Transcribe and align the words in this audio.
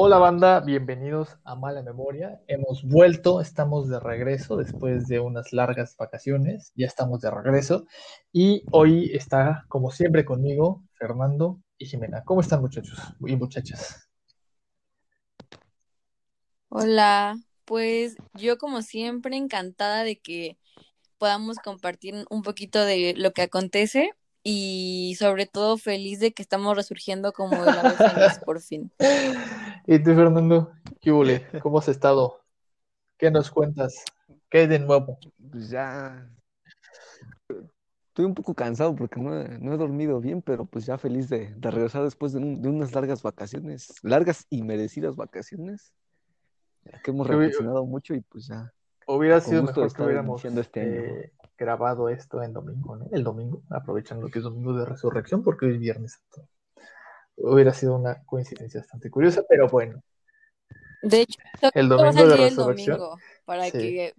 Hola 0.00 0.18
banda, 0.18 0.60
bienvenidos 0.60 1.38
a 1.42 1.56
Mala 1.56 1.82
Memoria. 1.82 2.40
Hemos 2.46 2.84
vuelto, 2.84 3.40
estamos 3.40 3.88
de 3.88 3.98
regreso 3.98 4.56
después 4.56 5.08
de 5.08 5.18
unas 5.18 5.52
largas 5.52 5.96
vacaciones, 5.96 6.70
ya 6.76 6.86
estamos 6.86 7.20
de 7.20 7.32
regreso 7.32 7.84
y 8.32 8.62
hoy 8.70 9.10
está 9.12 9.64
como 9.66 9.90
siempre 9.90 10.24
conmigo 10.24 10.84
Fernando 10.92 11.60
y 11.78 11.86
Jimena. 11.86 12.22
¿Cómo 12.24 12.42
están 12.42 12.60
muchachos 12.60 12.96
y 13.26 13.34
muchachas? 13.34 14.08
Hola, 16.68 17.36
pues 17.64 18.14
yo 18.34 18.56
como 18.56 18.82
siempre 18.82 19.36
encantada 19.36 20.04
de 20.04 20.20
que 20.20 20.58
podamos 21.18 21.56
compartir 21.56 22.24
un 22.30 22.42
poquito 22.42 22.84
de 22.84 23.14
lo 23.16 23.32
que 23.32 23.42
acontece 23.42 24.12
y 24.44 25.16
sobre 25.18 25.46
todo 25.46 25.76
feliz 25.76 26.20
de 26.20 26.32
que 26.32 26.42
estamos 26.42 26.76
resurgiendo 26.76 27.32
como 27.32 27.64
de 27.64 27.72
la 27.72 27.82
vez 27.82 28.38
por 28.38 28.60
fin. 28.60 28.92
¿Y 29.90 29.98
tú, 30.02 30.14
Fernando? 30.14 30.70
¿Qué 31.00 31.10
huele? 31.10 31.46
¿Cómo 31.62 31.78
has 31.78 31.88
estado? 31.88 32.42
¿Qué 33.16 33.30
nos 33.30 33.50
cuentas? 33.50 34.04
¿Qué 34.50 34.58
hay 34.58 34.66
de 34.66 34.78
nuevo? 34.78 35.18
Pues 35.50 35.70
ya 35.70 36.28
estoy 37.48 38.26
un 38.26 38.34
poco 38.34 38.52
cansado 38.52 38.94
porque 38.94 39.18
no 39.18 39.32
he, 39.40 39.76
dormido 39.78 40.20
bien, 40.20 40.42
pero 40.42 40.66
pues 40.66 40.84
ya 40.84 40.98
feliz 40.98 41.30
de, 41.30 41.54
regresar 41.58 42.02
después 42.02 42.34
de, 42.34 42.38
unas 42.38 42.92
largas 42.94 43.22
vacaciones, 43.22 43.94
largas 44.02 44.46
y 44.50 44.62
merecidas 44.62 45.16
vacaciones, 45.16 45.94
que 47.02 47.10
hemos 47.10 47.26
reflexionado 47.26 47.86
mucho 47.86 48.12
y 48.12 48.20
pues 48.20 48.48
ya. 48.48 48.70
Hubiera 49.06 49.40
sido 49.40 49.62
mejor 49.62 49.90
que 49.90 50.02
hubiéramos 50.02 50.44
este 50.44 51.22
eh, 51.22 51.32
grabado 51.56 52.10
esto 52.10 52.42
en 52.42 52.52
domingo, 52.52 52.94
¿no? 52.94 53.06
El 53.10 53.24
domingo, 53.24 53.62
aprovechando 53.70 54.28
que 54.28 54.40
es 54.40 54.44
domingo 54.44 54.74
de 54.74 54.84
resurrección, 54.84 55.42
porque 55.42 55.64
hoy 55.64 55.76
es 55.76 55.80
viernes. 55.80 56.20
Hubiera 57.40 57.72
sido 57.72 57.96
una 57.96 58.22
coincidencia 58.24 58.80
bastante 58.80 59.10
curiosa, 59.10 59.42
pero 59.48 59.68
bueno. 59.68 60.02
De 61.02 61.22
hecho, 61.22 61.38
el 61.74 61.88
domingo 61.88 62.26
de 62.26 62.36
resurrección. 62.36 63.00
para 63.44 63.70
que... 63.70 64.14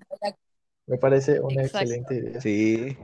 Me 0.88 0.98
parece 0.98 1.40
una 1.40 1.62
excelente 1.62 2.16
idea. 2.16 2.42
Sí. 2.42 2.98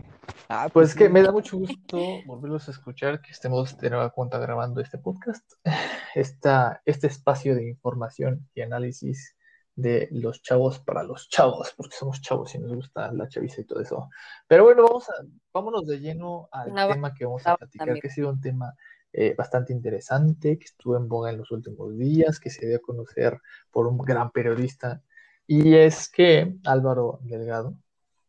Ah, 0.49 0.69
pues, 0.73 0.93
pues 0.93 0.95
que 0.95 1.07
me 1.07 1.21
da 1.21 1.31
mucho 1.31 1.57
gusto 1.57 1.99
volverlos 2.25 2.67
a 2.67 2.71
escuchar, 2.71 3.21
que 3.21 3.31
estemos 3.31 3.77
de 3.77 3.91
nueva 3.91 4.09
cuenta 4.09 4.39
grabando 4.39 4.81
este 4.81 4.97
podcast, 4.97 5.43
esta, 6.15 6.81
este 6.85 7.05
espacio 7.05 7.53
de 7.53 7.67
información 7.69 8.49
y 8.55 8.61
análisis 8.61 9.35
de 9.75 10.07
los 10.11 10.41
chavos 10.41 10.79
para 10.79 11.03
los 11.03 11.29
chavos, 11.29 11.73
porque 11.75 11.95
somos 11.95 12.21
chavos 12.21 12.55
y 12.55 12.59
nos 12.59 12.73
gusta 12.73 13.11
la 13.11 13.27
chaviza 13.27 13.61
y 13.61 13.65
todo 13.65 13.81
eso. 13.81 14.09
Pero 14.47 14.63
bueno, 14.63 14.83
vamos 14.83 15.07
a, 15.09 15.13
vámonos 15.53 15.85
de 15.85 15.99
lleno 15.99 16.49
al 16.51 16.73
tema 16.73 17.13
que 17.13 17.25
vamos 17.25 17.45
a 17.45 17.57
platicar, 17.57 17.99
que 17.99 18.07
ha 18.07 18.11
sido 18.11 18.29
un 18.29 18.41
tema 18.41 18.73
eh, 19.17 19.33
bastante 19.33 19.71
interesante, 19.71 20.57
que 20.59 20.65
estuvo 20.65 20.97
en 20.97 21.07
boga 21.07 21.29
en 21.29 21.37
los 21.37 21.49
últimos 21.51 21.97
días, 21.97 22.37
que 22.37 22.49
se 22.49 22.67
dio 22.67 22.77
a 22.77 22.81
conocer 22.81 23.39
por 23.71 23.87
un 23.87 23.97
gran 23.97 24.29
periodista, 24.31 25.01
y 25.47 25.75
es 25.75 26.09
que 26.09 26.57
Álvaro 26.65 27.19
Delgado, 27.23 27.75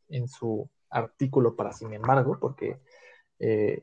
en 0.08 0.28
su 0.28 0.70
artículo 0.88 1.56
para 1.56 1.72
Sin 1.72 1.92
embargo, 1.92 2.38
porque 2.40 2.80
eh, 3.40 3.82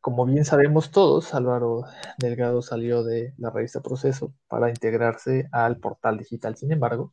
como 0.00 0.24
bien 0.24 0.46
sabemos 0.46 0.90
todos, 0.90 1.34
Álvaro 1.34 1.82
Delgado 2.16 2.62
salió 2.62 3.04
de 3.04 3.34
la 3.36 3.50
revista 3.50 3.82
Proceso 3.82 4.32
para 4.48 4.70
integrarse 4.70 5.46
al 5.52 5.76
portal 5.76 6.16
digital, 6.16 6.56
sin 6.56 6.72
embargo, 6.72 7.12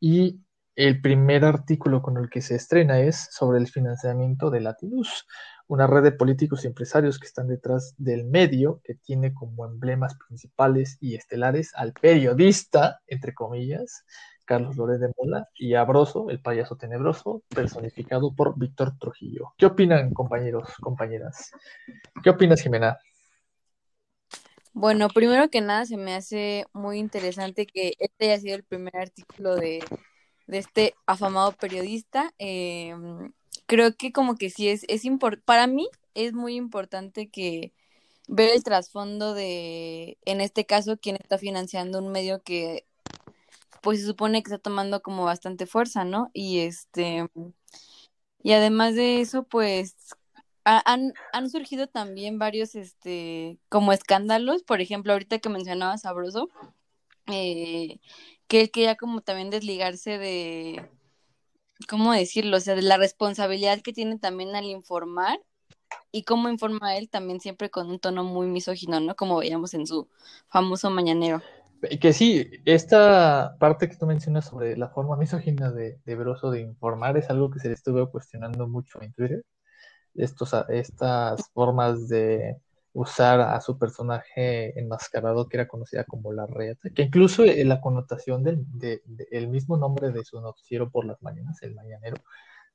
y 0.00 0.40
el 0.74 1.00
primer 1.00 1.44
artículo 1.44 2.02
con 2.02 2.16
el 2.16 2.28
que 2.28 2.42
se 2.42 2.56
estrena 2.56 2.98
es 2.98 3.28
sobre 3.30 3.58
el 3.58 3.68
financiamiento 3.68 4.50
de 4.50 4.60
Latinus, 4.60 5.28
una 5.74 5.88
red 5.88 6.04
de 6.04 6.12
políticos 6.12 6.62
y 6.62 6.68
empresarios 6.68 7.18
que 7.18 7.26
están 7.26 7.48
detrás 7.48 7.94
del 7.98 8.24
medio, 8.24 8.80
que 8.84 8.94
tiene 8.94 9.34
como 9.34 9.66
emblemas 9.66 10.14
principales 10.14 10.98
y 11.00 11.16
estelares 11.16 11.72
al 11.74 11.92
periodista, 11.92 13.00
entre 13.08 13.34
comillas, 13.34 14.04
Carlos 14.44 14.76
Lórez 14.76 15.00
de 15.00 15.12
Mola, 15.18 15.48
y 15.56 15.74
a 15.74 15.84
el 16.28 16.40
payaso 16.40 16.76
tenebroso, 16.76 17.42
personificado 17.48 18.32
por 18.36 18.56
Víctor 18.56 18.96
Trujillo. 18.98 19.52
¿Qué 19.58 19.66
opinan, 19.66 20.14
compañeros, 20.14 20.68
compañeras? 20.80 21.50
¿Qué 22.22 22.30
opinas, 22.30 22.62
Jimena? 22.62 22.96
Bueno, 24.72 25.08
primero 25.08 25.48
que 25.50 25.60
nada, 25.60 25.86
se 25.86 25.96
me 25.96 26.14
hace 26.14 26.66
muy 26.72 27.00
interesante 27.00 27.66
que 27.66 27.94
este 27.98 28.30
haya 28.30 28.40
sido 28.40 28.54
el 28.54 28.64
primer 28.64 28.96
artículo 28.96 29.56
de, 29.56 29.82
este 30.46 30.94
afamado 31.04 31.50
periodista. 31.50 32.32
Em, 32.38 33.32
creo 33.66 33.96
que 33.96 34.12
como 34.12 34.36
que 34.36 34.50
sí 34.50 34.68
es, 34.68 34.84
es 34.88 35.04
importante, 35.04 35.44
para 35.44 35.66
mí 35.66 35.88
es 36.14 36.32
muy 36.32 36.56
importante 36.56 37.28
que 37.28 37.72
ver 38.28 38.50
el 38.50 38.64
trasfondo 38.64 39.34
de, 39.34 40.18
en 40.24 40.40
este 40.40 40.66
caso, 40.66 40.98
quién 40.98 41.16
está 41.16 41.38
financiando 41.38 41.98
un 41.98 42.10
medio 42.10 42.42
que 42.42 42.86
pues 43.82 44.00
se 44.00 44.06
supone 44.06 44.42
que 44.42 44.48
está 44.50 44.58
tomando 44.58 45.02
como 45.02 45.24
bastante 45.24 45.66
fuerza, 45.66 46.04
¿no? 46.04 46.30
Y 46.32 46.60
este, 46.60 47.28
y 48.42 48.52
además 48.52 48.94
de 48.94 49.20
eso, 49.20 49.44
pues 49.44 49.94
han, 50.64 51.12
han 51.32 51.50
surgido 51.50 51.86
también 51.86 52.38
varios, 52.38 52.74
este, 52.74 53.58
como 53.68 53.92
escándalos, 53.92 54.62
por 54.62 54.80
ejemplo, 54.80 55.12
ahorita 55.12 55.38
que 55.38 55.50
mencionaba 55.50 55.98
Sabroso, 55.98 56.48
eh, 57.26 57.98
que 58.48 58.62
él 58.62 58.70
quería 58.70 58.96
como 58.96 59.20
también 59.20 59.50
desligarse 59.50 60.18
de, 60.18 60.88
¿cómo 61.88 62.12
decirlo? 62.12 62.56
O 62.56 62.60
sea, 62.60 62.74
de 62.74 62.82
la 62.82 62.96
responsabilidad 62.96 63.80
que 63.80 63.92
tiene 63.92 64.18
también 64.18 64.54
al 64.56 64.64
informar 64.64 65.38
y 66.12 66.24
cómo 66.24 66.48
informa 66.48 66.96
él 66.96 67.08
también 67.08 67.40
siempre 67.40 67.70
con 67.70 67.88
un 67.88 67.98
tono 67.98 68.24
muy 68.24 68.46
misógino, 68.46 69.00
¿no? 69.00 69.14
Como 69.14 69.38
veíamos 69.38 69.74
en 69.74 69.86
su 69.86 70.08
famoso 70.48 70.90
mañanero. 70.90 71.42
Que 72.00 72.12
sí, 72.12 72.48
esta 72.64 73.56
parte 73.58 73.88
que 73.88 73.96
tú 73.96 74.06
mencionas 74.06 74.46
sobre 74.46 74.76
la 74.76 74.88
forma 74.88 75.16
misógina 75.16 75.70
de, 75.70 76.00
de 76.04 76.14
Broso 76.16 76.50
de 76.50 76.60
informar 76.60 77.18
es 77.18 77.28
algo 77.28 77.50
que 77.50 77.58
se 77.58 77.68
le 77.68 77.74
estuvo 77.74 78.10
cuestionando 78.10 78.66
mucho 78.66 79.02
en 79.02 79.12
Twitter. 79.12 79.44
Estos, 80.14 80.54
estas 80.68 81.50
formas 81.52 82.08
de 82.08 82.56
usar 82.94 83.40
a 83.40 83.60
su 83.60 83.76
personaje 83.76 84.78
enmascarado 84.78 85.48
que 85.48 85.56
era 85.56 85.68
conocida 85.68 86.04
como 86.04 86.32
la 86.32 86.46
reata, 86.46 86.90
que 86.90 87.02
incluso 87.02 87.44
la 87.44 87.80
connotación 87.80 88.42
del 88.44 88.64
de, 88.72 89.02
el 89.30 89.48
mismo 89.48 89.76
nombre 89.76 90.10
de 90.12 90.24
su 90.24 90.40
noticiero 90.40 90.90
por 90.90 91.04
las 91.04 91.20
mañanas, 91.20 91.60
el 91.62 91.74
mañanero, 91.74 92.16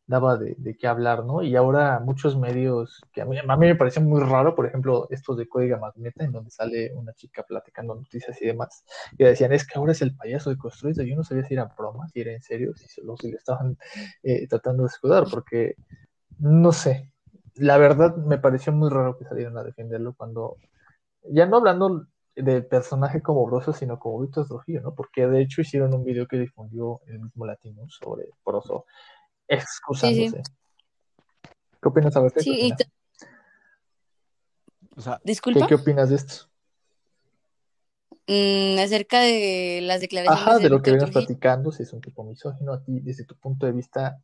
daba 0.06 0.38
de, 0.38 0.76
qué 0.78 0.88
hablar, 0.88 1.24
¿no? 1.24 1.44
Y 1.44 1.56
ahora 1.56 2.00
muchos 2.00 2.36
medios, 2.36 3.00
que 3.14 3.22
a 3.22 3.26
mí, 3.26 3.38
a 3.38 3.44
mí 3.58 3.68
me 3.68 3.76
parece 3.76 4.00
muy 4.00 4.20
raro, 4.22 4.56
por 4.56 4.66
ejemplo, 4.66 5.08
estos 5.12 5.38
de 5.38 5.48
Códiga 5.48 5.78
Magneta, 5.78 6.26
en 6.26 6.32
donde 6.32 6.50
sale 6.50 6.92
una 6.96 7.14
chica 7.14 7.44
platicando 7.44 7.94
noticias 7.94 8.42
y 8.42 8.48
demás, 8.48 8.84
y 9.18 9.24
decían, 9.24 9.54
es 9.54 9.68
que 9.68 9.78
ahora 9.78 9.92
es 9.92 10.02
el 10.02 10.16
payaso 10.16 10.50
de 10.50 10.58
construido, 10.58 11.04
yo 11.04 11.16
no 11.16 11.24
sabía 11.24 11.46
si 11.46 11.54
era 11.54 11.66
broma, 11.78 12.10
si 12.10 12.22
era 12.22 12.34
en 12.34 12.42
serio, 12.42 12.76
si 12.76 12.88
solo 12.88 13.16
si 13.18 13.30
le 13.30 13.38
estaban 13.38 13.78
eh, 14.24 14.48
tratando 14.48 14.84
de 14.84 14.88
escudar, 14.88 15.26
porque 15.30 15.76
no 16.40 16.72
sé, 16.72 17.14
la 17.60 17.78
verdad 17.78 18.16
me 18.16 18.38
pareció 18.38 18.74
muy 18.74 18.90
raro 18.90 19.18
que 19.18 19.26
salieran 19.26 19.58
a 19.58 19.64
defenderlo 19.64 20.14
cuando, 20.14 20.58
ya 21.24 21.46
no 21.46 21.58
hablando 21.58 22.08
del 22.36 22.66
personaje 22.66 23.22
como 23.22 23.46
Broso, 23.46 23.74
sino 23.74 24.00
como 24.00 24.22
Víctor 24.22 24.48
Trujillo, 24.48 24.82
¿no? 24.82 24.96
Porque 24.96 25.28
de 25.28 25.42
hecho 25.42 25.62
hicieron 25.62 25.94
un 25.94 26.04
video 26.04 26.28
que 26.28 26.38
difundió 26.38 27.02
el 27.08 27.20
mismo 27.20 27.46
latino 27.46 27.84
sobre 27.90 28.30
Broso 28.46 28.86
excusándose. 29.48 30.42
¿Qué 31.82 31.88
opinas 31.88 32.16
al 32.16 32.24
respecto? 32.24 32.52
Sí, 32.52 32.74
Disculpa. 35.24 35.66
¿qué, 35.68 35.76
opinas 35.76 36.10
de 36.10 36.16
esto? 36.18 36.50
Mm, 38.28 38.80
acerca 38.80 39.22
de 39.22 39.80
las 39.82 40.02
declaraciones. 40.02 40.42
Ajá, 40.42 40.60
de, 40.60 40.70
lo 40.70 40.82
que 40.82 40.92
vienes 40.92 41.12
platicando, 41.12 41.72
si 41.72 41.84
es 41.84 41.94
un 41.94 42.02
tipo 42.02 42.24
misógino, 42.24 42.74
a 42.74 42.84
ti, 42.84 43.00
desde 43.00 43.24
tu 43.24 43.36
punto 43.36 43.66
de 43.66 43.72
vista, 43.72 44.22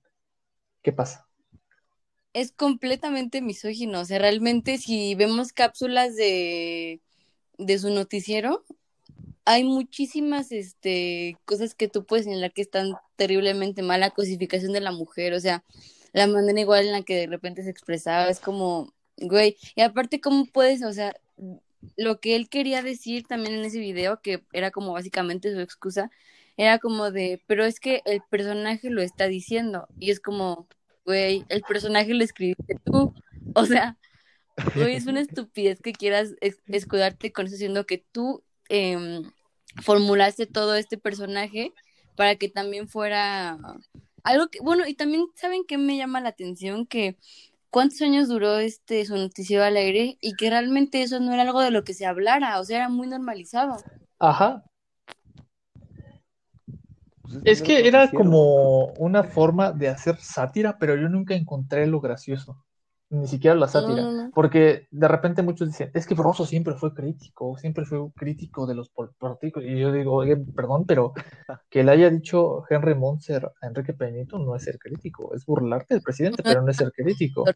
¿qué 0.81 0.91
pasa? 0.91 1.27
Es 2.35 2.51
completamente 2.51 3.41
misógino. 3.41 4.01
O 4.01 4.05
sea, 4.05 4.19
realmente, 4.19 4.77
si 4.77 5.15
vemos 5.15 5.53
cápsulas 5.53 6.17
de, 6.17 6.99
de 7.57 7.79
su 7.79 7.89
noticiero, 7.91 8.65
hay 9.45 9.63
muchísimas 9.63 10.51
este, 10.51 11.37
cosas 11.45 11.75
que 11.75 11.87
tú 11.87 12.05
puedes 12.05 12.25
señalar 12.25 12.51
que 12.51 12.61
están 12.61 12.91
terriblemente 13.15 13.83
mal, 13.83 14.01
la 14.01 14.09
cosificación 14.09 14.73
de 14.73 14.81
la 14.81 14.91
mujer, 14.91 15.31
o 15.33 15.39
sea, 15.39 15.63
la 16.11 16.27
manera 16.27 16.59
igual 16.59 16.85
en 16.87 16.91
la 16.91 17.03
que 17.03 17.15
de 17.15 17.27
repente 17.27 17.63
se 17.63 17.69
expresaba, 17.69 18.29
es 18.29 18.41
como, 18.41 18.93
güey, 19.17 19.55
y 19.73 19.81
aparte, 19.81 20.19
¿cómo 20.19 20.45
puedes, 20.45 20.83
o 20.83 20.91
sea, 20.91 21.13
lo 21.95 22.19
que 22.19 22.35
él 22.35 22.49
quería 22.49 22.81
decir 22.81 23.25
también 23.27 23.55
en 23.55 23.63
ese 23.63 23.79
video, 23.79 24.19
que 24.21 24.43
era 24.51 24.71
como 24.71 24.91
básicamente 24.91 25.53
su 25.53 25.61
excusa, 25.61 26.11
era 26.57 26.79
como 26.79 27.11
de, 27.11 27.41
pero 27.47 27.63
es 27.63 27.79
que 27.79 28.01
el 28.05 28.21
personaje 28.29 28.89
lo 28.89 29.01
está 29.01 29.27
diciendo, 29.27 29.87
y 29.99 30.11
es 30.11 30.19
como, 30.19 30.67
güey, 31.05 31.45
el 31.49 31.61
personaje 31.61 32.13
lo 32.13 32.23
escribiste 32.23 32.75
tú, 32.83 33.13
o 33.53 33.65
sea, 33.65 33.97
güey, 34.75 34.95
es 34.95 35.05
una 35.05 35.21
estupidez 35.21 35.79
que 35.81 35.93
quieras 35.93 36.35
escudarte 36.67 37.31
con 37.31 37.45
eso, 37.45 37.53
diciendo 37.53 37.85
que 37.85 38.03
tú 38.11 38.43
eh, 38.69 39.21
formulaste 39.81 40.45
todo 40.45 40.75
este 40.75 40.97
personaje 40.97 41.73
para 42.15 42.35
que 42.35 42.49
también 42.49 42.87
fuera 42.87 43.57
algo 44.23 44.47
que, 44.47 44.59
bueno, 44.59 44.87
y 44.87 44.95
también 44.95 45.27
saben 45.35 45.65
que 45.65 45.77
me 45.77 45.97
llama 45.97 46.19
la 46.19 46.29
atención 46.29 46.87
que 46.87 47.17
cuántos 47.69 48.01
años 48.01 48.27
duró 48.27 48.57
este 48.57 49.05
su 49.05 49.15
noticiero 49.15 49.63
al 49.63 49.77
aire 49.77 50.17
y 50.19 50.33
que 50.35 50.49
realmente 50.49 51.03
eso 51.03 51.19
no 51.19 51.33
era 51.33 51.43
algo 51.43 51.61
de 51.61 51.71
lo 51.71 51.83
que 51.83 51.93
se 51.93 52.05
hablara, 52.05 52.59
o 52.59 52.63
sea, 52.63 52.77
era 52.77 52.89
muy 52.89 53.07
normalizado. 53.07 53.75
Ajá. 54.17 54.63
Pues 57.25 57.41
Es 57.45 57.61
que 57.61 57.87
era 57.87 58.13
como 58.13 58.87
una 58.93 59.23
forma 59.23 59.71
de 59.71 59.89
hacer 59.89 60.17
sátira, 60.17 60.77
pero 60.79 60.95
yo 60.95 61.09
nunca 61.09 61.33
encontré 61.35 61.87
lo 61.87 61.99
gracioso. 62.01 62.63
Ni 63.09 63.27
siquiera 63.27 63.55
la 63.55 63.67
sátira. 63.67 64.03
no, 64.03 64.11
no. 64.11 64.31
Porque 64.33 64.87
de 64.91 65.07
repente 65.07 65.41
muchos 65.43 65.67
dicen, 65.69 65.91
es 65.93 66.05
que 66.07 66.15
Broso 66.15 66.45
siempre 66.45 66.73
fue 66.75 66.93
crítico, 66.93 67.57
siempre 67.57 67.85
fue 67.85 67.99
crítico 68.15 68.65
de 68.67 68.75
los 68.75 68.89
pol- 68.89 69.13
políticos. 69.17 69.63
Y 69.65 69.79
yo 69.79 69.91
digo, 69.91 70.13
oye, 70.13 70.37
perdón, 70.37 70.85
pero 70.85 71.13
que 71.69 71.83
le 71.83 71.91
haya 71.91 72.09
dicho 72.09 72.63
Henry 72.69 72.95
Monser 72.95 73.45
a 73.61 73.67
Enrique 73.67 73.93
Peñito 73.93 74.39
no 74.39 74.55
es 74.55 74.63
ser 74.63 74.79
crítico, 74.79 75.33
es 75.35 75.45
burlarte 75.45 75.93
del 75.95 76.03
presidente, 76.03 76.43
pero 76.43 76.61
no 76.61 76.71
es 76.71 76.77
ser 76.77 76.91
crítico. 76.91 77.53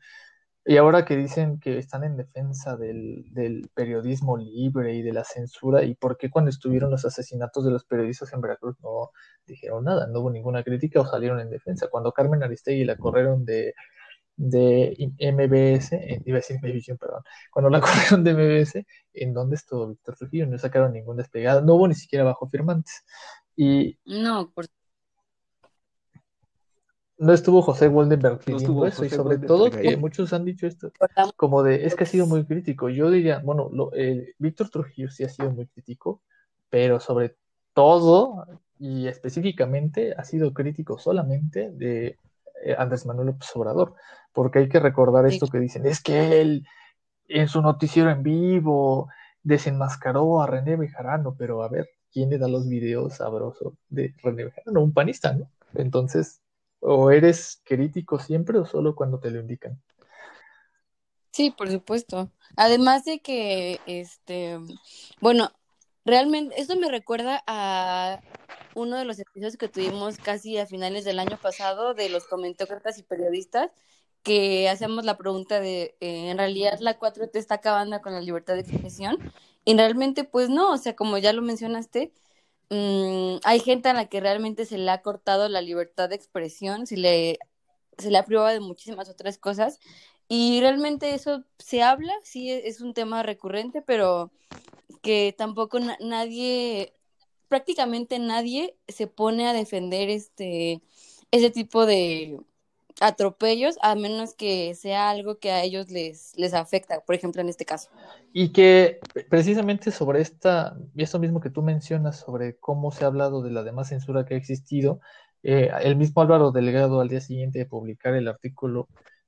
Y 0.70 0.78
ahora 0.78 1.04
que 1.04 1.18
dicen 1.18 1.60
que 1.60 1.80
están 1.80 2.04
en 2.04 2.16
defensa 2.16 2.78
del, 2.78 3.26
del 3.34 3.72
periodismo 3.74 4.38
libre 4.38 4.94
y 4.94 5.02
de 5.02 5.14
la 5.14 5.24
censura, 5.24 5.84
¿y 5.84 5.96
por 5.96 6.16
qué 6.16 6.30
cuando 6.30 6.52
estuvieron 6.52 6.92
los 6.92 7.04
asesinatos 7.06 7.66
de 7.66 7.72
los 7.72 7.86
periodistas 7.86 8.32
en 8.34 8.42
Veracruz 8.42 8.76
no 8.84 9.10
dijeron 9.48 9.86
nada? 9.86 10.06
No 10.06 10.20
hubo 10.20 10.30
ninguna 10.30 10.64
crítica 10.64 11.02
o 11.02 11.08
salieron 11.08 11.40
en 11.40 11.50
defensa. 11.50 11.88
Cuando 11.90 12.12
Carmen 12.12 12.44
Aristegui 12.44 12.86
la 12.86 12.98
corrieron 12.98 13.46
de, 13.46 13.74
de 14.36 15.12
MBS, 15.18 15.94
eh, 15.94 16.22
iba 16.24 16.38
a 16.38 16.42
decir 16.42 16.58
Imevisión, 16.58 17.00
perdón, 17.00 17.24
cuando 17.52 17.72
la 17.72 17.82
corrieron 17.82 18.24
de 18.24 18.34
MBS, 18.36 18.86
¿en 19.14 19.34
dónde 19.34 19.56
estuvo 19.56 19.88
Víctor 19.88 20.18
Trujillo? 20.18 20.46
No 20.46 20.60
sacaron 20.60 20.94
ningún 20.94 21.18
despegado, 21.18 21.62
no 21.62 21.74
hubo 21.74 21.88
ni 21.88 21.96
siquiera 21.96 22.24
bajo 22.24 22.48
firmantes. 22.48 23.04
Y 23.56 23.98
No, 24.06 24.52
por 24.52 24.68
no 27.20 27.34
estuvo 27.34 27.62
José 27.62 27.90
Goldenberg 27.90 28.36
No 28.36 28.40
pidiendo 28.40 28.64
estuvo 28.64 28.86
eso, 28.86 29.06
y 29.06 29.10
José 29.10 29.16
sobre 29.18 29.38
todo 29.40 29.70
que 29.70 29.98
muchos 29.98 30.32
han 30.32 30.46
dicho 30.46 30.66
esto, 30.66 30.92
como 31.36 31.64
de, 31.64 31.86
es 31.86 31.96
que 31.96 32.06
ha 32.06 32.08
sido 32.08 32.26
muy 32.26 32.46
crítico. 32.46 32.90
Yo 32.90 33.12
diría, 33.12 33.40
bueno, 33.44 33.70
lo, 33.72 33.92
eh, 33.94 34.34
Víctor 34.40 34.70
Trujillo 34.70 35.10
sí 35.10 35.26
ha 35.26 35.30
sido 35.30 35.52
muy 35.52 35.68
crítico, 35.68 36.22
pero 36.70 37.00
sobre 37.00 37.36
todo 37.74 38.46
y 38.80 39.08
específicamente 39.08 40.14
ha 40.18 40.24
sido 40.24 40.54
crítico 40.54 40.98
solamente 40.98 41.70
de 41.72 42.18
eh, 42.64 42.76
Andrés 42.78 43.06
Manuel 43.06 43.28
López 43.28 43.50
Obrador, 43.54 43.96
porque 44.32 44.60
hay 44.60 44.70
que 44.70 44.80
recordar 44.80 45.26
esto 45.26 45.48
que 45.48 45.60
dicen, 45.60 45.86
es 45.86 46.02
que 46.02 46.40
él 46.40 46.66
en 47.28 47.50
su 47.50 47.62
noticiero 47.62 48.10
en 48.10 48.24
vivo 48.24 49.10
desenmascaró 49.44 50.42
a 50.42 50.48
René 50.48 50.78
Bejarano, 50.78 51.36
pero 51.38 51.64
a 51.64 51.68
ver, 51.68 51.90
¿quién 52.14 52.30
le 52.30 52.38
da 52.38 52.48
los 52.48 52.68
videos 52.70 53.16
sabrosos 53.16 53.74
de 53.90 54.16
René 54.24 54.46
Bejarano? 54.46 54.82
Un 54.82 54.94
panista, 54.94 55.34
¿no? 55.34 55.50
Entonces, 55.76 56.42
o 56.80 57.12
eres 57.12 57.62
crítico 57.64 58.20
siempre 58.20 58.58
o 58.58 58.66
solo 58.66 58.96
cuando 58.96 59.20
te 59.20 59.32
lo 59.32 59.40
indican. 59.40 59.82
Sí, 61.32 61.52
por 61.52 61.70
supuesto. 61.70 62.32
Además 62.56 63.06
de 63.06 63.20
que, 63.20 63.80
este, 63.86 64.60
bueno, 65.22 65.52
realmente, 66.06 66.60
esto 66.60 66.76
me 66.76 66.90
recuerda 66.90 67.44
a 67.48 68.20
uno 68.76 68.98
de 68.98 69.06
los 69.06 69.20
episodios 69.20 69.58
que 69.58 69.68
tuvimos 69.68 70.18
casi 70.18 70.58
a 70.58 70.66
finales 70.66 71.06
del 71.06 71.20
año 71.20 71.38
pasado 71.42 71.94
de 71.94 72.10
los 72.10 72.26
comentócratas 72.26 72.98
y 72.98 73.04
periodistas, 73.04 73.72
que 74.24 74.68
hacemos 74.70 75.06
la 75.06 75.18
pregunta 75.18 75.60
de, 75.60 75.96
eh, 76.02 76.30
¿en 76.30 76.38
realidad 76.38 76.78
la 76.80 77.00
4T 77.00 77.40
está 77.40 77.56
acabando 77.56 78.02
con 78.02 78.14
la 78.14 78.22
libertad 78.22 78.56
de 78.56 78.62
expresión? 78.62 79.18
Y 79.66 79.76
realmente, 79.76 80.24
pues 80.24 80.50
no, 80.50 80.72
o 80.74 80.78
sea, 80.78 80.96
como 80.96 81.18
ya 81.18 81.32
lo 81.32 81.42
mencionaste, 81.42 82.12
mm, 82.70 83.38
hay 83.44 83.60
gente 83.60 83.90
a 83.90 83.94
la 83.94 84.08
que 84.08 84.20
realmente 84.20 84.66
se 84.66 84.78
le 84.78 84.90
ha 84.92 85.02
cortado 85.02 85.50
la 85.50 85.62
libertad 85.62 86.10
de 86.10 86.16
expresión, 86.16 86.88
se 86.88 86.98
le, 86.98 87.40
se 87.98 88.12
le 88.12 88.18
ha 88.18 88.26
privado 88.26 88.48
de 88.50 88.60
muchísimas 88.60 89.10
otras 89.10 89.38
cosas. 89.38 89.80
Y 90.28 90.60
realmente 90.62 91.14
eso 91.16 91.44
se 91.58 91.82
habla, 91.82 92.14
sí, 92.24 92.52
e- 92.52 92.68
es 92.68 92.82
un 92.82 92.94
tema 92.94 93.24
recurrente, 93.24 93.82
pero 93.82 94.32
que 95.02 95.34
tampoco 95.38 95.80
na- 95.80 95.98
nadie, 96.02 96.94
prácticamente 97.48 98.20
nadie 98.20 98.78
se 98.88 99.08
pone 99.08 99.48
a 99.48 99.54
defender 99.54 100.10
este, 100.10 100.82
ese 101.32 101.50
tipo 101.50 101.86
de 101.86 102.40
atropellos, 103.02 103.78
a 103.82 103.96
menos 103.96 104.34
que 104.34 104.74
sea 104.76 105.10
algo 105.10 105.38
que 105.40 105.52
a 105.52 105.64
ellos 105.64 105.90
les, 105.90 106.34
les 106.38 106.54
afecta, 106.54 107.00
por 107.02 107.16
ejemplo, 107.16 107.42
en 107.42 107.50
este 107.50 107.66
caso. 107.66 107.90
Y 108.34 108.52
que 108.52 109.00
precisamente 109.30 109.92
sobre 109.92 110.22
esta, 110.22 110.78
y 110.96 111.04
esto 111.04 111.20
mismo 111.20 111.40
que 111.40 111.50
tú 111.50 111.62
mencionas, 111.62 112.20
sobre 112.20 112.58
cómo 112.58 112.92
se 112.92 113.04
ha 113.04 113.08
hablado 113.08 113.42
de 113.42 113.52
la 113.52 113.64
demás 113.64 113.90
censura 113.90 114.26
que 114.26 114.36
ha 114.36 114.38
existido, 114.38 115.00
eh, 115.44 115.70
el 115.82 115.96
mismo 115.96 116.22
Álvaro 116.22 116.52
Delgado 116.52 117.00
al 117.02 117.08
día 117.10 117.22
siguiente 117.22 117.60
de 117.60 117.66
publicar 117.66 118.14
el 118.16 118.28
artículo 118.28 118.88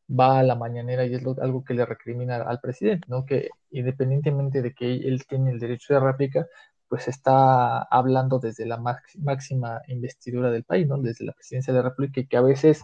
va 0.09 0.39
a 0.39 0.43
la 0.43 0.55
mañanera 0.55 1.05
y 1.05 1.13
es 1.15 1.23
lo- 1.23 1.35
algo 1.41 1.63
que 1.63 1.73
le 1.73 1.85
recrimina 1.85 2.35
al 2.43 2.59
presidente, 2.59 3.07
¿no? 3.09 3.25
Que 3.25 3.49
independientemente 3.71 4.61
de 4.61 4.73
que 4.73 4.93
él 4.95 5.25
tiene 5.27 5.51
el 5.51 5.59
derecho 5.59 5.93
de 5.93 5.99
réplica, 6.01 6.47
pues 6.89 7.07
está 7.07 7.81
hablando 7.83 8.39
desde 8.39 8.65
la 8.65 8.77
máxima 8.77 9.81
investidura 9.87 10.51
del 10.51 10.63
país, 10.65 10.87
¿no? 10.87 10.97
Desde 10.97 11.25
la 11.25 11.31
presidencia 11.33 11.73
de 11.73 11.79
la 11.81 11.89
República 11.89 12.19
y 12.19 12.27
que 12.27 12.37
a 12.37 12.41
veces 12.41 12.83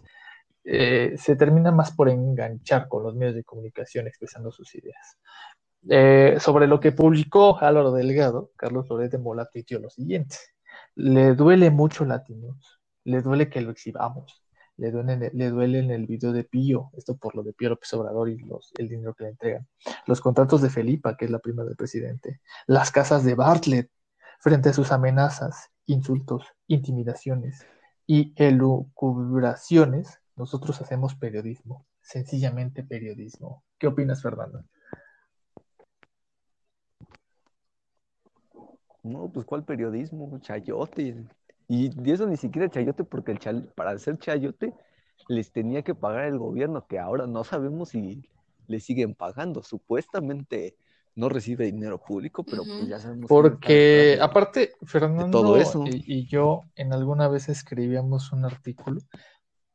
eh, 0.70 1.16
se 1.18 1.38
termina 1.38 1.72
más 1.72 1.94
por 1.94 2.10
enganchar 2.10 2.90
con 2.90 3.02
los 3.02 3.16
medios 3.16 3.36
de 3.36 3.46
comunicación 3.46 4.06
expresando 4.06 4.52
sus 4.52 4.76
ideas. 4.76 5.18
Eh, 5.90 6.36
sobre 6.42 6.68
lo 6.68 6.82
que 6.82 6.92
publicó 6.92 7.58
Álvaro 7.58 7.94
Delgado, 7.94 8.52
Carlos 8.58 8.90
Loret 8.90 9.10
de 9.10 9.18
Mola 9.18 9.46
tuiteó 9.46 9.80
lo 9.80 9.90
siguiente: 9.90 10.36
Le 10.96 11.36
duele 11.36 11.72
mucho 11.72 12.04
Latinos, 12.04 12.82
le 13.06 13.22
duele 13.22 13.50
que 13.50 13.62
lo 13.62 13.72
exhibamos, 13.72 14.44
le 14.76 14.92
duele, 14.92 15.32
le 15.34 15.50
duele 15.50 15.80
en 15.80 15.92
el 15.92 16.06
video 16.06 16.34
de 16.34 16.44
Pío, 16.44 16.92
esto 16.98 17.16
por 17.16 17.34
lo 17.36 17.44
de 17.44 17.54
Pío 17.54 17.70
López 17.70 17.94
Obrador 17.94 18.28
y 18.28 18.38
los, 18.40 18.74
el 18.78 18.90
dinero 18.90 19.14
que 19.14 19.24
le 19.24 19.30
entregan, 19.30 19.68
los 20.06 20.20
contratos 20.20 20.62
de 20.62 20.70
Felipa, 20.70 21.16
que 21.16 21.26
es 21.26 21.32
la 21.32 21.40
prima 21.40 21.64
del 21.64 21.78
presidente, 21.78 22.42
las 22.66 22.92
casas 22.92 23.24
de 23.24 23.36
Bartlett, 23.36 23.90
frente 24.42 24.68
a 24.70 24.74
sus 24.74 24.92
amenazas, 24.92 25.72
insultos, 25.86 26.44
intimidaciones 26.68 27.66
y 28.06 28.34
elucubraciones, 28.36 30.20
nosotros 30.38 30.80
hacemos 30.82 31.16
periodismo, 31.16 31.86
sencillamente 32.00 32.84
periodismo. 32.84 33.64
¿Qué 33.80 33.88
opinas, 33.88 34.22
Fernando? 34.22 34.64
No, 39.04 39.30
pues 39.32 39.46
¿cuál 39.46 39.64
periodismo? 39.64 40.38
Chayote. 40.40 41.26
Y 41.68 41.90
de 41.90 42.12
eso 42.12 42.28
ni 42.28 42.38
siquiera 42.38 42.70
chayote, 42.70 43.04
porque 43.04 43.32
el 43.32 43.40
chal- 43.40 43.74
para 43.74 43.92
hacer 43.92 44.18
chayote 44.20 44.74
les 45.28 45.52
tenía 45.52 45.82
que 45.82 45.96
pagar 45.96 46.26
el 46.26 46.38
gobierno, 46.38 46.86
que 46.88 47.00
ahora 47.00 47.26
no 47.26 47.44
sabemos 47.44 47.90
si 47.90 48.22
le 48.68 48.80
siguen 48.80 49.16
pagando. 49.16 49.64
Supuestamente 49.64 50.78
no 51.16 51.30
recibe 51.30 51.66
dinero 51.66 51.98
público, 52.04 52.44
pero 52.44 52.64
pues 52.66 52.88
ya 52.90 53.00
sabemos. 53.00 53.28
Porque 53.28 54.20
aparte, 54.22 54.74
Fernando 54.86 55.40
todo 55.42 55.58
eso. 55.58 55.84
y, 55.88 56.04
y 56.06 56.28
yo 56.28 56.64
en 56.76 56.94
alguna 56.94 57.28
vez 57.28 57.50
escribíamos 57.50 58.32
un 58.32 58.46
artículo 58.46 59.02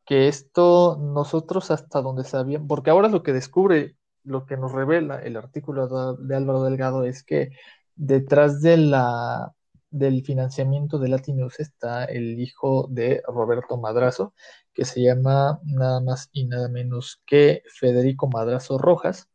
que 0.05 0.29
esto 0.29 0.99
nosotros 1.01 1.71
hasta 1.71 2.03
donde 2.03 2.25
sabíamos, 2.25 2.69
porque 2.69 2.91
ahora 2.91 3.09
lo 3.09 3.23
que 3.23 3.33
descubre, 3.33 3.97
lo 4.25 4.47
que 4.47 4.57
nos 4.57 4.73
revela 4.73 5.21
el 5.23 5.37
artículo 5.37 6.17
de, 6.17 6.37
Álvaro 6.37 6.65
Delgado 6.65 7.05
es 7.05 7.23
que 7.25 7.51
detrás 7.95 8.61
de 8.63 8.77
la, 8.77 9.55
del 9.91 10.25
financiamiento 10.25 10.99
de 10.99 11.09
Latinus 11.09 11.61
está 11.61 12.05
el 12.05 12.41
hijo 12.41 12.89
de 12.91 13.23
Roberto 13.27 13.77
Madrazo, 13.77 14.35
que 14.75 14.85
se 14.85 15.03
llama 15.03 15.61
nada 15.65 16.01
más 16.01 16.31
y 16.33 16.47
nada 16.47 16.69
menos 16.69 17.23
que 17.27 17.63
Federico 17.67 18.29
Madrazo 18.29 18.79
Rojas, 18.79 19.29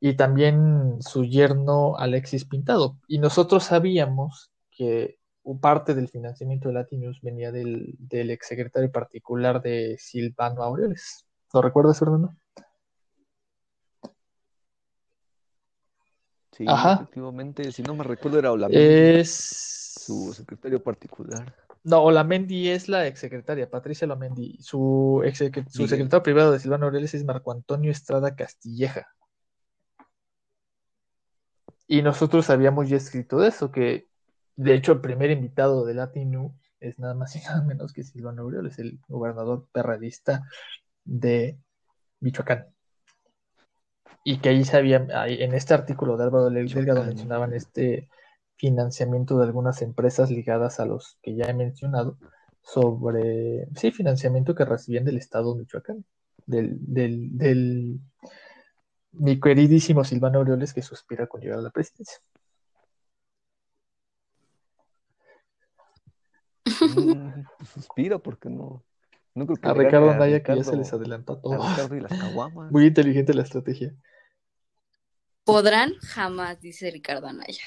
y 0.00 0.14
también 0.16 0.96
su 1.00 1.24
yerno 1.24 1.96
Alexis 1.96 2.46
Pintado. 2.46 2.98
Y 3.06 3.18
nosotros 3.18 3.64
sabíamos 3.64 4.50
que 4.70 5.19
parte 5.58 5.94
del 5.94 6.08
financiamiento 6.08 6.68
de 6.68 6.74
Latinus 6.74 7.20
venía 7.22 7.50
del, 7.50 7.94
del 7.98 8.30
exsecretario 8.30 8.92
particular 8.92 9.62
de 9.62 9.96
Silvano 9.98 10.62
Aureoles. 10.62 11.26
¿Lo 11.52 11.62
recuerdas, 11.62 11.98
Fernando? 11.98 12.34
Sí, 16.52 16.64
Ajá. 16.68 16.94
efectivamente, 16.94 17.72
si 17.72 17.82
no 17.82 17.94
me 17.94 18.04
recuerdo 18.04 18.38
era 18.38 18.52
Olamendi, 18.52 19.18
Es... 19.20 19.94
su 20.04 20.32
secretario 20.34 20.82
particular. 20.82 21.54
No, 21.82 22.02
Olamendi 22.02 22.68
es 22.68 22.88
la 22.88 23.06
exsecretaria, 23.06 23.70
Patricia 23.70 24.04
Olamendi. 24.04 24.58
Su, 24.60 25.22
secretario 25.24 26.22
privado 26.22 26.52
de 26.52 26.58
Silvano 26.60 26.86
Aureoles 26.86 27.14
es 27.14 27.24
Marco 27.24 27.52
Antonio 27.52 27.90
Estrada 27.90 28.36
Castilleja. 28.36 29.08
Y 31.86 32.02
nosotros 32.02 32.50
habíamos 32.50 32.88
ya 32.88 32.98
escrito 32.98 33.38
de 33.38 33.48
eso, 33.48 33.72
que 33.72 34.09
de 34.62 34.74
hecho 34.74 34.92
el 34.92 35.00
primer 35.00 35.30
invitado 35.30 35.84
de 35.84 35.94
Latinu 35.94 36.54
es 36.80 36.98
nada 36.98 37.14
más 37.14 37.34
y 37.36 37.40
nada 37.46 37.62
menos 37.62 37.92
que 37.92 38.02
Silvano 38.04 38.42
Aureoles, 38.42 38.78
el 38.78 39.00
gobernador 39.08 39.66
perradista 39.72 40.44
de 41.04 41.58
Michoacán. 42.20 42.66
Y 44.24 44.38
que 44.38 44.50
ahí 44.50 44.64
se 44.64 44.76
había, 44.76 45.06
en 45.26 45.54
este 45.54 45.74
artículo 45.74 46.16
de 46.16 46.24
Álvaro 46.24 46.50
Del- 46.50 46.68
Delgado 46.68 47.04
mencionaban 47.04 47.54
este 47.54 48.08
financiamiento 48.56 49.38
de 49.38 49.44
algunas 49.44 49.80
empresas 49.82 50.30
ligadas 50.30 50.78
a 50.80 50.86
los 50.86 51.18
que 51.22 51.34
ya 51.34 51.46
he 51.46 51.54
mencionado, 51.54 52.18
sobre, 52.62 53.66
sí, 53.76 53.90
financiamiento 53.90 54.54
que 54.54 54.66
recibían 54.66 55.04
del 55.04 55.16
Estado 55.16 55.54
de 55.54 55.60
Michoacán, 55.60 56.04
del, 56.46 56.76
del, 56.80 57.36
del 57.38 58.00
mi 59.12 59.38
queridísimo 59.38 60.02
Silvano 60.02 60.40
Aureoles 60.40 60.74
que 60.74 60.82
suspira 60.82 61.28
con 61.28 61.40
llegar 61.40 61.60
a 61.60 61.62
la 61.62 61.70
presidencia. 61.70 62.18
Mm, 66.64 66.64
pues 66.64 66.69
suspiro 66.88 68.22
porque 68.22 68.48
no, 68.48 68.82
no 69.34 69.46
creo 69.46 69.56
que 69.56 69.68
A 69.68 69.74
Ricardo 69.74 70.10
Anaya, 70.10 70.42
que 70.42 70.56
ya 70.56 70.64
se 70.64 70.76
les 70.76 70.92
adelantó 70.92 71.34
a 71.34 71.36
a 71.36 71.40
todo. 71.40 71.68
Ricardo 71.68 71.96
y 71.96 72.00
las 72.00 72.12
caguamas. 72.12 72.70
Muy 72.72 72.86
inteligente 72.86 73.34
la 73.34 73.42
estrategia. 73.42 73.94
Podrán 75.44 75.94
jamás, 76.00 76.60
dice 76.60 76.90
Ricardo 76.90 77.26
Anaya. 77.26 77.64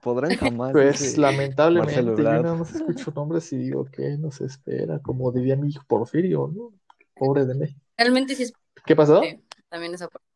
Podrán 0.00 0.36
jamás. 0.36 0.72
Pues 0.72 1.00
dice 1.00 1.20
lamentablemente 1.20 2.02
Marcelo 2.02 2.16
yo 2.16 2.42
nada 2.42 2.54
más 2.54 2.74
escucho 2.74 3.12
nombres 3.14 3.52
y 3.52 3.58
digo 3.58 3.84
que 3.86 4.16
nos 4.18 4.40
espera, 4.40 4.98
como 5.00 5.30
diría 5.32 5.56
mi 5.56 5.68
hijo 5.68 5.84
Porfirio, 5.86 6.50
¿no? 6.54 6.72
Pobre 7.14 7.46
de 7.46 7.54
mí. 7.54 7.76
Realmente 7.96 8.34
sí 8.34 8.44
es 8.44 8.52
¿Qué 8.84 8.96
pasó? 8.96 9.22
Sí, 9.22 9.42
también 9.68 9.94
esa 9.94 10.08
parte. 10.08 10.26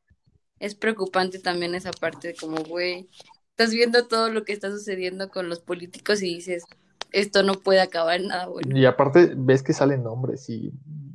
Es 0.59 0.75
preocupante 0.75 1.39
también 1.39 1.75
esa 1.75 1.91
parte, 1.91 2.35
como, 2.39 2.63
güey, 2.63 3.09
estás 3.53 3.73
viendo 3.73 4.07
todo 4.07 4.31
lo 4.31 4.45
que 4.45 4.53
está 4.53 4.71
sucediendo 4.71 5.29
con 5.29 5.49
los 5.49 5.61
políticos 5.61 6.23
y 6.23 6.35
dices, 6.35 6.65
esto 7.13 7.43
no 7.43 7.55
puede 7.55 7.81
acabar 7.81 8.21
en 8.21 8.29
nada 8.29 8.47
bueno. 8.47 8.77
Y 8.77 8.87
aparte 8.87 9.33
ves 9.37 9.63
que 9.63 9.75
salen 9.75 10.03
nombres 10.03 10.49
y 10.49 10.73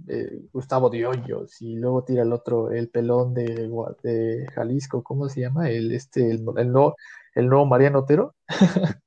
eh, 0.08 0.42
Gustavo 0.54 0.90
de 0.90 1.06
Hoyos 1.06 1.62
y 1.62 1.76
luego 1.76 2.04
tira 2.04 2.22
el 2.22 2.32
otro, 2.32 2.72
el 2.72 2.90
pelón 2.90 3.34
de, 3.34 4.48
Jalisco, 4.54 5.04
¿cómo 5.04 5.28
se 5.30 5.42
llama? 5.42 5.70
El 5.70 5.92
este, 5.92 6.30
el, 6.30 6.46
el 6.58 6.72
nuevo, 6.72 6.96
el 7.34 7.48
nuevo 7.48 7.66
Mariano 7.66 8.00
Otero, 8.00 8.36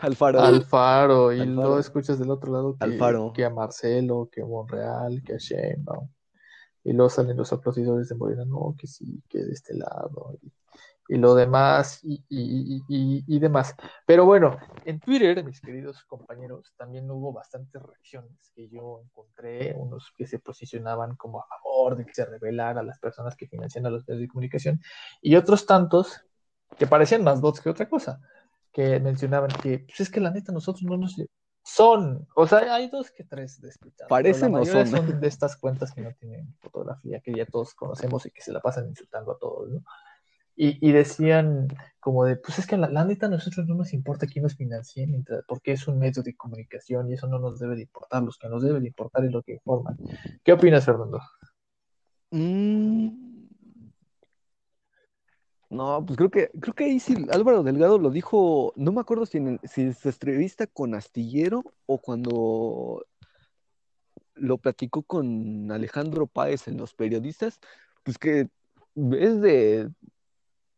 Alfaro. 0.00 0.40
Alfaro, 0.40 1.32
y 1.32 1.40
Alfaro. 1.40 1.54
luego 1.54 1.78
escuchas 1.80 2.18
del 2.18 2.30
otro 2.30 2.52
lado 2.52 2.76
que, 2.76 2.84
Alfaro. 2.84 3.32
que 3.34 3.44
a 3.44 3.50
Marcelo, 3.50 4.28
que 4.30 4.42
a 4.42 4.46
Monreal, 4.46 5.22
que 5.24 5.34
a 5.34 5.38
Sheinbaum, 5.38 6.08
y 6.84 6.92
luego 6.92 7.10
salen 7.10 7.36
los 7.36 7.52
aplaudidores 7.52 8.08
de 8.08 8.14
Morena, 8.14 8.44
no, 8.44 8.76
que 8.78 8.86
sí, 8.86 9.20
que 9.28 9.38
de 9.42 9.52
este 9.52 9.74
lado, 9.74 10.38
y, 10.40 10.52
y 11.08 11.16
lo 11.16 11.34
demás, 11.34 12.00
y, 12.02 12.24
y, 12.28 12.82
y, 12.88 13.24
y- 13.26 13.38
demás. 13.38 13.74
Pero 14.06 14.24
bueno, 14.24 14.56
en 14.84 14.98
Twitter, 15.00 15.44
mis 15.44 15.60
queridos 15.60 16.02
compañeros, 16.04 16.72
también 16.76 17.10
hubo 17.10 17.32
bastantes 17.32 17.80
reacciones 17.82 18.50
que 18.54 18.68
yo 18.68 19.00
encontré, 19.04 19.74
unos 19.76 20.12
que 20.16 20.26
se 20.26 20.38
posicionaban 20.38 21.16
como 21.16 21.40
a 21.40 21.46
favor 21.46 21.96
de 21.96 22.04
que 22.04 22.14
se 22.14 22.24
revelara 22.24 22.80
a 22.80 22.84
las 22.84 22.98
personas 22.98 23.36
que 23.36 23.46
financian 23.46 23.86
a 23.86 23.90
los 23.90 24.06
medios 24.08 24.22
de 24.22 24.28
comunicación, 24.28 24.80
y 25.20 25.36
otros 25.36 25.66
tantos 25.66 26.24
que 26.76 26.86
parecían 26.86 27.22
más 27.22 27.40
bots 27.40 27.60
que 27.60 27.70
otra 27.70 27.88
cosa, 27.88 28.20
que 28.72 29.00
mencionaban 29.00 29.50
que, 29.62 29.80
pues 29.80 30.00
es 30.00 30.10
que 30.10 30.20
la 30.20 30.30
neta, 30.30 30.52
nosotros 30.52 30.82
no 30.82 30.96
nos... 30.96 31.16
Son, 31.68 32.28
o 32.36 32.46
sea, 32.46 32.58
hay 32.74 32.88
dos 32.88 33.10
que 33.10 33.24
tres 33.24 33.60
despistados. 33.60 34.08
Parecen 34.08 34.54
o 34.54 34.64
son. 34.64 34.86
son 34.86 35.20
de 35.20 35.26
estas 35.26 35.56
cuentas 35.56 35.92
que 35.92 36.00
no 36.00 36.12
tienen 36.12 36.54
fotografía, 36.60 37.20
que 37.20 37.34
ya 37.34 37.44
todos 37.44 37.74
conocemos 37.74 38.24
y 38.24 38.30
que 38.30 38.40
se 38.40 38.52
la 38.52 38.60
pasan 38.60 38.86
insultando 38.86 39.32
a 39.32 39.38
todos, 39.38 39.70
¿no? 39.70 39.82
Y, 40.58 40.90
decían 40.92 41.68
como 42.00 42.24
de, 42.24 42.36
pues 42.36 42.58
es 42.58 42.66
que 42.66 42.78
la, 42.78 42.88
la 42.88 43.04
neta 43.04 43.26
a 43.26 43.28
nosotros 43.28 43.66
no 43.66 43.74
nos 43.74 43.92
importa 43.92 44.26
quién 44.26 44.42
nos 44.42 44.56
financie, 44.56 45.06
porque 45.46 45.72
es 45.72 45.86
un 45.86 45.98
medio 45.98 46.22
de 46.22 46.34
comunicación 46.34 47.10
y 47.10 47.12
eso 47.14 47.26
no 47.26 47.38
nos 47.38 47.58
debe 47.58 47.76
de 47.76 47.82
importar, 47.82 48.22
los 48.22 48.38
que 48.38 48.48
nos 48.48 48.62
debe 48.62 48.80
de 48.80 48.86
importar 48.86 49.24
es 49.26 49.32
lo 49.32 49.42
que 49.42 49.52
informan. 49.52 49.98
¿Qué 50.42 50.52
opinas, 50.54 50.86
Fernando? 50.86 51.20
Mm. 52.30 53.26
No, 55.68 56.04
pues 56.06 56.16
creo 56.16 56.30
que, 56.30 56.50
creo 56.60 56.74
que 56.74 56.84
ahí 56.84 57.00
sí 57.00 57.26
Álvaro 57.30 57.62
Delgado 57.62 57.98
lo 57.98 58.10
dijo, 58.10 58.72
no 58.76 58.92
me 58.92 59.00
acuerdo 59.00 59.26
si 59.26 59.38
en, 59.38 59.60
si 59.64 59.92
su 59.92 60.08
entrevista 60.08 60.66
con 60.66 60.94
Astillero 60.94 61.64
o 61.86 61.98
cuando 61.98 63.04
lo 64.34 64.58
platicó 64.58 65.02
con 65.02 65.70
Alejandro 65.72 66.26
Páez 66.28 66.68
en 66.68 66.76
Los 66.76 66.94
Periodistas, 66.94 67.58
pues 68.04 68.16
que 68.16 68.48
es 68.94 69.40
de, 69.40 69.90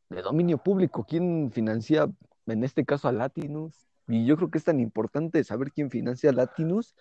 de 0.08 0.22
dominio 0.22 0.58
público 0.58 1.04
quién 1.08 1.50
financia, 1.52 2.08
en 2.46 2.64
este 2.64 2.84
caso 2.84 3.08
a 3.08 3.12
Latinus, 3.12 3.88
y 4.08 4.24
yo 4.24 4.36
creo 4.36 4.50
que 4.50 4.58
es 4.58 4.64
tan 4.64 4.80
importante 4.80 5.44
saber 5.44 5.70
quién 5.72 5.90
financia 5.90 6.30
a 6.30 6.32
Latinus 6.32 6.94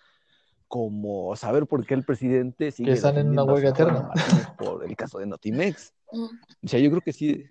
como 0.68 1.34
saber 1.34 1.66
por 1.66 1.86
qué 1.86 1.94
el 1.94 2.04
presidente 2.04 2.70
sigue 2.70 2.92
están 2.92 3.16
en 3.16 3.30
una 3.30 3.42
huelga 3.42 3.70
eterna. 3.70 4.10
Por 4.58 4.84
el 4.84 4.94
caso 4.94 5.18
de 5.18 5.26
Notimex. 5.26 5.94
Mm. 6.12 6.24
O 6.64 6.68
sea, 6.68 6.78
yo 6.78 6.90
creo 6.90 7.00
que 7.00 7.14
sí. 7.14 7.46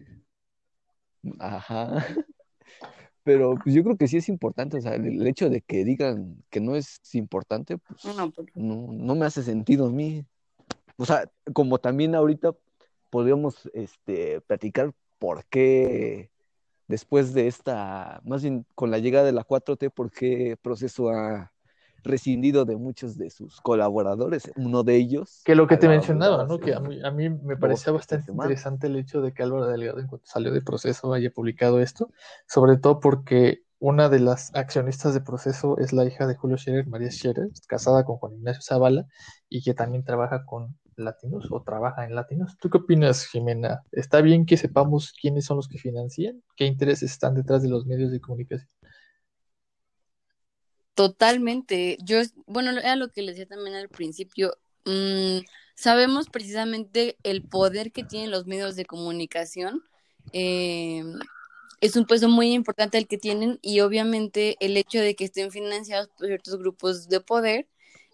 Ajá. 1.40 2.06
Pero 3.24 3.56
pues, 3.62 3.76
yo 3.76 3.84
creo 3.84 3.98
que 3.98 4.08
sí 4.08 4.18
es 4.18 4.30
importante. 4.30 4.78
O 4.78 4.82
sea, 4.82 4.94
el, 4.94 5.08
el 5.08 5.28
hecho 5.28 5.50
de 5.50 5.62
que 5.62 5.84
digan 5.84 6.44
que 6.52 6.60
no 6.60 6.76
es 6.76 7.02
importante, 7.16 7.80
pues 7.80 8.06
No, 8.16 8.30
pues, 8.30 8.48
no, 8.54 8.90
no 8.92 9.16
me 9.16 9.26
hace 9.26 9.42
sentido 9.42 9.88
a 9.88 9.92
mí. 9.92 10.24
O 10.98 11.06
sea, 11.06 11.30
como 11.54 11.80
también 11.80 12.14
ahorita 12.14 12.56
podríamos 13.10 13.68
este, 13.74 14.42
platicar 14.42 14.94
por 15.20 15.46
qué 15.46 16.32
después 16.88 17.34
de 17.34 17.48
esta, 17.48 18.22
más 18.24 18.42
bien 18.42 18.66
con 18.76 18.92
la 18.92 19.00
llegada 19.00 19.26
de 19.26 19.34
la 19.34 19.46
4T, 19.46 19.92
por 19.92 20.12
qué 20.12 20.58
proceso 20.62 21.10
ha 21.10 21.52
rescindido 22.04 22.66
de 22.66 22.78
muchos 22.78 23.18
de 23.18 23.30
sus 23.30 23.62
colaboradores. 23.62 24.50
Uno 24.56 24.84
de 24.84 24.96
ellos. 24.96 25.42
Que 25.44 25.56
lo 25.56 25.68
que 25.68 25.78
te 25.78 25.88
mencionaba, 25.88 26.46
¿no? 26.46 26.60
Que 26.60 26.74
a 26.74 26.80
mí, 26.80 27.00
a 27.04 27.12
mí 27.12 27.30
me 27.30 27.58
parecía 27.58 27.92
bastante 27.92 28.32
interesante 28.32 28.88
el 28.88 28.96
hecho 28.96 29.22
de 29.22 29.34
que 29.34 29.44
Álvaro 29.44 29.68
Delgado, 29.68 30.00
en 30.00 30.08
cuanto 30.08 30.26
salió 30.26 30.52
de 30.52 30.62
proceso, 30.62 31.14
haya 31.14 31.30
publicado 31.32 31.80
esto, 31.80 32.10
sobre 32.48 32.78
todo 32.78 33.00
porque 33.00 33.64
una 33.80 34.10
de 34.10 34.20
las 34.20 34.56
accionistas 34.56 35.14
de 35.14 35.22
proceso 35.22 35.78
es 35.78 35.94
la 35.94 36.06
hija 36.06 36.26
de 36.26 36.36
Julio 36.36 36.58
Scherer, 36.58 36.88
María 36.88 37.12
Scherer, 37.12 37.50
casada 37.68 38.06
con 38.06 38.18
Juan 38.18 38.34
Ignacio 38.34 38.62
Zavala 38.62 39.06
y 39.50 39.62
que 39.62 39.74
también 39.74 40.04
trabaja 40.04 40.46
con 40.46 40.78
Latinos 40.98 41.48
o 41.52 41.62
trabaja 41.62 42.06
en 42.06 42.16
Latinos. 42.16 42.58
¿Tú 42.60 42.70
qué 42.70 42.78
opinas, 42.78 43.26
Jimena? 43.28 43.84
¿Está 43.92 44.22
bien 44.22 44.46
que 44.46 44.58
sepamos 44.58 45.14
quiénes 45.14 45.46
son 45.46 45.58
los 45.58 45.68
que 45.68 45.78
financian? 45.78 46.44
¿Qué 46.56 46.66
intereses 46.66 47.12
están 47.12 47.36
detrás 47.36 47.62
de 47.62 47.70
los 47.70 47.86
medios 47.86 48.12
de 48.12 48.20
comunicación? 48.20 48.70
Totalmente. 50.96 51.98
Yo, 52.04 52.18
bueno, 52.48 52.72
era 52.72 52.96
lo 52.96 53.10
que 53.10 53.22
les 53.22 53.36
decía 53.36 53.56
también 53.56 53.76
al 53.76 53.90
principio. 53.90 54.58
Mm, 54.86 55.46
sabemos 55.76 56.30
precisamente 56.30 57.18
el 57.24 57.44
poder 57.44 57.92
que 57.92 58.04
tienen 58.04 58.32
los 58.32 58.48
medios 58.48 58.76
de 58.76 58.86
comunicación. 58.86 59.84
Eh, 60.34 61.04
es 61.80 61.96
un 61.96 62.06
peso 62.06 62.28
muy 62.30 62.54
importante 62.54 62.98
el 62.98 63.08
que 63.08 63.20
tienen 63.20 63.60
y 63.62 63.82
obviamente 63.82 64.58
el 64.60 64.76
hecho 64.78 65.00
de 65.00 65.16
que 65.16 65.26
estén 65.26 65.52
financiados 65.52 66.10
por 66.10 66.28
ciertos 66.28 66.58
grupos 66.58 67.08
de 67.08 67.22
poder 67.22 67.68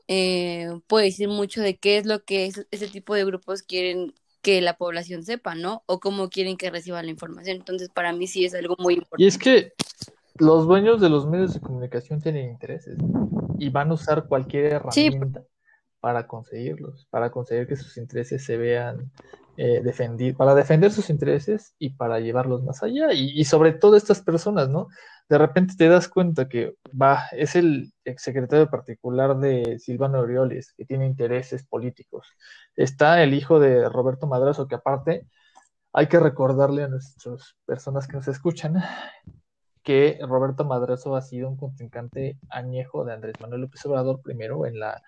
eh, 0.07 0.69
puede 0.88 1.05
decir 1.07 1.29
mucho 1.29 1.62
de 1.62 1.77
qué 1.77 1.98
es 1.98 2.05
lo 2.05 2.24
que 2.25 2.45
es- 2.48 2.67
ese 2.72 2.88
tipo 2.89 3.15
de 3.15 3.25
grupos 3.25 3.63
quieren 3.63 4.13
que 4.41 4.62
la 4.62 4.77
población 4.77 5.24
sepa, 5.24 5.55
¿no? 5.55 5.83
O 5.88 6.00
cómo 6.00 6.29
quieren 6.29 6.57
que 6.57 6.69
reciba 6.72 7.01
la 7.03 7.10
información. 7.12 7.57
Entonces, 7.57 7.89
para 7.89 8.13
mí 8.13 8.27
sí 8.27 8.45
es 8.45 8.53
algo 8.55 8.75
muy 8.79 8.95
importante. 8.95 9.17
Y 9.17 9.27
es 9.27 9.38
que 9.38 9.74
los 10.38 10.67
dueños 10.67 11.01
de 11.01 11.10
los 11.10 11.27
medios 11.27 11.53
de 11.53 11.62
comunicación 11.62 12.22
tienen 12.22 12.50
intereses 12.50 12.98
y 13.60 13.69
van 13.69 13.91
a 13.91 13.95
usar 13.95 14.27
cualquier 14.27 14.74
Sí, 14.89 15.10
herramienta 15.13 15.43
para 16.01 16.27
conseguirlos, 16.27 17.07
para 17.10 17.31
conseguir 17.31 17.67
que 17.67 17.75
sus 17.77 17.98
intereses 17.98 18.43
se 18.45 18.57
vean 18.57 19.12
eh, 19.57 20.33
para 20.38 20.55
defender 20.55 20.91
sus 20.91 21.10
intereses 21.10 21.75
y 21.79 21.91
para 21.91 22.19
llevarlos 22.19 22.63
más 22.63 22.83
allá. 22.83 23.13
Y, 23.13 23.43
sobre 23.45 23.74
todo 23.74 23.95
estas 23.95 24.22
personas, 24.22 24.69
¿no? 24.69 24.88
De 25.29 25.38
repente 25.38 25.75
te 25.77 25.88
das 25.88 26.07
cuenta 26.07 26.50
que 26.50 26.75
va, 26.89 27.24
es 27.31 27.55
el 27.55 27.93
exsecretario 28.03 28.69
particular 28.69 29.38
de 29.38 29.79
Silvano 29.79 30.19
Aureoles, 30.19 30.74
que 30.75 30.86
tiene 30.86 31.05
intereses 31.05 31.65
políticos. 31.65 32.27
Está 32.75 33.24
el 33.24 33.33
hijo 33.33 33.60
de 33.60 33.89
Roberto 33.89 34.27
Madrazo, 34.27 34.67
que 34.67 34.75
aparte 34.75 35.27
hay 35.93 36.07
que 36.07 36.19
recordarle 36.19 36.83
a 36.83 36.88
nuestras 36.88 37.55
personas 37.65 38.07
que 38.07 38.17
nos 38.17 38.27
escuchan 38.27 38.75
que 39.83 40.17
Roberto 40.22 40.65
Madrazo 40.65 41.15
ha 41.15 41.22
sido 41.22 41.50
un 41.50 41.57
contrincante 41.57 42.39
añejo 42.50 43.03
de 43.05 43.13
Andrés 43.13 43.36
Manuel 43.41 43.62
López 43.62 43.86
Obrador 43.86 44.22
primero 44.22 44.65
en 44.65 44.79
la 44.79 45.03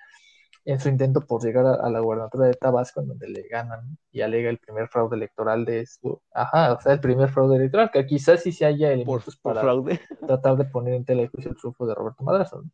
en 0.66 0.80
su 0.80 0.90
intento 0.90 1.22
por 1.22 1.44
llegar 1.44 1.66
a, 1.66 1.76
a 1.76 1.90
la 1.90 2.00
gubernatura 2.00 2.48
de 2.48 2.54
Tabasco, 2.56 3.00
en 3.00 3.08
donde 3.08 3.30
le 3.30 3.44
ganan 3.44 3.98
y 4.12 4.22
alega 4.22 4.50
el 4.50 4.58
primer 4.58 4.88
fraude 4.88 5.16
electoral 5.16 5.64
de 5.64 5.86
su, 5.86 6.20
ajá, 6.34 6.74
o 6.74 6.82
sea, 6.82 6.94
el 6.94 7.00
primer 7.00 7.30
fraude 7.30 7.58
electoral, 7.58 7.92
que 7.94 8.06
quizás 8.06 8.42
sí 8.42 8.52
se 8.52 8.66
haya 8.66 8.92
elementos 8.92 9.38
por 9.38 9.54
para 9.54 9.62
fraude. 9.62 10.00
tratar 10.28 10.58
de 10.58 10.66
poner 10.66 10.96
en 10.96 11.06
tela 11.06 11.22
de 11.22 11.28
juicio 11.28 11.52
el 11.52 11.58
triunfo 11.58 11.86
de 11.86 11.94
Roberto 11.94 12.24
Madrazo. 12.24 12.64
¿no? 12.64 12.72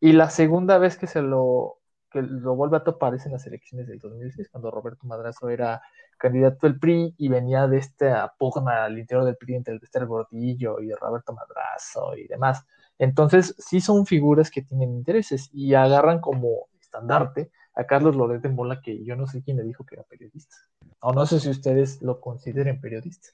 Y 0.00 0.12
la 0.14 0.30
segunda 0.30 0.78
vez 0.78 0.96
que 0.96 1.06
se 1.06 1.22
lo, 1.22 1.78
que 2.10 2.22
lo 2.22 2.56
vuelve 2.56 2.78
a 2.78 2.84
topar 2.84 3.14
es 3.14 3.26
en 3.26 3.32
las 3.32 3.46
elecciones 3.46 3.86
del 3.86 3.98
2006, 3.98 4.48
cuando 4.50 4.70
Roberto 4.70 5.06
Madrazo 5.06 5.48
era 5.48 5.82
candidato 6.18 6.66
del 6.66 6.78
PRI 6.78 7.14
y 7.18 7.28
venía 7.28 7.68
de 7.68 7.78
esta 7.78 8.34
pugna 8.38 8.84
al 8.84 8.98
interior 8.98 9.24
del 9.24 9.36
PRI 9.36 9.56
entre 9.56 9.74
el 9.74 9.80
Esther 9.82 10.06
Gordillo 10.06 10.80
y 10.80 10.92
Roberto 10.92 11.32
Madrazo 11.32 12.16
y 12.16 12.26
demás. 12.26 12.64
Entonces, 12.98 13.54
sí 13.58 13.80
son 13.80 14.06
figuras 14.06 14.50
que 14.50 14.62
tienen 14.62 14.92
intereses 14.92 15.50
y 15.52 15.74
agarran 15.74 16.20
como 16.20 16.68
estandarte 16.92 17.50
a 17.74 17.84
Carlos 17.84 18.14
Loret 18.14 18.42
de 18.42 18.50
Mola, 18.50 18.82
que 18.82 19.02
yo 19.02 19.16
no 19.16 19.26
sé 19.26 19.42
quién 19.42 19.56
le 19.56 19.62
dijo 19.62 19.84
que 19.86 19.94
era 19.94 20.02
periodista. 20.04 20.54
O 21.00 21.12
no 21.14 21.24
sé 21.24 21.40
si 21.40 21.48
ustedes 21.48 22.02
lo 22.02 22.20
consideren 22.20 22.80
periodista. 22.80 23.28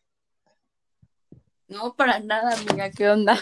no 1.68 1.94
para 1.94 2.20
nada, 2.20 2.54
amiga, 2.54 2.90
¿qué 2.90 3.10
onda? 3.10 3.36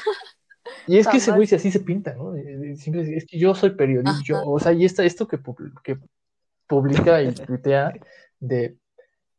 Y 0.89 0.97
es 0.99 1.07
que 1.07 1.19
ese 1.19 1.31
güey 1.33 1.47
así 1.53 1.71
se 1.71 1.81
pinta, 1.81 2.15
¿no? 2.15 2.35
Eh, 2.35 2.73
eh, 2.73 2.77
siempre 2.77 3.17
es 3.17 3.27
que 3.27 3.39
yo 3.39 3.55
soy 3.55 3.71
periodista, 3.71 4.21
yo, 4.25 4.43
o 4.45 4.59
sea, 4.59 4.73
y 4.73 4.85
esta, 4.85 5.05
esto 5.05 5.29
que, 5.29 5.39
pub- 5.39 5.81
que 5.85 5.99
publica 6.67 7.23
y 7.23 7.33
tuitea 7.47 7.93
de 8.41 8.77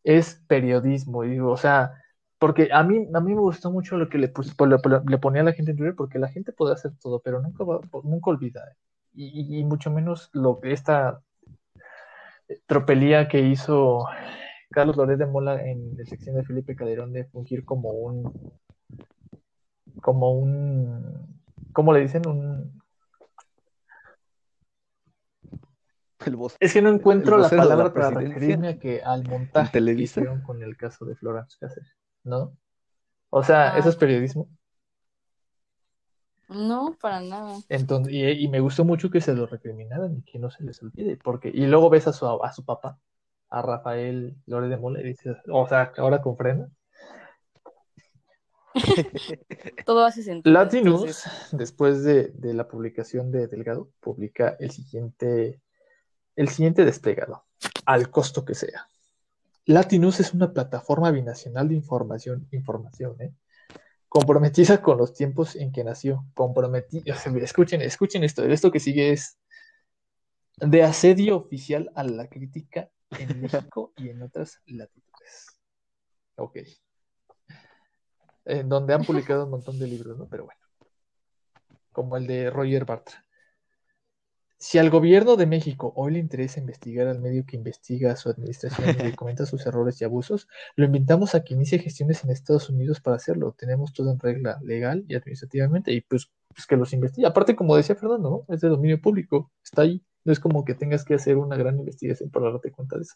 es 0.03 0.35
periodismo, 0.47 1.25
y 1.25 1.31
digo, 1.31 1.51
o 1.51 1.57
sea, 1.57 2.01
porque 2.39 2.69
a 2.71 2.81
mí, 2.83 3.07
a 3.13 3.19
mí 3.19 3.33
me 3.33 3.41
gustó 3.41 3.71
mucho 3.71 3.97
lo 3.97 4.07
que 4.07 4.17
le, 4.19 4.29
pus- 4.31 4.55
le, 4.65 4.77
le 5.09 5.17
ponía 5.17 5.41
a 5.41 5.45
la 5.45 5.53
gente 5.53 5.71
en 5.71 5.77
Twitter, 5.77 5.95
porque 5.95 6.19
la 6.19 6.29
gente 6.29 6.53
puede 6.53 6.73
hacer 6.75 6.91
todo, 7.01 7.19
pero 7.19 7.41
nunca, 7.41 7.63
va- 7.65 7.81
nunca 8.03 8.29
olvida. 8.29 8.63
Y, 9.19 9.63
mucho 9.63 9.89
menos 9.89 10.29
lo 10.33 10.59
que 10.59 10.73
esta 10.73 11.21
tropelía 12.67 13.27
que 13.27 13.41
hizo 13.41 14.05
Carlos 14.69 14.95
Loret 14.95 15.17
de 15.17 15.25
Mola 15.25 15.59
en 15.65 15.97
la 15.97 16.05
sección 16.05 16.35
de 16.35 16.43
Felipe 16.43 16.75
Calderón 16.75 17.13
de 17.13 17.25
fungir 17.25 17.65
como 17.65 17.89
un, 17.89 18.31
como 20.03 20.33
un, 20.33 21.41
¿cómo 21.73 21.93
le 21.93 22.01
dicen? 22.01 22.27
Un, 22.27 22.79
El 26.23 26.35
voz. 26.35 26.55
es 26.59 26.73
que 26.73 26.81
no 26.83 26.89
encuentro 26.89 27.39
la 27.39 27.49
palabra 27.49 27.91
para 27.91 28.11
referirme 28.11 28.67
a 28.67 28.77
que 28.77 29.01
al 29.01 29.23
montaje 29.27 29.71
que 29.71 29.91
hicieron 29.93 30.41
con 30.41 30.61
el 30.61 30.77
caso 30.77 31.05
de 31.05 31.15
Florence 31.15 31.57
Cáceres, 31.59 31.89
¿no? 32.23 32.55
O 33.31 33.41
sea, 33.41 33.73
Ah. 33.73 33.79
eso 33.79 33.89
es 33.89 33.95
periodismo. 33.95 34.47
No, 36.49 36.95
para 37.01 37.19
nada. 37.19 37.57
Entonces, 37.67 38.13
y, 38.13 38.23
y 38.23 38.47
me 38.47 38.59
gustó 38.59 38.85
mucho 38.85 39.09
que 39.09 39.19
se 39.21 39.33
lo 39.33 39.47
recriminaran 39.47 40.17
y 40.17 40.21
que 40.21 40.39
no 40.39 40.49
se 40.49 40.63
les 40.63 40.81
olvide, 40.81 41.17
porque, 41.17 41.49
y 41.53 41.65
luego 41.65 41.89
ves 41.89 42.07
a 42.07 42.13
su, 42.13 42.25
a 42.25 42.53
su 42.53 42.63
papá, 42.63 42.97
a 43.49 43.61
Rafael 43.61 44.35
Lore 44.45 44.69
de 44.69 44.77
Mola, 44.77 45.01
y 45.01 45.03
dices, 45.03 45.35
o 45.51 45.67
sea, 45.67 45.91
ahora 45.97 46.21
con 46.21 46.37
frena. 46.37 46.69
Todo 49.85 50.05
hace 50.05 50.23
sentido. 50.23 50.53
Latinus, 50.53 51.01
entonces, 51.01 51.31
después 51.51 52.03
de, 52.03 52.29
de 52.29 52.53
la 52.53 52.67
publicación 52.67 53.31
de 53.31 53.47
Delgado, 53.47 53.89
publica 53.99 54.55
el 54.59 54.71
siguiente, 54.71 55.61
el 56.35 56.47
siguiente 56.47 56.85
desplegado, 56.85 57.43
al 57.85 58.09
costo 58.09 58.45
que 58.45 58.55
sea. 58.55 58.87
Latinus 59.65 60.21
es 60.21 60.33
una 60.33 60.53
plataforma 60.53 61.11
binacional 61.11 61.67
de 61.67 61.75
información, 61.75 62.47
información, 62.51 63.17
¿eh? 63.19 63.33
Comprometida 64.09 64.81
con 64.81 64.97
los 64.97 65.13
tiempos 65.13 65.55
en 65.55 65.71
que 65.71 65.83
nació. 65.83 66.25
Comprometida, 66.33 67.15
escuchen, 67.41 67.81
escuchen 67.81 68.23
esto, 68.23 68.43
esto 68.43 68.71
que 68.71 68.79
sigue 68.79 69.11
es 69.11 69.37
de 70.57 70.83
asedio 70.83 71.37
oficial 71.37 71.91
a 71.95 72.03
la 72.03 72.27
crítica 72.27 72.89
en 73.11 73.41
México 73.41 73.93
y 73.97 74.09
en 74.09 74.23
otras 74.23 74.61
latitudes. 74.65 75.59
Ok. 76.35 76.57
En 78.45 78.69
donde 78.69 78.93
han 78.93 79.03
publicado 79.03 79.45
un 79.45 79.51
montón 79.51 79.77
de 79.77 79.87
libros, 79.87 80.17
¿no? 80.17 80.27
Pero 80.27 80.45
bueno. 80.45 80.61
Como 81.91 82.15
el 82.15 82.27
de 82.27 82.49
Roger 82.49 82.85
Bartra. 82.85 83.26
Si 84.59 84.79
al 84.79 84.89
gobierno 84.89 85.35
de 85.35 85.45
México 85.45 85.93
hoy 85.95 86.13
le 86.13 86.19
interesa 86.19 86.59
investigar 86.59 87.07
al 87.07 87.19
medio 87.19 87.45
que 87.45 87.55
investiga 87.55 88.11
a 88.11 88.15
su 88.15 88.29
administración 88.29 88.89
y 88.89 89.03
le 89.03 89.15
comenta 89.15 89.45
sus 89.45 89.63
errores 89.67 90.01
y 90.01 90.03
abusos, 90.03 90.47
lo 90.75 90.85
invitamos 90.85 91.35
a 91.35 91.43
que 91.43 91.53
inicie 91.53 91.77
gestiones 91.77 92.23
en 92.23 92.31
Estados 92.31 92.67
Unidos 92.69 92.99
para 92.99 93.17
hacerlo. 93.17 93.53
Tenemos 93.55 93.93
todo 93.93 94.11
en 94.11 94.19
regla 94.19 94.59
legal 94.63 95.05
y 95.07 95.15
administrativamente 95.15 95.93
y 95.93 96.01
pues, 96.01 96.31
pues 96.49 96.65
que 96.65 96.75
los 96.75 96.91
investigue. 96.93 97.27
Aparte, 97.27 97.55
como 97.55 97.75
decía 97.75 97.95
Fernando, 97.95 98.45
¿no? 98.47 98.53
Es 98.53 98.61
de 98.61 98.69
dominio 98.69 98.99
público, 98.99 99.51
está 99.63 99.83
ahí. 99.83 100.03
No 100.25 100.33
es 100.33 100.39
como 100.39 100.65
que 100.65 100.73
tengas 100.73 101.05
que 101.05 101.13
hacer 101.13 101.37
una 101.37 101.55
gran 101.55 101.77
investigación 101.77 102.31
para 102.31 102.51
darte 102.51 102.71
cuenta 102.71 102.95
de 102.97 103.03
eso. 103.03 103.15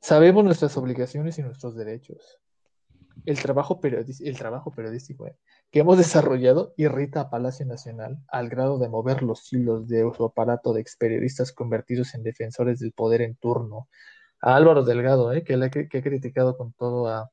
Sabemos 0.00 0.44
nuestras 0.44 0.76
obligaciones 0.76 1.38
y 1.38 1.42
nuestros 1.42 1.74
derechos. 1.74 2.40
El 3.24 3.38
trabajo, 3.40 3.78
el 3.82 4.36
trabajo 4.38 4.70
periodístico 4.72 5.26
eh, 5.26 5.36
que 5.70 5.80
hemos 5.80 5.98
desarrollado 5.98 6.72
irrita 6.76 7.20
a 7.22 7.30
Palacio 7.30 7.66
Nacional 7.66 8.18
al 8.28 8.48
grado 8.48 8.78
de 8.78 8.88
mover 8.88 9.22
los 9.22 9.52
hilos 9.52 9.86
de 9.88 10.10
su 10.16 10.24
aparato 10.24 10.72
de 10.72 10.80
experiodistas 10.80 11.52
convertidos 11.52 12.14
en 12.14 12.22
defensores 12.22 12.78
del 12.80 12.92
poder 12.92 13.20
en 13.22 13.36
turno. 13.36 13.88
A 14.40 14.54
Álvaro 14.56 14.84
Delgado, 14.84 15.32
eh, 15.32 15.42
que, 15.44 15.56
le 15.56 15.66
ha 15.66 15.70
cri- 15.70 15.88
que 15.88 15.98
ha 15.98 16.02
criticado 16.02 16.56
con 16.56 16.72
todo 16.72 17.08
a 17.08 17.30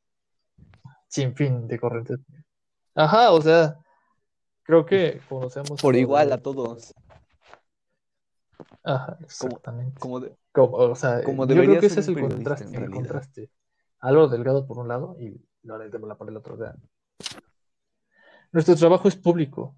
sin 1.07 1.35
fin 1.35 1.67
de 1.67 1.79
corrientes. 1.79 2.19
Ajá, 2.95 3.31
o 3.31 3.41
sea, 3.41 3.77
creo 4.63 4.85
que 4.85 5.21
conocemos 5.29 5.81
Por 5.81 5.95
igual 5.95 6.33
a 6.33 6.39
todos. 6.39 6.93
Ajá, 8.83 9.13
Como- 9.15 9.25
exactamente. 9.25 9.99
Como 9.99 10.19
de- 10.19 10.35
Como, 10.51 10.77
o 10.77 10.95
sea, 10.95 11.21
Como 11.23 11.45
yo 11.47 11.55
creo 11.55 11.79
que 11.79 11.85
ese 11.87 11.99
es 11.99 12.07
el 12.07 12.19
contraste, 12.19 12.75
el 12.77 12.89
contraste. 12.89 13.49
Álvaro 13.99 14.27
Delgado 14.29 14.65
por 14.67 14.77
un 14.79 14.87
lado 14.87 15.15
y 15.19 15.41
Mola 15.65 16.15
por 16.15 16.29
el 16.29 16.37
otro. 16.37 16.57
sea. 16.57 16.75
Nuestro 18.51 18.75
trabajo 18.75 19.07
es 19.07 19.15
público. 19.15 19.75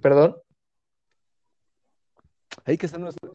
Perdón, 0.00 0.36
hay 2.64 2.76
que 2.76 2.86
hacer 2.86 2.98
nuestro, 3.00 3.34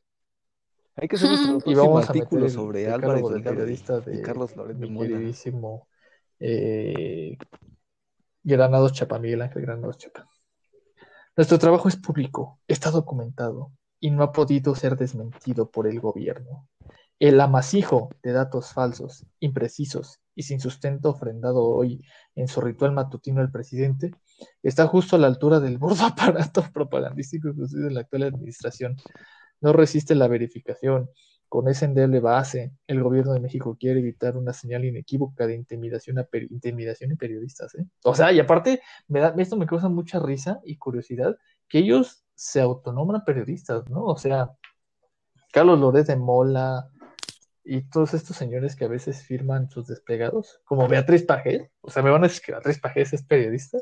hay 0.95 1.07
que 1.07 1.15
hacer 1.15 1.29
nuestro 1.29 1.71
y 1.71 1.75
vamos 1.75 2.05
a 2.05 2.07
artículo 2.07 2.45
el 2.45 2.51
sobre 2.51 2.91
Álvarez 2.91 3.23
del 3.23 3.33
Delgado 3.33 3.55
y- 3.55 3.57
periodista 3.57 4.03
y, 4.05 4.17
de 4.17 4.21
Carlos 4.21 4.55
Loret 4.55 4.77
de 4.77 4.87
mi 4.87 4.91
Mola. 4.91 5.07
queridísimo 5.09 5.87
eh, 6.39 7.37
Granados 8.43 8.93
Chapa, 8.93 9.19
Miguel 9.19 9.41
Ángel 9.41 9.61
Granados 9.61 9.97
Chapa. 9.97 10.27
Nuestro 11.37 11.57
trabajo 11.59 11.87
es 11.87 11.95
público, 11.95 12.59
está 12.67 12.91
documentado 12.91 13.71
y 13.99 14.11
no 14.11 14.23
ha 14.23 14.31
podido 14.31 14.75
ser 14.75 14.97
desmentido 14.97 15.69
por 15.69 15.87
el 15.87 15.99
gobierno. 15.99 16.67
El 17.19 17.39
amasijo 17.39 18.09
de 18.23 18.31
datos 18.33 18.73
falsos, 18.73 19.25
imprecisos 19.39 20.20
y 20.35 20.43
sin 20.43 20.59
sustento 20.59 21.09
ofrendado 21.09 21.63
hoy 21.63 22.03
en 22.35 22.47
su 22.47 22.61
ritual 22.61 22.93
matutino 22.93 23.41
el 23.41 23.51
presidente 23.51 24.11
está 24.63 24.87
justo 24.87 25.15
a 25.15 25.19
la 25.19 25.27
altura 25.27 25.59
del 25.59 25.77
burdo 25.77 26.05
aparato 26.05 26.63
propagandístico 26.73 27.53
que 27.53 27.63
en 27.73 27.93
la 27.93 28.01
actual 28.01 28.23
administración. 28.23 28.95
No 29.59 29.73
resiste 29.73 30.15
la 30.15 30.27
verificación. 30.27 31.09
Con 31.47 31.67
esa 31.67 31.83
endeble 31.83 32.21
base, 32.21 32.71
el 32.87 33.03
gobierno 33.03 33.33
de 33.33 33.41
México 33.41 33.75
quiere 33.77 33.99
evitar 33.99 34.37
una 34.37 34.53
señal 34.53 34.85
inequívoca 34.85 35.45
de 35.47 35.55
intimidación 35.55 36.17
a, 36.17 36.27
intimidación 36.49 37.11
a 37.11 37.15
periodistas. 37.17 37.75
¿eh? 37.75 37.85
O 38.05 38.15
sea, 38.15 38.31
y 38.31 38.39
aparte, 38.39 38.81
me 39.09 39.19
da, 39.19 39.35
esto 39.37 39.57
me 39.57 39.65
causa 39.65 39.89
mucha 39.89 40.19
risa 40.19 40.61
y 40.63 40.77
curiosidad 40.77 41.35
que 41.67 41.79
ellos 41.79 42.23
se 42.35 42.61
autonombran 42.61 43.25
periodistas, 43.25 43.87
¿no? 43.89 44.05
O 44.05 44.17
sea, 44.17 44.51
Carlos 45.51 45.77
Loret 45.77 46.07
de 46.07 46.15
Mola 46.15 46.89
y 47.63 47.83
todos 47.83 48.13
estos 48.13 48.37
señores 48.37 48.75
que 48.75 48.85
a 48.85 48.89
veces 48.89 49.23
firman 49.23 49.69
sus 49.69 49.87
desplegados, 49.87 50.59
como 50.65 50.87
Beatriz 50.87 51.23
Pajés, 51.23 51.69
o 51.81 51.91
sea, 51.91 52.01
me 52.01 52.09
van 52.09 52.23
a 52.23 52.27
decir 52.27 52.41
que 52.41 52.51
Beatriz 52.53 52.79
Pajés 52.79 53.13
es 53.13 53.23
periodista. 53.23 53.77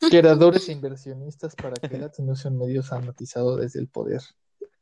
Creadores 0.10 0.68
e 0.68 0.72
inversionistas 0.72 1.54
para 1.54 1.74
que 1.74 1.98
la 1.98 2.06
atenuación 2.06 2.58
medios 2.58 2.92
han 2.92 3.06
matizado 3.06 3.56
desde 3.56 3.80
el 3.80 3.88
poder. 3.88 4.22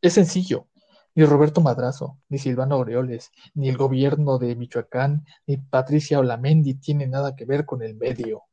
Es 0.00 0.14
sencillo. 0.14 0.66
Ni 1.14 1.24
Roberto 1.24 1.60
Madrazo, 1.60 2.18
ni 2.28 2.38
Silvano 2.38 2.76
Aureoles, 2.76 3.32
ni 3.54 3.68
el 3.68 3.76
gobierno 3.76 4.38
de 4.38 4.54
Michoacán, 4.54 5.24
ni 5.46 5.56
Patricia 5.56 6.20
Olamendi 6.20 6.74
tienen 6.74 7.10
nada 7.10 7.34
que 7.34 7.44
ver 7.44 7.64
con 7.64 7.82
el 7.82 7.96
medio. 7.96 8.44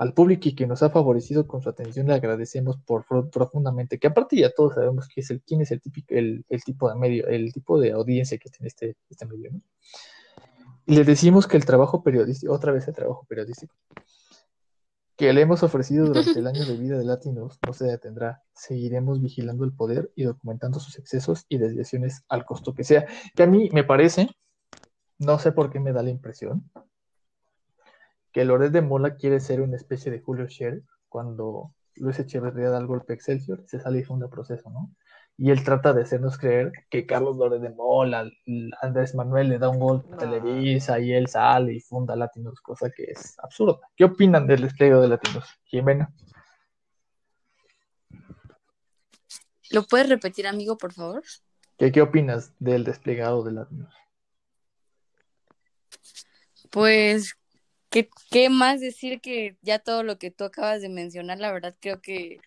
Al 0.00 0.14
público 0.14 0.48
y 0.48 0.54
que 0.54 0.66
nos 0.66 0.82
ha 0.82 0.88
favorecido 0.88 1.46
con 1.46 1.60
su 1.60 1.68
atención 1.68 2.06
le 2.06 2.14
agradecemos 2.14 2.78
por, 2.78 3.04
por- 3.06 3.28
profundamente, 3.28 3.98
que 3.98 4.06
aparte 4.06 4.34
ya 4.36 4.50
todos 4.50 4.74
sabemos 4.74 5.06
que 5.08 5.20
es 5.20 5.30
el, 5.30 5.42
quién 5.42 5.60
es 5.60 5.70
el 5.72 5.80
típico, 5.82 6.14
el, 6.14 6.42
el 6.48 6.64
tipo 6.64 6.88
de 6.88 6.94
medio, 6.96 7.26
el 7.28 7.52
tipo 7.52 7.78
de 7.78 7.92
audiencia 7.92 8.38
que 8.38 8.48
tiene 8.48 8.68
este, 8.68 8.96
este 9.10 9.26
medio, 9.26 9.50
¿no? 9.52 9.60
Y 10.86 10.96
le 10.96 11.04
decimos 11.04 11.46
que 11.46 11.58
el 11.58 11.66
trabajo 11.66 12.02
periodístico, 12.02 12.50
otra 12.52 12.72
vez 12.72 12.88
el 12.88 12.94
trabajo 12.94 13.26
periodístico, 13.28 13.74
que 15.16 15.34
le 15.34 15.42
hemos 15.42 15.62
ofrecido 15.62 16.06
durante 16.06 16.38
el 16.38 16.46
año 16.46 16.64
de 16.64 16.76
vida 16.78 16.96
de 16.96 17.04
Latinos 17.04 17.58
no 17.66 17.74
se 17.74 17.84
detendrá. 17.84 18.42
Seguiremos 18.54 19.20
vigilando 19.20 19.64
el 19.66 19.72
poder 19.74 20.10
y 20.16 20.22
documentando 20.22 20.80
sus 20.80 20.98
excesos 20.98 21.44
y 21.50 21.58
desviaciones 21.58 22.22
al 22.30 22.46
costo 22.46 22.74
que 22.74 22.84
sea. 22.84 23.04
Que 23.36 23.42
a 23.42 23.46
mí 23.46 23.68
me 23.74 23.84
parece, 23.84 24.30
no 25.18 25.38
sé 25.38 25.52
por 25.52 25.70
qué 25.70 25.78
me 25.78 25.92
da 25.92 26.02
la 26.02 26.08
impresión, 26.08 26.70
que 28.32 28.44
Loret 28.44 28.72
de 28.72 28.82
Mola 28.82 29.16
quiere 29.16 29.40
ser 29.40 29.60
una 29.60 29.76
especie 29.76 30.10
de 30.10 30.20
Julio 30.20 30.48
Scherer 30.48 30.82
cuando 31.08 31.74
Luis 31.96 32.18
Echeverría 32.18 32.70
da 32.70 32.78
el 32.78 32.86
golpe 32.86 33.12
a 33.12 33.16
Excelsior, 33.16 33.64
se 33.66 33.80
sale 33.80 34.00
y 34.00 34.04
funda 34.04 34.28
proceso, 34.28 34.70
¿no? 34.70 34.94
Y 35.36 35.50
él 35.50 35.64
trata 35.64 35.92
de 35.92 36.02
hacernos 36.02 36.36
creer 36.36 36.70
que 36.90 37.06
Carlos 37.06 37.36
Loret 37.36 37.62
de 37.62 37.70
Mola, 37.70 38.30
Andrés 38.82 39.14
Manuel 39.14 39.48
le 39.48 39.58
da 39.58 39.70
un 39.70 39.78
golpe 39.78 40.14
a 40.14 40.18
Televisa 40.18 41.00
y 41.00 41.12
él 41.12 41.28
sale 41.28 41.72
y 41.72 41.80
funda 41.80 42.14
Latinos, 42.14 42.60
cosa 42.60 42.90
que 42.90 43.04
es 43.04 43.38
absurda. 43.38 43.78
¿Qué 43.96 44.04
opinan 44.04 44.46
del 44.46 44.62
despliegue 44.62 44.96
de 44.96 45.08
Latinos? 45.08 45.46
Jimena. 45.64 46.12
¿Lo 49.70 49.84
puedes 49.84 50.08
repetir, 50.08 50.46
amigo, 50.46 50.76
por 50.76 50.92
favor? 50.92 51.22
¿Qué, 51.78 51.90
qué 51.90 52.02
opinas 52.02 52.52
del 52.58 52.84
desplegado 52.84 53.42
de 53.42 53.52
Latinos? 53.52 53.94
Pues, 56.70 57.34
¿qué, 57.90 58.08
qué 58.30 58.48
más 58.48 58.80
decir 58.80 59.20
que 59.20 59.56
ya 59.62 59.78
todo 59.78 60.02
lo 60.02 60.18
que 60.18 60.30
tú 60.30 60.44
acabas 60.44 60.80
de 60.80 60.88
mencionar? 60.88 61.38
La 61.38 61.52
verdad 61.52 61.76
creo 61.80 62.00
que 62.00 62.40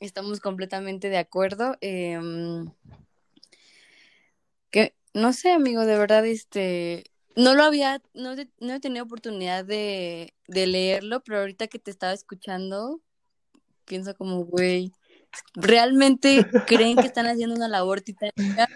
estamos 0.00 0.40
completamente 0.40 1.08
de 1.08 1.18
acuerdo. 1.18 1.76
Em, 1.80 2.70
que, 4.70 4.94
no 5.14 5.32
sé, 5.32 5.50
amigo, 5.52 5.84
de 5.84 5.98
verdad, 5.98 6.24
este, 6.26 7.04
no 7.36 7.54
lo 7.54 7.64
había, 7.64 8.02
no, 8.14 8.34
no 8.60 8.74
he 8.74 8.80
tenido 8.80 9.04
oportunidad 9.04 9.64
de, 9.64 10.34
de 10.48 10.66
leerlo, 10.66 11.22
pero 11.22 11.40
ahorita 11.40 11.68
que 11.68 11.78
te 11.78 11.90
estaba 11.90 12.12
escuchando, 12.12 13.00
pienso 13.84 14.14
como, 14.14 14.44
güey, 14.44 14.92
¿realmente 15.54 16.46
creen 16.66 16.96
que 16.96 17.06
están 17.06 17.26
haciendo 17.26 17.54
una 17.56 17.68
labor 17.68 18.02
titánica 18.02 18.68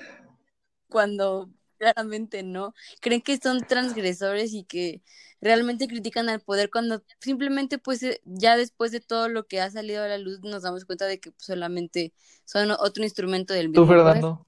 cuando 0.88 1.50
claramente 1.78 2.42
no. 2.42 2.74
Creen 3.00 3.22
que 3.22 3.36
son 3.38 3.60
transgresores 3.66 4.52
y 4.54 4.64
que 4.64 5.02
realmente 5.40 5.88
critican 5.88 6.28
al 6.28 6.40
poder 6.40 6.70
cuando 6.70 7.02
simplemente 7.20 7.78
pues 7.78 8.02
eh, 8.02 8.20
ya 8.24 8.56
después 8.56 8.92
de 8.92 9.00
todo 9.00 9.28
lo 9.28 9.46
que 9.46 9.60
ha 9.60 9.70
salido 9.70 10.02
a 10.02 10.08
la 10.08 10.18
luz 10.18 10.40
nos 10.40 10.62
damos 10.62 10.84
cuenta 10.84 11.06
de 11.06 11.20
que 11.20 11.30
pues, 11.30 11.44
solamente 11.44 12.12
son 12.44 12.70
otro 12.70 13.04
instrumento 13.04 13.54
del 13.54 13.68
mismo 13.68 13.82
Tú, 13.82 13.88
poder. 13.88 14.04
Fernando, 14.04 14.46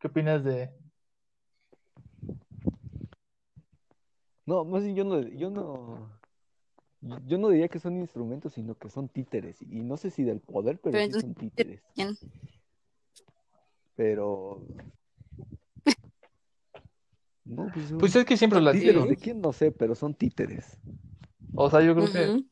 ¿qué 0.00 0.06
opinas 0.08 0.44
de... 0.44 0.70
No, 4.46 4.64
más 4.64 4.82
bien 4.82 4.96
yo 4.96 5.04
no, 5.04 5.20
yo 5.20 5.50
no, 5.50 6.18
yo 7.26 7.38
no 7.38 7.50
diría 7.50 7.68
que 7.68 7.78
son 7.78 7.96
instrumentos, 7.98 8.54
sino 8.54 8.74
que 8.74 8.90
son 8.90 9.08
títeres. 9.08 9.62
Y 9.62 9.82
no 9.82 9.96
sé 9.96 10.10
si 10.10 10.24
del 10.24 10.40
poder, 10.40 10.78
pero, 10.78 10.92
Pero 10.92 10.98
sí 10.98 11.04
entonces, 11.04 11.22
son 11.22 11.34
títeres. 11.34 11.82
¿quién? 11.94 12.16
Pero. 13.94 14.62
No, 17.48 17.66
pues, 17.72 17.92
Pues 17.98 18.14
es 18.16 18.24
que 18.24 18.36
siempre 18.36 18.60
la 18.60 18.72
títeres 18.72 19.08
de 19.08 19.16
quién 19.16 19.40
no 19.40 19.52
sé, 19.52 19.72
pero 19.72 19.94
son 19.94 20.14
títeres. 20.14 20.78
O 21.54 21.70
sea, 21.70 21.80
yo 21.80 21.94
creo 21.94 22.12
que... 22.12 22.42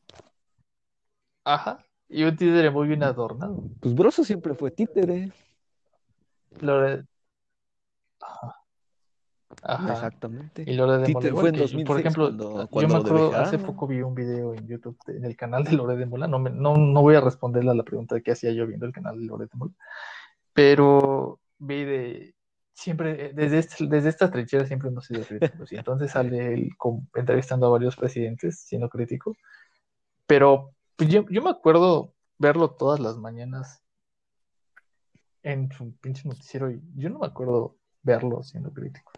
Ajá. 1.45 1.85
Y 2.09 2.23
un 2.23 2.35
títere 2.35 2.71
muy 2.71 2.87
bien 2.87 3.03
adornado. 3.03 3.63
Pues 3.79 3.93
Broso 3.93 4.23
siempre 4.23 4.53
fue 4.55 4.71
títere. 4.71 5.31
Lore... 6.61 7.03
Ajá. 8.19 8.55
Ajá. 9.63 9.93
Exactamente. 9.93 10.63
Y 10.65 10.73
Lore 10.73 10.97
de 10.99 11.13
Mola 11.13 11.29
fue 11.31 11.49
en 11.49 11.55
que- 11.55 11.61
2006 11.61 11.85
por 11.87 11.99
ejemplo, 11.99 12.25
cuando- 12.27 12.81
yo 12.81 12.87
me 12.87 12.95
acuerdo, 12.95 13.35
hace 13.35 13.57
poco 13.59 13.87
vi 13.87 14.01
un 14.01 14.15
video 14.15 14.53
en 14.53 14.67
YouTube, 14.67 14.97
de- 15.05 15.17
en 15.17 15.25
el 15.25 15.35
canal 15.37 15.63
de 15.63 15.71
Lore 15.73 15.95
de 15.95 16.05
Mola, 16.05 16.27
no, 16.27 16.39
me- 16.39 16.49
no, 16.49 16.75
no 16.75 17.01
voy 17.01 17.15
a 17.15 17.21
responderle 17.21 17.71
a 17.71 17.73
la 17.75 17.83
pregunta 17.83 18.15
de 18.15 18.23
qué 18.23 18.31
hacía 18.31 18.51
yo 18.51 18.65
viendo 18.67 18.85
el 18.85 18.91
canal 18.91 19.17
de 19.19 19.25
Lore 19.25 19.45
de 19.45 19.51
Mola, 19.53 19.73
pero 20.53 21.39
vi 21.59 21.83
de, 21.85 22.35
siempre, 22.77 23.25
eh, 23.25 23.31
desde, 23.33 23.57
este- 23.57 23.87
desde 23.87 24.09
esta 24.09 24.29
trinchera 24.29 24.65
siempre 24.65 24.89
hemos 24.89 25.05
sido 25.05 25.23
críticos, 25.25 25.71
y 25.71 25.77
entonces 25.77 26.11
sale 26.11 26.53
él 26.53 26.69
entrevistando 27.15 27.65
a 27.65 27.71
varios 27.71 27.95
presidentes, 27.95 28.59
siendo 28.59 28.87
crítico, 28.87 29.35
pero 30.27 30.75
pues, 30.95 31.09
yo, 31.09 31.25
yo 31.29 31.41
me 31.41 31.49
acuerdo 31.49 32.13
verlo 32.37 32.69
todas 32.71 32.99
las 32.99 33.17
mañanas 33.17 33.83
en 35.41 35.71
su 35.71 35.95
pinche 35.97 36.27
noticiero, 36.27 36.69
y 36.69 36.79
yo 36.95 37.09
no 37.09 37.19
me 37.19 37.27
acuerdo 37.27 37.77
verlo 38.03 38.43
siendo 38.43 38.71
crítico. 38.71 39.11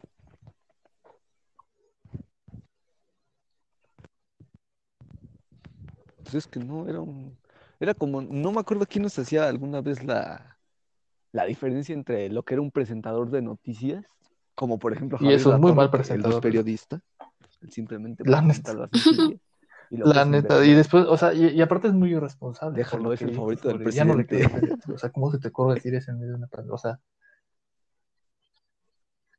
Pues 6.23 6.35
es 6.35 6.47
que 6.47 6.59
no, 6.59 6.87
era 6.87 7.01
un. 7.01 7.35
Era 7.79 7.93
como. 7.93 8.21
No 8.21 8.51
me 8.51 8.59
acuerdo 8.59 8.85
quién 8.85 9.03
nos 9.03 9.17
hacía 9.17 9.47
alguna 9.47 9.81
vez 9.81 10.03
la, 10.03 10.58
la 11.31 11.45
diferencia 11.45 11.93
entre 11.93 12.29
lo 12.29 12.43
que 12.43 12.55
era 12.55 12.61
un 12.61 12.71
presentador 12.71 13.29
de 13.29 13.41
noticias, 13.41 14.05
como 14.55 14.79
por 14.79 14.93
ejemplo 14.93 15.17
Y 15.21 15.23
Javier 15.25 15.39
eso 15.39 15.53
es 15.53 15.59
muy 15.59 15.73
mal 15.73 15.85
no 15.85 15.91
presentador. 15.91 16.41
periodista. 16.41 17.01
Él 17.61 17.71
simplemente 17.71 18.23
La 18.25 18.41
neta. 18.41 18.73
y 19.91 19.97
lo 19.97 20.05
La 20.05 20.25
neta, 20.25 20.65
y 20.65 20.73
después, 20.73 21.05
o 21.07 21.17
sea, 21.17 21.33
y, 21.33 21.47
y 21.47 21.61
aparte 21.61 21.87
es 21.87 21.93
muy 21.93 22.11
irresponsable. 22.13 22.77
Déjalo, 22.77 23.03
lo 23.05 23.13
es 23.13 23.21
el 23.21 23.33
favorito 23.33 23.67
del 23.69 23.77
ya 23.91 24.05
no 24.05 24.15
presidente. 24.15 24.35
decir, 24.37 24.93
O 24.93 24.97
sea, 24.97 25.09
¿cómo 25.11 25.31
se 25.31 25.39
te 25.39 25.47
ocurre 25.49 25.75
decir 25.75 25.95
eso 25.95 26.11
en 26.11 26.19
medio 26.19 26.31
de 26.33 26.37
una 26.37 26.47
pandemia? 26.47 26.73
O 26.75 26.77
sea, 26.77 26.99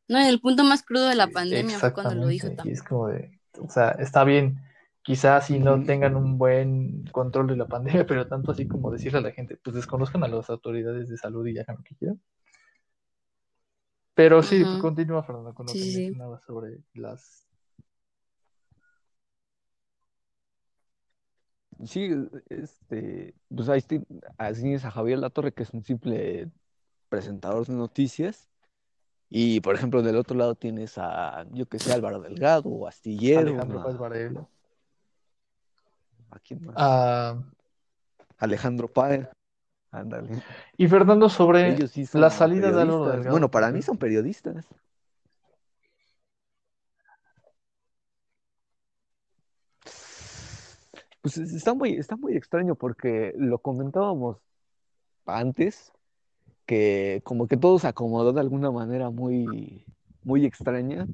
No, 0.09 0.19
en 0.19 0.27
el 0.27 0.41
punto 0.41 0.65
más 0.65 0.83
crudo 0.83 1.09
de 1.09 1.15
la 1.15 1.25
eh, 1.25 1.29
pandemia 1.29 1.79
fue 1.79 1.93
cuando 1.93 2.15
lo 2.15 2.27
dijo 2.27 2.49
exactamente. 2.49 2.53
Y 2.53 2.57
también. 2.57 2.75
es 2.75 2.83
como 2.83 3.09
de, 3.09 3.41
o 3.59 3.69
sea, 3.71 3.91
está 3.93 4.25
bien, 4.25 4.61
quizás 5.03 5.47
si 5.47 5.59
no 5.59 5.83
tengan 5.83 6.17
un 6.17 6.39
buen 6.39 7.05
control 7.13 7.49
de 7.49 7.57
la 7.57 7.67
pandemia, 7.67 8.07
pero 8.07 8.27
tanto 8.27 8.53
así 8.53 8.67
como 8.69 8.91
decirle 8.91 9.19
a 9.19 9.23
la 9.23 9.33
gente, 9.33 9.57
pues 9.57 9.75
desconozcan 9.77 10.25
a 10.25 10.29
las 10.29 10.51
autoridades 10.51 11.09
de 11.09 11.17
salud 11.17 11.47
y 11.47 11.59
hagan 11.59 11.77
lo 11.77 11.83
que 11.83 11.95
quieran. 11.97 12.21
Pero 14.15 14.43
sí, 14.43 14.63
continúa, 14.81 15.23
Fernando, 15.23 15.55
con 15.55 15.67
lo 15.67 15.73
Sí, 15.73 15.79
que 15.79 15.85
sí, 15.87 15.97
mencionabas 15.97 16.45
sobre 16.45 16.81
las... 16.95 17.47
Sí, 21.87 22.11
este, 22.51 23.35
pues 23.49 23.69
ahí 23.71 23.79
estoy- 23.79 24.05
así 24.37 24.63
tienes 24.63 24.85
a 24.85 24.91
Javier 24.91 25.19
Latorre, 25.19 25.53
que 25.53 25.63
es 25.63 25.71
un 25.71 25.83
simple 25.83 26.51
presentador 27.09 27.67
de 27.67 27.73
noticias. 27.75 28.51
Y 29.31 29.61
por 29.61 29.75
ejemplo, 29.75 30.03
del 30.03 30.17
otro 30.17 30.37
lado 30.37 30.55
tienes 30.57 30.99
a, 30.99 31.47
yo 31.53 31.67
que 31.67 31.79
sé, 31.79 31.93
Álvaro 31.93 32.21
Delgado, 32.21 32.69
o 32.69 32.87
Astillero, 32.87 33.41
Alejandro 33.41 33.81
a, 33.81 33.93
Varela. 33.93 34.49
¿A 36.31 36.39
quién 36.39 36.65
más? 36.65 36.75
Alejandro 38.39 38.89
Páez. 38.89 39.29
Ándale. 39.93 40.43
y 40.77 40.87
Fernando, 40.87 41.29
sobre 41.29 41.89
sí 41.89 42.07
la 42.13 42.31
salida 42.31 42.71
de 42.71 42.81
Álvaro. 42.83 43.11
Delgado. 43.11 43.31
Bueno, 43.33 43.51
para 43.51 43.73
mí 43.73 43.83
son 43.83 43.99
periodistas. 43.99 44.67
Pues 51.23 51.37
es- 51.37 51.53
está 51.53 51.75
muy, 51.75 51.95
está 51.95 52.17
muy 52.17 52.35
extraño 52.37 52.75
porque 52.75 53.35
lo 53.37 53.59
comentábamos 53.59 54.39
antes, 55.27 55.93
que 56.67 57.21
como 57.25 57.47
que 57.47 57.57
todo 57.57 57.79
se 57.79 57.89
acomodó 57.89 58.33
de 58.33 58.41
alguna 58.41 58.71
manera 58.71 59.11
muy, 59.11 59.85
muy 60.23 60.47
extraña, 60.47 61.07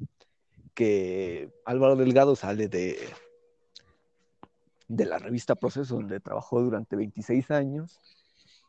que 0.73 1.49
Álvaro 1.65 1.95
Delgado 1.95 2.35
sale 2.35 2.67
de, 2.67 2.97
de 4.87 5.05
la 5.05 5.17
revista 5.19 5.55
Proceso, 5.55 5.95
donde 5.95 6.19
trabajó 6.19 6.61
durante 6.61 6.95
26 6.95 7.51
años, 7.51 7.99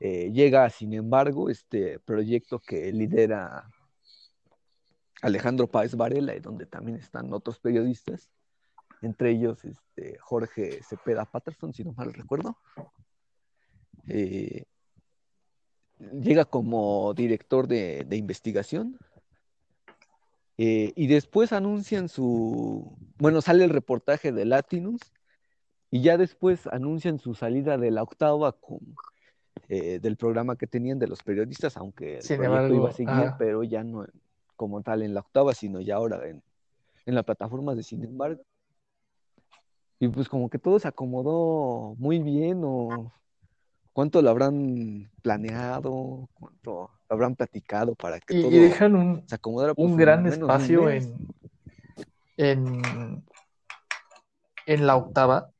eh, 0.00 0.31
llega, 0.33 0.68
sin 0.70 0.92
embargo, 0.94 1.50
este 1.50 1.98
proyecto 2.00 2.61
que 2.61 2.92
lidera 2.92 3.70
Alejandro 5.22 5.66
Páez 5.66 5.96
Varela, 5.96 6.35
y 6.37 6.40
donde 6.40 6.66
también 6.66 6.98
están 6.98 7.33
otros 7.33 7.59
periodistas, 7.59 8.31
entre 9.02 9.31
ellos 9.31 9.64
este, 9.64 10.18
Jorge 10.18 10.83
Cepeda 10.83 11.24
Patterson, 11.24 11.72
si 11.72 11.85
no 11.85 11.92
mal 11.92 12.12
recuerdo. 12.12 12.57
Eh, 14.09 14.64
llega 15.98 16.44
como 16.44 17.12
director 17.14 17.66
de, 17.66 18.04
de 18.07 18.16
investigación. 18.16 18.98
eh, 20.57 20.92
y 20.96 21.07
después 21.07 21.52
anuncian 21.52 22.09
su, 22.09 22.96
bueno, 23.18 23.40
sale 23.40 23.64
el 23.64 23.70
reportaje 23.70 24.33
de 24.33 24.44
Latinus 24.44 25.00
y 25.90 26.03
ya 26.03 26.16
después 26.16 26.66
anuncian 26.66 27.18
su 27.18 27.35
salida 27.35 27.79
de 27.79 27.90
la 27.90 28.03
octava 28.03 28.53
con, 28.53 28.81
eh, 29.68 30.01
del 30.01 30.16
programa 30.16 30.57
que 30.57 30.66
tenían 30.66 30.98
de 30.98 31.09
los 31.09 31.22
periodistas, 31.22 31.77
aunque 31.77 32.16
el 32.16 32.22
Sin 32.22 32.42
embargo, 32.42 32.74
iba 32.74 32.90
a 32.90 32.92
seguir, 32.92 33.33
pero 33.38 33.62
ya 33.62 33.83
no 33.85 34.07
como 34.57 34.83
tal 34.83 35.03
en 35.03 35.14
la 35.14 35.20
octava, 35.20 35.55
sino 35.55 35.81
ya 35.81 35.96
ahora 35.96 36.27
en, 36.29 36.42
en 37.07 37.14
la 37.14 37.22
plataforma 37.22 37.74
de 37.74 37.83
Sin 37.83 38.05
embargo. 38.05 38.42
Y 40.01 40.09
pues 40.09 40.29
como 40.29 40.48
que 40.48 40.59
todo 40.59 40.79
se 40.79 40.88
acomodó 40.88 41.94
muy 41.98 42.18
bien 42.18 42.62
o 42.64 43.12
cuánto 43.92 44.22
lo 44.22 44.31
habrán 44.31 45.11
planeado, 45.22 46.29
cuánto 46.35 46.90
lo 47.09 47.14
habrán 47.14 47.35
platicado 47.35 47.94
para 47.94 48.20
que 48.20 48.38
Y, 48.38 48.42
todo 48.42 48.53
y 48.53 48.59
dejan 48.59 48.94
un, 48.94 49.24
se 49.27 49.35
acomodara 49.35 49.74
pues, 49.74 49.90
un 49.90 49.96
gran 49.96 50.20
un 50.20 50.27
espacio 50.29 50.88
en, 50.88 51.16
en, 52.37 53.24
en 54.66 54.87
la 54.87 54.96
octava, 54.96 55.51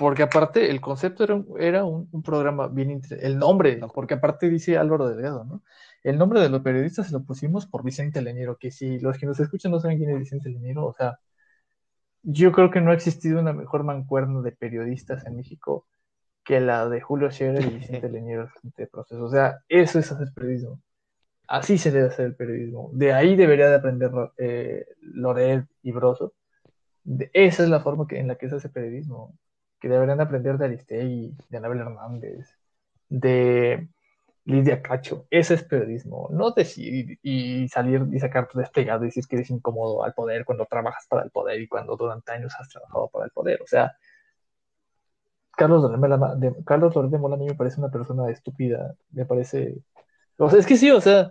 porque 0.00 0.22
aparte 0.24 0.70
el 0.70 0.80
concepto 0.80 1.24
era, 1.24 1.34
un, 1.36 1.46
era 1.60 1.84
un, 1.84 2.08
un 2.12 2.22
programa 2.22 2.68
bien 2.68 2.90
inter- 2.90 3.20
el 3.24 3.38
nombre, 3.38 3.78
porque 3.94 4.14
aparte 4.14 4.48
dice 4.50 4.78
Álvaro 4.78 5.08
Delgado, 5.08 5.44
¿no? 5.44 5.62
El 6.02 6.18
nombre 6.18 6.40
de 6.40 6.48
los 6.50 6.62
periodistas 6.62 7.08
se 7.08 7.12
lo 7.12 7.24
pusimos 7.24 7.66
por 7.66 7.84
Vicente 7.84 8.22
Leñero, 8.22 8.56
que 8.58 8.70
si 8.72 8.98
los 9.00 9.18
que 9.18 9.26
nos 9.26 9.40
escuchan 9.40 9.72
no 9.72 9.80
saben 9.80 9.98
quién 9.98 10.10
es 10.10 10.18
Vicente 10.18 10.50
Leñero, 10.50 10.86
o 10.86 10.94
sea, 10.94 11.18
yo 12.22 12.52
creo 12.52 12.70
que 12.70 12.80
no 12.80 12.90
ha 12.90 12.94
existido 12.94 13.40
una 13.40 13.52
mejor 13.52 13.84
mancuerna 13.84 14.42
de 14.42 14.52
periodistas 14.52 15.26
en 15.26 15.36
México 15.36 15.86
que 16.44 16.60
la 16.60 16.88
de 16.88 17.00
Julio 17.02 17.30
Scherer 17.32 17.64
y 17.66 17.70
Vicente 17.78 18.08
Leñero 18.10 18.50
de 18.76 18.88
proceso. 18.88 19.24
O 19.24 19.30
sea, 19.30 19.60
eso 19.68 20.00
es 20.00 20.12
hacer 20.12 20.28
periodismo. 20.34 20.80
Así 21.48 21.78
se 21.78 21.90
debe 21.92 22.08
hacer 22.08 22.26
el 22.26 22.36
periodismo. 22.36 22.90
De 22.94 23.12
ahí 23.14 23.36
debería 23.36 23.68
de 23.70 23.76
aprender 23.76 24.12
eh, 24.38 24.86
Loret 25.02 25.66
y 25.82 25.92
Broso. 25.92 26.34
De, 27.04 27.30
esa 27.34 27.64
es 27.64 27.70
la 27.70 27.80
forma 27.80 28.06
que, 28.08 28.18
en 28.20 28.28
la 28.28 28.36
que 28.36 28.48
se 28.50 28.56
hace 28.56 28.70
periodismo. 28.70 29.38
Que 29.80 29.88
deberían 29.88 30.18
de 30.18 30.24
aprender 30.24 30.58
de 30.58 30.64
Aristegui, 30.66 31.36
de 31.48 31.56
Anabel 31.56 31.80
Hernández, 31.80 32.56
de 33.08 33.88
Lidia 34.44 34.82
Cacho. 34.82 35.26
Ese 35.30 35.54
es 35.54 35.64
periodismo. 35.64 36.28
No 36.30 36.50
decir 36.50 37.18
y 37.22 37.68
salir 37.68 38.06
y 38.12 38.18
sacar 38.18 38.48
tu 38.48 38.58
desplegado 38.58 39.04
y 39.04 39.06
decir 39.06 39.26
que 39.26 39.36
eres 39.36 39.50
incómodo 39.50 40.04
al 40.04 40.14
poder 40.14 40.44
cuando 40.44 40.66
trabajas 40.66 41.06
para 41.08 41.22
el 41.22 41.30
poder 41.30 41.60
y 41.60 41.68
cuando 41.68 41.96
durante 41.96 42.32
años 42.32 42.54
has 42.58 42.68
trabajado 42.68 43.08
para 43.08 43.24
el 43.26 43.30
poder. 43.30 43.62
O 43.62 43.66
sea, 43.66 43.96
Carlos 45.56 45.82
Loret 45.82 47.10
de 47.10 47.18
Mola 47.18 47.34
a 47.34 47.38
mí 47.38 47.46
me 47.46 47.54
parece 47.54 47.80
una 47.80 47.90
persona 47.90 48.30
estúpida. 48.30 48.94
Me 49.12 49.26
parece. 49.26 49.82
O 50.38 50.48
sea, 50.48 50.58
es 50.58 50.66
que 50.66 50.76
sí, 50.76 50.90
o 50.90 51.00
sea, 51.00 51.30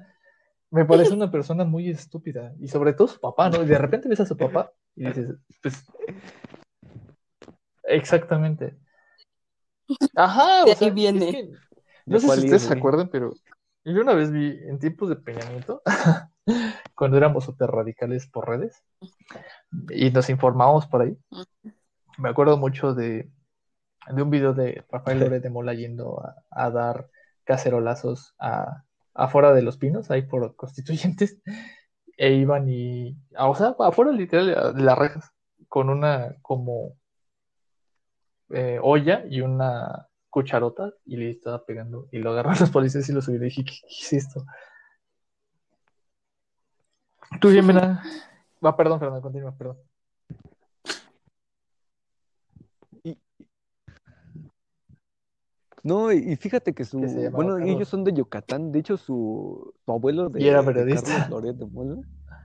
me 0.69 0.85
parece 0.85 1.13
una 1.13 1.31
persona 1.31 1.65
muy 1.65 1.89
estúpida. 1.89 2.53
Y 2.59 2.67
sobre 2.67 2.93
todo 2.93 3.07
su 3.07 3.19
papá, 3.19 3.49
¿no? 3.49 3.63
Y 3.63 3.65
de 3.65 3.77
repente 3.77 4.07
ves 4.07 4.19
a 4.19 4.25
su 4.25 4.37
papá 4.37 4.71
y 4.95 5.05
dices, 5.05 5.35
pues. 5.61 5.85
Exactamente. 7.89 8.77
Ajá, 10.15 10.65
De 10.65 10.71
o 10.71 10.75
sea, 10.75 10.87
ahí 10.87 10.93
viene. 10.93 11.29
es 11.29 11.35
que, 11.35 11.51
no 12.05 12.19
sé 12.19 12.27
si 12.27 12.39
ustedes 12.39 12.61
se 12.63 12.73
acuerdan, 12.73 13.09
pero 13.09 13.33
yo 13.83 14.01
una 14.01 14.13
vez 14.13 14.31
vi 14.31 14.59
en 14.67 14.79
tiempos 14.79 15.09
de 15.09 15.15
Peña 15.15 15.49
Nieto, 15.49 15.81
cuando 16.95 17.17
éramos 17.17 17.45
súper 17.45 17.69
radicales 17.69 18.27
por 18.27 18.47
redes 18.47 18.83
y 19.89 20.11
nos 20.11 20.29
informábamos 20.29 20.87
por 20.87 21.01
ahí. 21.01 21.17
Me 22.17 22.29
acuerdo 22.29 22.57
mucho 22.57 22.93
de, 22.93 23.31
de 24.13 24.21
un 24.21 24.29
video 24.29 24.53
de 24.53 24.85
Rafael 24.91 25.19
López 25.19 25.41
de 25.41 25.49
Mola 25.49 25.73
yendo 25.73 26.21
a, 26.21 26.35
a 26.51 26.69
dar 26.69 27.09
cacerolazos 27.45 28.35
a, 28.39 28.83
afuera 29.15 29.53
de 29.53 29.61
los 29.61 29.77
pinos, 29.77 30.11
ahí 30.11 30.23
por 30.23 30.55
constituyentes, 30.55 31.41
e 32.17 32.33
iban 32.33 32.69
y, 32.69 33.17
o 33.37 33.55
sea, 33.55 33.75
afuera 33.79 34.11
literal 34.11 34.75
de 34.75 34.83
las 34.83 34.97
rejas, 34.97 35.31
con 35.67 35.89
una 35.89 36.35
como 36.41 36.98
eh, 38.49 38.79
olla 38.81 39.25
y 39.29 39.41
una 39.41 40.07
cucharota 40.29 40.93
y 41.05 41.17
le 41.17 41.31
estaba 41.31 41.65
pegando 41.65 42.07
y 42.11 42.19
lo 42.19 42.31
agarraron 42.31 42.59
los 42.59 42.69
policías 42.69 43.07
y 43.09 43.13
lo 43.13 43.21
subieron 43.21 43.47
y 43.47 43.49
dije, 43.49 43.65
¿qué, 43.65 43.73
qué 43.81 43.95
es 44.05 44.13
esto? 44.13 44.45
Tú, 47.39 47.49
Jimena. 47.49 48.03
Va, 48.63 48.75
perdón, 48.75 48.99
Fernando, 48.99 49.21
continúa, 49.21 49.55
perdón. 49.55 49.77
No, 55.81 56.11
y 56.11 56.35
fíjate 56.35 56.73
que 56.73 56.83
su, 56.83 56.99
llamaba 56.99 57.29
bueno, 57.29 57.53
Carlos. 57.53 57.69
ellos 57.69 57.87
son 57.87 58.03
de 58.03 58.13
Yucatán, 58.13 58.71
de 58.71 58.79
hecho 58.79 58.97
su, 58.97 59.73
su 59.85 59.91
abuelo 59.91 60.29
de, 60.29 60.41
Y 60.43 60.47
era 60.47 60.59
de 60.59 60.65
periodista. 60.65 61.01
Carlos 61.01 61.29
Loret 61.29 61.55
de 61.55 61.65
Mola 61.65 62.01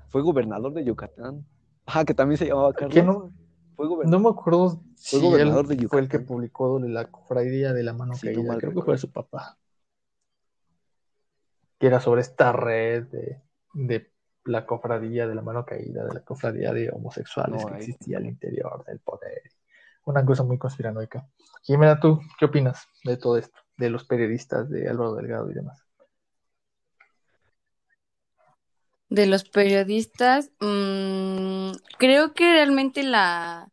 fue 0.09 0.23
gobernador 0.23 0.73
de 0.73 0.85
Yucatán. 0.85 1.45
Ajá, 1.85 2.05
que 2.05 2.14
también 2.14 2.38
se 2.38 2.47
llamaba 2.47 2.73
Carlos. 2.73 2.95
¿Qué 2.95 3.03
no? 3.03 3.33
Fue 3.76 3.88
No 4.06 4.20
me 4.20 4.28
acuerdo 4.28 4.80
si 4.94 5.18
Fue 5.18 5.28
gobernador 5.28 5.66
él 5.70 5.78
de 5.78 5.88
fue 5.88 6.00
el 6.00 6.08
que 6.08 6.20
publicó 6.20 6.78
de 6.78 6.88
la 6.88 7.10
cofradía 7.10 7.72
de 7.72 7.82
la 7.82 7.92
mano 7.92 8.14
Sí, 8.14 8.32
caída. 8.32 8.56
Creo 8.58 8.72
que 8.72 8.82
fue 8.82 8.98
su 8.98 9.10
papá. 9.10 9.58
Que 11.78 11.88
era 11.88 12.00
sobre 12.00 12.20
esta 12.20 12.52
red 12.52 13.04
de, 13.04 13.42
de 13.74 14.12
la 14.44 14.66
cofradía 14.66 15.26
de 15.26 15.34
la 15.34 15.42
mano 15.42 15.64
caída, 15.64 16.04
de 16.04 16.14
la 16.14 16.20
cofradía 16.20 16.72
de 16.72 16.90
homosexuales 16.90 17.62
No, 17.62 17.68
que 17.70 17.76
existía 17.78 18.18
al 18.18 18.26
interior 18.26 18.84
del 18.84 19.00
poder. 19.00 19.42
Una 20.04 20.24
cosa 20.24 20.42
muy 20.42 20.58
conspiranoica. 20.58 21.26
Jimena, 21.62 21.98
¿tú 21.98 22.20
qué 22.38 22.44
opinas 22.44 22.87
de 23.04 23.16
todo 23.16 23.38
esto? 23.38 23.58
De 23.76 23.90
los 23.90 24.04
periodistas, 24.04 24.68
de 24.70 24.88
Álvaro 24.88 25.14
Delgado 25.14 25.50
y 25.50 25.54
demás. 25.54 25.84
De 29.14 29.27
los 29.27 29.44
periodistas, 29.44 30.50
mm, 30.59 31.70
creo 31.98 32.35
que 32.35 32.50
realmente 32.50 33.05
la, 33.05 33.70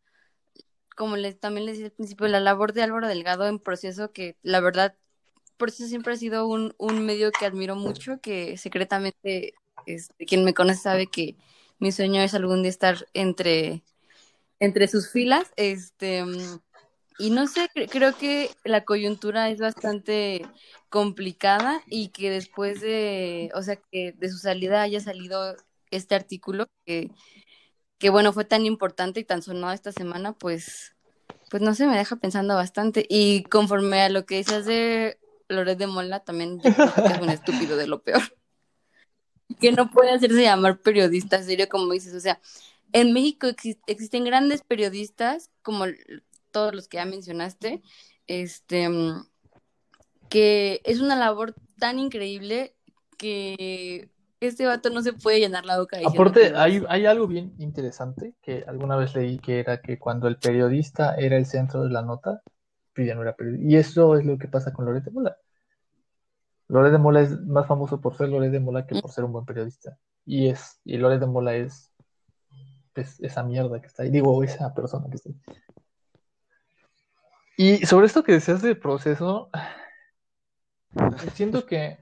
como 0.95 1.17
les, 1.17 1.39
también 1.39 1.65
les 1.65 1.77
decía 1.77 1.87
al 1.87 1.93
principio, 1.93 2.27
la 2.27 2.39
labor 2.39 2.73
de 2.73 2.83
Álvaro 2.83 3.07
Delgado 3.07 3.47
en 3.47 3.57
proceso, 3.57 4.11
que 4.11 4.37
la 4.43 4.59
verdad, 4.59 4.95
proceso 5.57 5.87
siempre 5.87 6.13
ha 6.13 6.17
sido 6.17 6.47
un, 6.47 6.75
un 6.77 7.03
medio 7.07 7.31
que 7.31 7.47
admiro 7.47 7.75
mucho, 7.75 8.21
que 8.21 8.55
secretamente, 8.57 9.55
este, 9.87 10.25
quien 10.27 10.43
me 10.45 10.53
conoce 10.53 10.81
sabe 10.81 11.07
que 11.07 11.37
mi 11.79 11.91
sueño 11.91 12.21
es 12.21 12.35
algún 12.35 12.61
día 12.61 12.69
estar 12.69 13.07
entre, 13.15 13.81
entre 14.59 14.87
sus 14.87 15.09
filas, 15.09 15.51
este, 15.55 16.23
mm, 16.23 16.59
y 17.17 17.29
no 17.29 17.47
sé, 17.47 17.69
cre- 17.73 17.89
creo 17.89 18.17
que 18.17 18.49
la 18.63 18.83
coyuntura 18.83 19.49
es 19.49 19.59
bastante 19.59 20.45
complicada 20.89 21.81
y 21.87 22.09
que 22.09 22.29
después 22.29 22.81
de, 22.81 23.51
o 23.55 23.61
sea, 23.61 23.75
que 23.91 24.13
de 24.13 24.29
su 24.29 24.37
salida 24.37 24.81
haya 24.81 24.99
salido 24.99 25.55
este 25.91 26.15
artículo 26.15 26.67
que, 26.85 27.11
que 27.97 28.09
bueno, 28.09 28.33
fue 28.33 28.45
tan 28.45 28.65
importante 28.65 29.19
y 29.19 29.23
tan 29.23 29.41
sonado 29.41 29.73
esta 29.73 29.91
semana, 29.91 30.33
pues, 30.33 30.95
pues 31.49 31.61
no 31.61 31.75
sé, 31.75 31.85
me 31.87 31.97
deja 31.97 32.15
pensando 32.15 32.55
bastante. 32.55 33.05
Y 33.09 33.43
conforme 33.43 34.01
a 34.01 34.09
lo 34.09 34.25
que 34.25 34.37
dices 34.37 34.65
de 34.65 35.19
Loret 35.49 35.77
de 35.77 35.87
Mola, 35.87 36.21
también 36.21 36.61
yo 36.61 36.73
creo 36.73 36.93
que 36.93 37.13
es 37.13 37.19
un 37.19 37.29
estúpido 37.29 37.77
de 37.77 37.87
lo 37.87 38.01
peor. 38.01 38.21
Que 39.59 39.73
no 39.73 39.91
puede 39.91 40.11
hacerse 40.11 40.41
llamar 40.43 40.79
periodista 40.79 41.43
serio, 41.43 41.67
como 41.67 41.91
dices. 41.91 42.13
O 42.13 42.21
sea, 42.21 42.39
en 42.93 43.11
México 43.11 43.47
exi- 43.47 43.77
existen 43.85 44.23
grandes 44.23 44.61
periodistas, 44.61 45.49
como 45.61 45.85
todos 46.51 46.73
los 46.75 46.87
que 46.87 46.97
ya 46.97 47.05
mencionaste, 47.05 47.81
este, 48.27 48.89
mm, 48.89 49.25
que 50.29 50.81
es 50.83 51.01
una 51.01 51.15
labor 51.15 51.55
tan 51.77 51.99
increíble 51.99 52.75
que 53.17 54.09
este 54.39 54.65
vato 54.65 54.89
no 54.89 55.01
se 55.03 55.13
puede 55.13 55.39
llenar 55.39 55.65
la 55.65 55.77
boca 55.77 55.99
Aparte, 56.03 56.53
hay, 56.55 56.83
hay 56.89 57.05
algo 57.05 57.27
bien 57.27 57.53
interesante 57.59 58.33
que 58.41 58.63
alguna 58.67 58.95
vez 58.95 59.13
leí 59.15 59.37
que 59.37 59.59
era 59.59 59.81
que 59.81 59.99
cuando 59.99 60.27
el 60.27 60.37
periodista 60.37 61.13
era 61.15 61.37
el 61.37 61.45
centro 61.45 61.83
de 61.83 61.91
la 61.91 62.01
nota, 62.01 62.41
pues 62.95 63.07
ya 63.07 63.13
no 63.13 63.21
era 63.21 63.35
periodista. 63.35 63.67
Y 63.67 63.75
eso 63.75 64.17
es 64.17 64.25
lo 64.25 64.37
que 64.39 64.47
pasa 64.47 64.73
con 64.73 64.85
Loret 64.85 65.03
de 65.03 65.11
Mola. 65.11 65.37
Loret 66.67 66.91
de 66.91 66.97
Mola 66.97 67.21
es 67.21 67.39
más 67.41 67.67
famoso 67.67 68.01
por 68.01 68.15
ser 68.17 68.29
Loret 68.29 68.51
de 68.51 68.59
Mola 68.59 68.87
que 68.87 68.99
por 68.99 69.11
ser 69.11 69.25
un 69.25 69.33
buen 69.33 69.45
periodista. 69.45 69.99
Y 70.25 70.47
es, 70.47 70.79
y 70.85 70.97
Loret 70.97 71.19
de 71.19 71.27
Mola 71.27 71.55
es, 71.55 71.91
pues, 72.93 73.19
esa 73.19 73.43
mierda 73.43 73.79
que 73.79 73.87
está 73.87 74.03
ahí, 74.03 74.09
digo, 74.09 74.43
esa 74.43 74.73
persona 74.73 75.07
que 75.09 75.17
está 75.17 75.29
ahí. 75.29 75.35
Y 77.61 77.85
sobre 77.85 78.07
esto 78.07 78.23
que 78.23 78.31
decías 78.31 78.63
de 78.63 78.73
proceso, 78.75 79.51
siento 81.33 81.67
que 81.67 81.99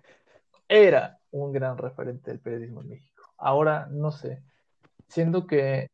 era 0.70 1.20
un 1.32 1.52
gran 1.52 1.78
referente 1.78 2.32
del 2.32 2.40
periodismo 2.40 2.80
en 2.80 2.88
México. 2.88 3.24
Ahora, 3.38 3.90
no 3.92 4.14
sé, 4.14 4.42
siento 5.10 5.46
que 5.48 5.90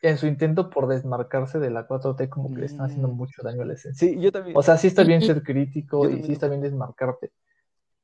en 0.00 0.16
su 0.16 0.26
intento 0.26 0.70
por 0.70 0.86
desmarcarse 0.86 1.58
de 1.58 1.68
la 1.68 1.86
4T, 1.86 2.30
como 2.30 2.48
que 2.48 2.60
le 2.60 2.66
están 2.66 2.86
haciendo 2.86 3.08
Mm. 3.08 3.16
mucho 3.18 3.42
daño 3.42 3.60
a 3.60 3.66
la 3.66 3.74
esencia. 3.74 4.08
Sí, 4.08 4.18
yo 4.18 4.32
también. 4.32 4.56
O 4.56 4.62
sea, 4.62 4.78
sí 4.78 4.86
está 4.86 5.04
bien 5.04 5.20
ser 5.20 5.42
crítico 5.42 6.04
Yo 6.04 6.16
y 6.16 6.22
sí 6.22 6.32
está 6.32 6.48
bien 6.48 6.62
desmarcarte, 6.62 7.32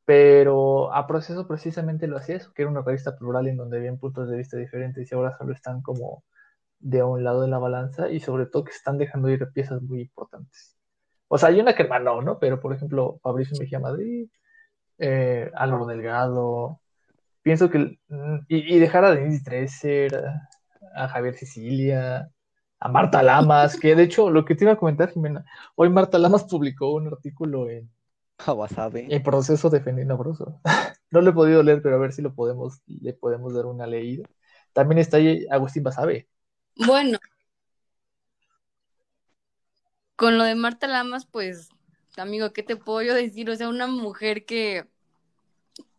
pero 0.05 0.93
a 0.93 1.07
proceso 1.07 1.49
precisamente 1.49 2.07
lo 2.07 2.19
hacía 2.19 2.37
eso, 2.37 2.53
que 2.53 2.61
era 2.61 2.71
una 2.71 2.83
revista 2.83 3.17
plural 3.17 3.47
en 3.49 3.57
donde 3.57 3.79
habían 3.79 3.97
puntos 3.97 4.29
de 4.29 4.37
vista 4.37 4.59
diferentes 4.59 5.11
y 5.11 5.15
ahora 5.15 5.35
solo 5.39 5.55
están 5.55 5.81
como 5.81 6.23
de 6.85 7.03
un 7.03 7.25
lado 7.25 7.43
de 7.43 7.49
la 7.49 7.59
balanza 7.59 8.11
y 8.11 8.21
sobre 8.21 8.47
todo 8.47 8.65
que 8.65 8.73
están 8.73 8.99
dejando 8.99 9.31
ir 9.31 9.49
piezas 9.55 9.83
muy 9.83 10.03
importantes. 10.03 10.77
O 11.29 11.39
sea, 11.39 11.49
hay 11.51 11.61
una 11.61 11.75
que 11.75 11.83
hermanó, 11.85 12.23
¿no? 12.23 12.39
Pero 12.39 12.61
por 12.61 12.75
ejemplo, 12.75 13.19
Fabricio 13.23 13.57
Mejía 13.59 13.81
Madrid, 13.81 14.29
eh, 14.99 15.51
Álvaro 15.55 15.87
Delgado, 15.87 16.81
pienso 17.43 17.71
que 17.71 17.99
y, 18.49 18.77
y 18.77 18.79
dejar 18.81 19.05
a 19.05 19.15
Denise 19.15 19.45
Dresser, 19.45 20.17
a, 20.17 21.05
a 21.05 21.09
Javier 21.09 21.35
Sicilia, 21.37 22.31
a 22.81 22.89
Marta 22.89 23.23
Lamas, 23.23 23.79
que 23.79 23.95
de 23.97 24.05
hecho 24.05 24.31
lo 24.31 24.45
que 24.45 24.55
te 24.57 24.65
iba 24.65 24.75
a 24.75 24.77
comentar, 24.79 25.11
Jimena, 25.13 25.45
hoy 25.77 25.91
Marta 25.91 26.19
Lamas 26.19 26.45
publicó 26.45 26.95
un 26.95 27.09
artículo 27.09 27.71
en, 27.71 27.91
A 28.47 28.53
Wasabi. 28.53 29.07
en 29.09 29.23
proceso 29.23 29.71
defendiendo 29.71 30.15
a 30.15 30.17
Broso. 30.19 30.61
No 31.11 31.21
lo 31.21 31.31
he 31.31 31.33
podido 31.35 31.63
leer, 31.63 31.81
pero 31.81 31.95
a 31.95 31.99
ver 32.01 32.13
si 32.13 32.23
lo 32.23 32.35
podemos, 32.35 32.83
le 32.87 33.13
podemos 33.13 33.55
dar 33.55 33.67
una 33.67 33.87
leída. 33.87 34.25
También 34.73 34.99
está 34.99 35.19
ahí 35.19 35.47
Agustín 35.49 35.85
Basabe. 35.85 36.29
Bueno, 36.77 37.19
con 40.17 40.39
lo 40.39 40.45
de 40.45 40.55
Marta 40.55 40.87
Lamas, 40.87 41.27
pues, 41.27 41.69
amigo, 42.17 42.53
¿qué 42.53 42.63
te 42.63 42.77
puedo 42.77 43.03
yo 43.03 43.15
decir? 43.15 43.51
O 43.51 43.57
sea, 43.57 43.69
una 43.69 43.87
mujer 43.87 44.45
que, 44.47 44.87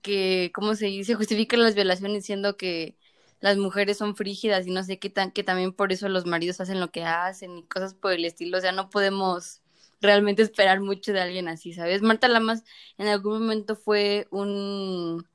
que, 0.02 0.52
¿cómo 0.54 0.76
se 0.76 0.88
dice? 0.88 1.16
Justifica 1.16 1.58
las 1.58 1.76
violaciones 1.76 2.18
diciendo 2.24 2.58
que 2.58 2.98
las 3.42 3.58
mujeres 3.58 3.98
son 3.98 4.16
frígidas 4.16 4.66
y 4.68 4.72
no 4.72 4.84
sé 4.84 5.00
qué 5.00 5.10
tan, 5.10 5.32
que 5.32 5.44
también 5.44 5.74
por 5.74 5.92
eso 5.92 6.10
los 6.10 6.26
maridos 6.26 6.60
hacen 6.62 6.80
lo 6.80 6.92
que 6.92 7.04
hacen 7.04 7.58
y 7.58 7.64
cosas 7.64 7.94
por 7.94 8.14
el 8.14 8.26
estilo. 8.26 8.58
O 8.58 8.62
sea, 8.62 8.72
no 8.72 8.90
podemos 8.90 9.62
realmente 10.02 10.42
esperar 10.42 10.80
mucho 10.82 11.14
de 11.14 11.22
alguien 11.22 11.48
así, 11.48 11.74
¿sabes? 11.74 12.02
Marta 12.02 12.28
Lamas 12.28 12.64
en 12.98 13.08
algún 13.08 13.42
momento 13.42 13.76
fue 13.76 14.28
un, 14.32 15.26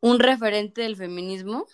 un 0.00 0.20
referente 0.20 0.82
del 0.82 0.96
feminismo 0.96 1.66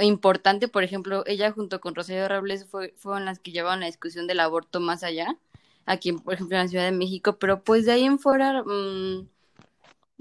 importante, 0.00 0.68
por 0.68 0.84
ejemplo, 0.84 1.24
ella 1.26 1.52
junto 1.52 1.80
con 1.80 1.94
Rosario 1.94 2.28
Robles 2.28 2.66
fue, 2.66 2.94
fueron 2.96 3.24
las 3.24 3.38
que 3.38 3.52
llevaban 3.52 3.80
la 3.80 3.86
discusión 3.86 4.26
del 4.26 4.40
aborto 4.40 4.80
más 4.80 5.02
allá, 5.02 5.36
aquí, 5.84 6.12
por 6.12 6.34
ejemplo, 6.34 6.56
en 6.56 6.64
la 6.64 6.68
Ciudad 6.68 6.84
de 6.84 6.92
México, 6.92 7.38
pero 7.38 7.62
pues 7.62 7.86
de 7.86 7.92
ahí 7.92 8.04
en 8.04 8.18
fuera, 8.18 8.62
mmm, 8.62 9.28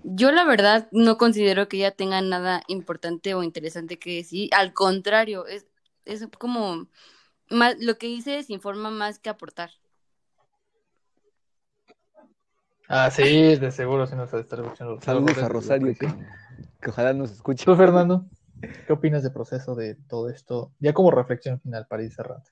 yo 0.04 0.32
la 0.32 0.44
verdad 0.44 0.88
no 0.92 1.18
considero 1.18 1.68
que 1.68 1.78
ella 1.78 1.92
tenga 1.92 2.22
nada 2.22 2.64
importante 2.68 3.34
o 3.34 3.44
interesante 3.44 3.98
que 3.98 4.18
decir, 4.18 4.50
al 4.54 4.74
contrario, 4.74 5.48
es, 5.48 5.66
es 6.06 6.28
como, 6.38 6.88
más, 7.50 7.76
lo 7.80 7.98
que 7.98 8.08
dice 8.08 8.38
es 8.38 8.50
informa 8.50 8.92
más 8.92 9.20
que 9.20 9.30
aportar. 9.30 9.72
Ah, 12.88 13.10
sí, 13.10 13.56
de 13.56 13.72
seguro 13.72 14.06
sí 14.06 14.16
nos 14.16 14.32
va 14.32 14.38
a 14.38 14.42
estar 14.42 14.60
escuchando. 14.60 15.02
Saludos 15.02 15.40
a 15.40 15.50
Rosario, 15.50 15.96
que, 16.00 16.08
que 16.80 16.90
ojalá 16.92 17.14
nos 17.14 17.32
escuche. 17.32 17.66
Tú, 17.66 17.76
Fernando, 17.76 18.26
¿qué 18.86 18.94
opinas 18.94 19.24
del 19.24 19.34
proceso 19.34 19.76
de 19.76 19.96
todo 19.96 20.30
esto? 20.30 20.72
Ya 20.80 20.94
como 20.94 21.12
reflexión 21.12 21.60
final 21.60 21.88
para 21.88 22.04
ir 22.04 22.12
cerrando. 22.12 22.46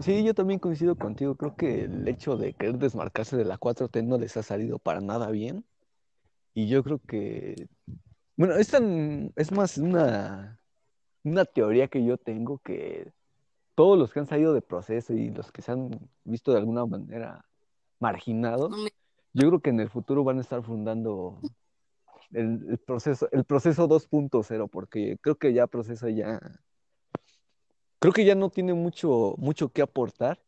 Sí, 0.00 0.24
yo 0.24 0.34
también 0.34 0.60
coincido 0.60 0.96
contigo. 0.96 1.34
Creo 1.34 1.56
que 1.56 1.84
el 1.84 2.06
hecho 2.08 2.36
de 2.36 2.54
querer 2.54 2.78
desmarcarse 2.78 3.36
de 3.36 3.44
la 3.44 3.58
4T 3.58 4.02
no 4.02 4.18
les 4.18 4.36
ha 4.36 4.42
salido 4.42 4.78
para 4.78 5.00
nada 5.00 5.30
bien. 5.30 5.64
Y 6.54 6.68
yo 6.68 6.82
creo 6.82 7.00
que, 7.06 7.68
bueno, 8.36 8.54
es, 8.56 8.68
tan, 8.68 9.32
es 9.36 9.52
más 9.52 9.78
una, 9.78 10.60
una 11.22 11.44
teoría 11.44 11.88
que 11.88 12.04
yo 12.04 12.16
tengo 12.16 12.58
que 12.58 13.12
todos 13.74 13.98
los 13.98 14.12
que 14.12 14.20
han 14.20 14.26
salido 14.26 14.52
de 14.52 14.62
proceso 14.62 15.12
y 15.14 15.30
los 15.30 15.52
que 15.52 15.62
se 15.62 15.72
han 15.72 15.90
visto 16.24 16.52
de 16.52 16.58
alguna 16.58 16.86
manera 16.86 17.44
marginados, 17.98 18.72
Yo 19.32 19.48
creo 19.48 19.60
que 19.60 19.70
en 19.70 19.80
el 19.80 19.88
futuro 19.88 20.24
van 20.24 20.38
a 20.38 20.40
estar 20.40 20.62
fundando 20.62 21.40
el, 22.32 22.66
el 22.70 22.78
proceso, 22.78 23.28
el 23.32 23.44
proceso 23.44 23.88
2.0, 23.88 24.68
porque 24.68 25.18
creo 25.20 25.36
que 25.36 25.52
ya 25.52 25.66
proceso 25.66 26.08
ya, 26.08 26.40
creo 27.98 28.12
que 28.12 28.24
ya 28.24 28.34
no 28.34 28.50
tiene 28.50 28.74
mucho, 28.74 29.34
mucho 29.38 29.68
que 29.68 29.82
aportar, 29.82 30.40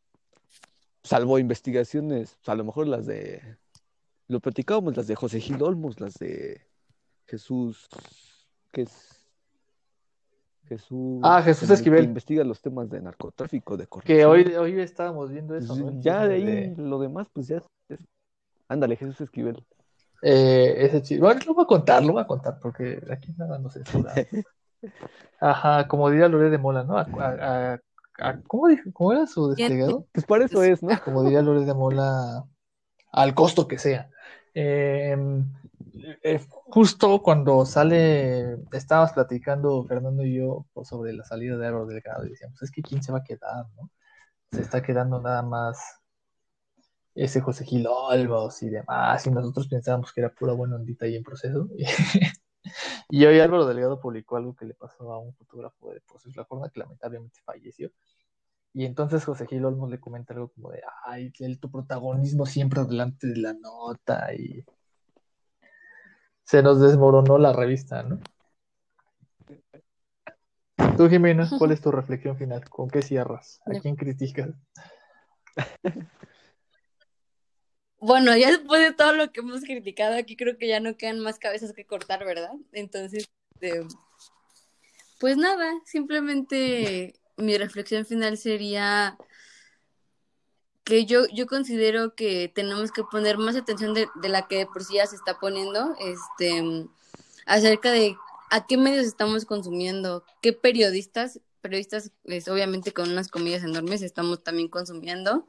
salvo 1.05 1.39
investigaciones, 1.39 2.39
a 2.47 2.55
lo 2.55 2.65
mejor 2.65 2.89
las 2.89 3.07
de, 3.07 3.57
lo 4.29 4.41
platicábamos, 4.41 4.97
las 4.97 5.07
de 5.07 5.15
José 5.15 5.41
Gil 5.41 5.63
Olmos, 5.63 6.01
las 6.01 6.15
de 6.15 6.61
Jesús, 7.27 7.89
que 8.73 8.83
es 8.83 9.19
Jesús, 10.69 11.21
Ah, 11.23 11.43
Jesús 11.43 11.69
el 11.69 11.69
que 11.69 11.75
Esquivel. 11.75 12.05
investiga 12.05 12.45
los 12.45 12.61
temas 12.63 12.89
de 12.89 13.01
narcotráfico, 13.01 13.77
de 13.77 13.87
corrupción. 13.87 14.17
Que 14.19 14.25
hoy, 14.25 14.55
hoy 14.55 14.81
estábamos 14.81 15.31
viendo 15.31 15.57
eso, 15.57 15.75
Pues, 15.77 15.95
¿no? 15.95 16.01
ya 16.01 16.27
de 16.27 16.35
ahí 16.35 16.45
De- 16.45 16.75
lo 16.83 16.99
demás, 16.99 17.29
pues 17.33 17.49
ya. 17.49 17.63
Ándale, 18.73 18.97
Jesús 18.97 19.21
Esquivel. 19.21 19.65
Eh, 20.23 20.75
ese 20.79 21.03
chiste. 21.03 21.21
Bueno, 21.21 21.41
lo 21.47 21.55
voy 21.55 21.65
a 21.65 21.67
contar, 21.67 22.03
lo 22.05 22.13
voy 22.15 22.23
a 22.23 22.27
contar, 22.27 22.59
porque 22.61 23.03
aquí 23.11 23.33
nada 23.37 23.59
nos 23.59 23.75
censura. 23.75 24.15
Ajá, 25.41 25.89
como 25.89 26.09
diría 26.11 26.29
Lore 26.29 26.51
de 26.51 26.59
Mola, 26.59 26.85
¿no? 26.85 26.97
A- 26.97 27.09
a- 27.19 27.73
a- 27.75 27.81
a- 28.19 28.41
¿cómo, 28.47 28.69
dijo? 28.69 28.91
¿Cómo 28.93 29.13
era 29.13 29.27
su 29.27 29.49
desplegado? 29.49 30.07
Pues 30.13 30.25
para 30.27 30.45
eso 30.45 30.63
es, 30.63 30.83
¿no? 30.83 30.91
Como 31.05 31.25
diría 31.25 31.43
Lore 31.43 31.65
de 31.65 31.75
Mola, 31.75 32.45
al 33.11 33.35
costo 33.35 33.67
que 33.67 33.79
sea. 33.79 34.09
Eh, 34.55 35.17
eh, 36.23 36.41
justo 36.49 37.23
cuando 37.23 37.67
sale, 37.67 38.59
estábamos 38.73 39.13
platicando 39.13 39.85
Fernando 39.85 40.25
y 40.25 40.37
yo 40.37 40.67
pues, 40.73 40.89
sobre 40.89 41.13
la 41.13 41.25
salida 41.25 41.57
de 41.57 41.67
Álvaro 41.67 41.87
Delgado 41.87 42.25
y 42.25 42.31
decíamos, 42.31 42.63
es 42.63 42.71
que 42.71 42.83
quién 42.83 43.03
se 43.03 43.13
va 43.13 43.19
a 43.19 43.25
quedar, 43.25 43.67
¿no? 43.77 43.91
Se 44.53 44.61
está 44.61 44.83
quedando 44.83 45.21
nada 45.21 45.43
más 45.43 45.79
ese 47.15 47.41
José 47.41 47.65
Gil 47.65 47.87
Olmos 47.87 48.63
y 48.63 48.71
demás, 48.71 49.27
y 49.27 49.31
nosotros 49.31 49.69
pensábamos 49.69 50.13
que 50.13 50.21
era 50.21 50.35
pura 50.35 50.53
buena 50.55 50.77
ondita 50.77 51.07
ahí 51.07 51.17
en 51.17 51.23
proceso. 51.23 51.69
Y 53.09 53.25
hoy 53.27 53.41
Álvaro 53.41 53.67
Delgado 53.67 54.01
publicó 54.01 54.37
algo 54.37 54.55
que 54.55 54.65
le 54.65 54.75
pasó 54.75 55.13
a 55.13 55.19
un 55.19 55.35
fotógrafo 55.35 55.93
de 55.93 56.01
Proceso 56.01 56.33
La 56.35 56.47
Forma 56.47 56.71
que 56.71 56.81
lamentablemente 56.81 57.41
falleció. 57.45 57.91
Y 58.73 58.87
entonces 58.87 59.25
José 59.25 59.47
Gil 59.47 59.65
Olmos 59.65 59.91
le 59.91 60.01
comenta 60.01 60.33
algo 60.33 60.49
como 60.49 60.71
de, 60.71 60.81
ay, 61.05 61.31
tu 61.61 61.71
protagonismo 61.71 62.47
siempre 62.47 62.85
delante 62.85 63.27
de 63.27 63.37
la 63.37 63.53
nota 63.53 64.33
y 64.33 64.65
se 66.45 66.63
nos 66.63 66.81
desmoronó 66.81 67.37
la 67.37 67.53
revista, 67.53 68.03
¿no? 68.03 68.19
Tú, 70.97 71.09
Jimena, 71.09 71.49
¿cuál 71.59 71.73
es 71.73 71.81
tu 71.81 71.91
reflexión 71.91 72.37
final? 72.37 72.69
¿Con 72.69 72.89
qué 72.89 73.03
cierras? 73.03 73.61
¿A 73.67 73.79
quién 73.79 73.97
criticas? 73.97 74.51
Bueno, 78.05 78.37
ya 78.37 78.51
después 78.51 78.81
de 78.81 78.93
todo 78.93 79.13
lo 79.13 79.31
que 79.31 79.43
hemos 79.43 79.61
criticado 79.61 80.17
aquí, 80.17 80.37
creo 80.37 80.59
que 80.59 80.67
ya 80.67 80.81
no 80.81 80.97
quedan 80.97 81.21
más 81.21 81.39
cabezas 81.39 81.73
que 81.73 81.87
cortar, 81.87 82.25
¿verdad? 82.25 82.51
Entonces, 82.73 83.29
este, 83.55 83.87
pues 85.21 85.37
nada, 85.37 85.73
simplemente 85.85 87.15
mi 87.37 87.57
reflexión 87.57 88.05
final 88.05 88.37
sería 88.39 89.17
que 90.83 91.07
yo, 91.07 91.29
yo 91.33 91.47
considero 91.47 92.17
que 92.17 92.51
tenemos 92.53 92.91
que 92.91 93.05
poner 93.05 93.39
más 93.39 93.55
atención 93.55 93.95
de, 93.95 94.09
de 94.21 94.29
la 94.29 94.49
que 94.49 94.57
de 94.57 94.67
por 94.67 94.83
sí 94.83 94.95
ya 94.95 95.07
se 95.07 95.15
está 95.15 95.39
poniendo, 95.39 95.95
este, 96.01 96.89
acerca 97.47 97.93
de 97.93 98.17
a 98.51 98.67
qué 98.67 98.79
medios 98.79 99.07
estamos 99.07 99.45
consumiendo, 99.45 100.25
qué 100.41 100.53
periodistas, 100.53 101.39
periodistas, 101.61 102.11
pues, 102.25 102.49
obviamente 102.49 102.93
con 102.93 103.13
unas 103.13 103.29
comillas 103.29 103.63
enormes, 103.63 104.03
estamos 104.03 104.43
también 104.43 104.67
consumiendo, 104.67 105.47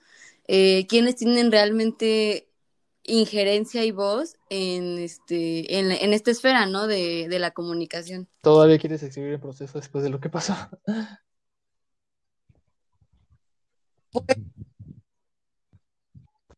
eh, 0.48 0.88
quienes 0.88 1.16
tienen 1.16 1.52
realmente 1.52 2.50
injerencia 3.04 3.84
y 3.86 3.92
voz 3.92 4.36
en 4.50 4.98
este 5.00 5.80
en, 5.80 5.92
en 5.92 6.14
esta 6.14 6.32
esfera, 6.32 6.66
¿no? 6.66 6.88
De, 6.88 7.28
de 7.30 7.40
la 7.40 7.52
comunicación. 7.52 8.30
¿Todavía 8.42 8.78
quieres 8.78 9.02
escribir 9.04 9.34
el 9.34 9.40
proceso 9.40 9.78
después 9.80 10.04
de 10.04 10.10
lo 10.10 10.20
que 10.20 10.30
pasó? 10.30 10.54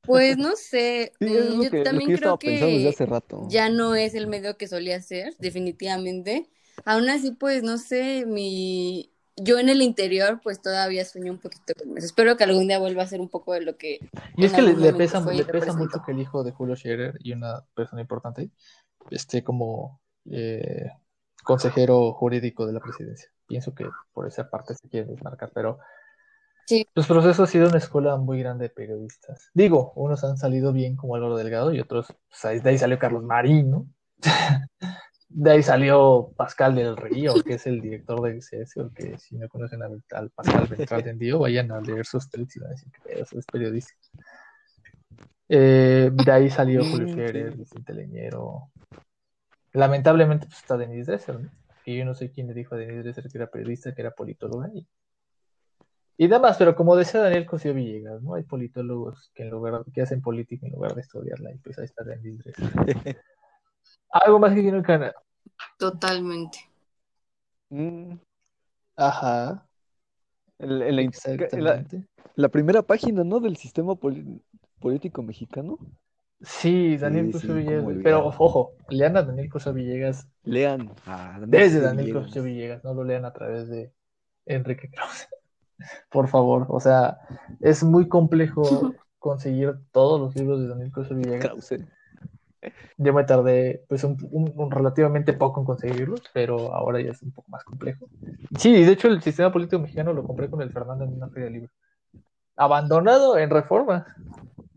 Pues 0.03 0.37
no 0.37 0.55
sé, 0.55 1.13
Sí, 1.19 1.27
lo 1.29 1.59
yo 1.61 1.69
que, 1.69 1.81
también 1.81 2.11
que 2.13 2.17
yo 2.17 2.19
creo 2.19 2.37
que 2.37 2.87
hace 2.87 3.05
rato. 3.05 3.47
ya 3.49 3.69
no 3.69 3.95
es 3.95 4.13
el 4.13 4.27
medio 4.27 4.55
que 4.57 4.67
solía 4.67 5.01
ser, 5.01 5.35
definitivamente. 5.39 6.47
Aún 6.85 7.09
así, 7.09 7.31
pues 7.31 7.63
no 7.63 7.77
sé, 7.79 8.25
mi 8.27 9.11
yo 9.37 9.59
en 9.59 9.69
el 9.69 9.81
interior, 9.81 10.39
pues 10.41 10.61
todavía 10.61 11.03
sueño 11.05 11.31
un 11.31 11.39
poquito 11.39 11.73
con 11.77 11.97
eso. 11.97 12.05
Espero 12.05 12.37
que 12.37 12.43
algún 12.43 12.67
día 12.67 12.79
vuelva 12.79 13.03
a 13.03 13.07
ser 13.07 13.19
un 13.19 13.29
poco 13.29 13.53
de 13.53 13.61
lo 13.61 13.77
que 13.77 13.99
Y 14.37 14.45
es 14.45 14.53
que 14.53 14.61
le, 14.61 14.93
pesa, 14.93 15.19
le 15.19 15.43
mucho 15.73 16.01
que 16.05 16.11
el 16.11 16.19
hijo 16.19 16.43
de 16.43 16.51
Julio 16.51 16.75
Scherer 16.75 17.15
y 17.19 17.33
una 17.33 17.65
persona 17.73 18.01
importante 18.01 18.49
esté 19.11 19.43
como 19.43 20.01
eh, 20.29 20.89
consejero 21.43 22.13
jurídico 22.13 22.65
de 22.65 22.73
la 22.73 22.79
presidencia. 22.79 23.29
Pienso 23.47 23.75
que 23.75 23.85
por 24.13 24.27
esa 24.27 24.49
parte 24.49 24.73
se 24.75 24.89
quiere 24.89 25.07
desmarcar, 25.07 25.51
pero 25.53 25.79
Sí. 26.67 26.87
los 26.95 27.05
procesos 27.05 27.47
ha 27.47 27.51
sido 27.51 27.69
una 27.69 27.77
escuela 27.77 28.17
muy 28.17 28.39
grande 28.39 28.63
de 28.63 28.69
periodistas. 28.69 29.51
Digo, 29.53 29.93
unos 29.95 30.23
han 30.23 30.37
salido 30.37 30.73
bien 30.73 30.95
como 30.95 31.15
Álvaro 31.15 31.37
Delgado 31.37 31.71
y 31.71 31.79
otros, 31.79 32.07
pues, 32.27 32.63
de 32.63 32.69
ahí 32.69 32.77
salió 32.79 32.97
Carlos 32.97 33.23
Marín, 33.23 33.69
¿no? 33.69 33.87
De 35.37 35.51
ahí 35.51 35.61
salió 35.61 36.31
Pascal 36.37 36.75
del 36.75 36.95
Río, 36.95 37.33
que 37.43 37.55
es 37.55 37.67
el 37.67 37.81
director 37.81 38.21
de 38.21 38.41
XS, 38.41 38.77
o 38.77 38.93
que 38.93 39.17
si 39.17 39.35
no 39.35 39.49
conocen 39.49 39.83
al, 39.83 40.01
al 40.11 40.29
Pascal 40.29 40.65
Ventral 40.65 41.03
Tendío, 41.03 41.39
vayan 41.39 41.73
a 41.73 41.81
leer 41.81 42.05
sus 42.05 42.29
tweets 42.29 42.55
y 42.55 42.59
van 42.61 42.69
a 42.69 42.71
decir 42.71 42.89
que 43.03 43.19
es 43.19 43.45
periodista. 43.45 43.93
Eh, 45.49 46.09
de 46.13 46.31
ahí 46.31 46.49
salió 46.49 46.85
Julio 46.85 47.09
sí. 47.09 47.57
Vicente 47.57 47.93
Leñero. 47.93 48.71
Lamentablemente 49.73 50.47
pues, 50.47 50.59
está 50.59 50.77
Denise 50.77 51.11
Dresser, 51.11 51.37
¿no? 51.37 51.49
Que 51.83 51.97
yo 51.97 52.05
no 52.05 52.15
sé 52.15 52.31
quién 52.31 52.47
le 52.47 52.53
dijo 52.53 52.75
a 52.75 52.77
Denise 52.77 53.03
Dresser 53.03 53.29
que 53.29 53.37
era 53.37 53.47
periodista, 53.47 53.93
que 53.93 54.01
era 54.03 54.11
politóloga. 54.11 54.69
Y, 54.73 54.87
y 56.15 56.27
demás, 56.27 56.55
pero 56.57 56.77
como 56.77 56.95
decía 56.95 57.19
Daniel 57.19 57.45
Cosío 57.45 57.73
Villegas, 57.73 58.21
¿no? 58.21 58.35
Hay 58.35 58.43
politólogos 58.43 59.33
que 59.35 59.43
en 59.43 59.49
lugar 59.49 59.83
que 59.93 60.01
hacen 60.01 60.21
política 60.21 60.65
en 60.65 60.71
lugar 60.71 60.95
de 60.95 61.01
estudiarla, 61.01 61.51
y 61.51 61.57
pues 61.57 61.77
ahí 61.77 61.83
está 61.83 62.05
Denise 62.05 62.41
Dresser. 62.41 63.17
Algo 64.11 64.39
más 64.39 64.53
que 64.53 64.61
quiero 64.61 64.81
ganar. 64.81 65.13
Totalmente. 65.77 66.59
Mm, 67.69 68.15
Ajá, 68.95 69.65
en, 70.59 70.81
en 70.81 71.63
la, 72.35 72.49
primera 72.49 72.81
página, 72.81 73.23
¿no? 73.23 73.39
Del 73.39 73.57
sistema 73.57 73.95
político 74.79 75.21
mexicano. 75.21 75.77
Sí, 76.41 76.97
Daniel 76.97 77.33
Sí, 77.33 77.39
sí, 77.39 77.47
Villegas. 77.53 77.85
Pero 78.03 78.27
ojo, 78.27 78.73
lean 78.89 79.17
a 79.17 79.23
Daniel 79.23 79.49
Cosío 79.49 79.73
Villegas 79.73 80.27
Lean 80.43 80.91
a 81.05 81.39
Daniel 81.39 81.49
desde 81.49 81.77
Cosío 81.77 81.81
Daniel 81.81 82.05
Villegas. 82.05 82.27
Cosío 82.27 82.43
Villegas, 82.43 82.83
no 82.83 82.93
lo 82.93 83.03
lean 83.03 83.25
a 83.25 83.33
través 83.33 83.67
de 83.69 83.93
Enrique 84.45 84.89
Krause. 84.89 85.27
Por 86.09 86.27
favor, 86.27 86.67
o 86.69 86.79
sea, 86.79 87.19
es 87.61 87.83
muy 87.83 88.07
complejo 88.07 88.63
conseguir 89.19 89.75
todos 89.91 90.19
los 90.19 90.35
libros 90.35 90.61
de 90.61 90.67
Daniel 90.67 90.91
Cosío 90.91 91.17
Villegas. 91.17 91.51
Krause. 91.51 91.85
Yo 92.97 93.13
me 93.13 93.23
tardé 93.23 93.83
pues 93.87 94.03
un, 94.03 94.17
un- 94.31 94.53
un 94.55 94.71
relativamente 94.71 95.33
poco 95.33 95.59
en 95.61 95.65
conseguirlos, 95.65 96.23
pero 96.33 96.73
ahora 96.73 97.01
ya 97.01 97.11
es 97.11 97.21
un 97.21 97.31
poco 97.31 97.49
más 97.51 97.63
complejo. 97.63 98.07
Sí, 98.57 98.71
de 98.83 98.91
hecho 98.91 99.07
el 99.07 99.21
sistema 99.21 99.51
político 99.51 99.79
mexicano 99.81 100.13
lo 100.13 100.23
compré 100.25 100.49
con 100.49 100.61
el 100.61 100.71
Fernando 100.71 101.03
en 101.05 101.13
una 101.13 101.29
feria 101.29 101.45
de 101.45 101.51
libros. 101.51 101.71
Abandonado 102.57 103.37
en 103.37 103.49
Reforma. 103.49 104.05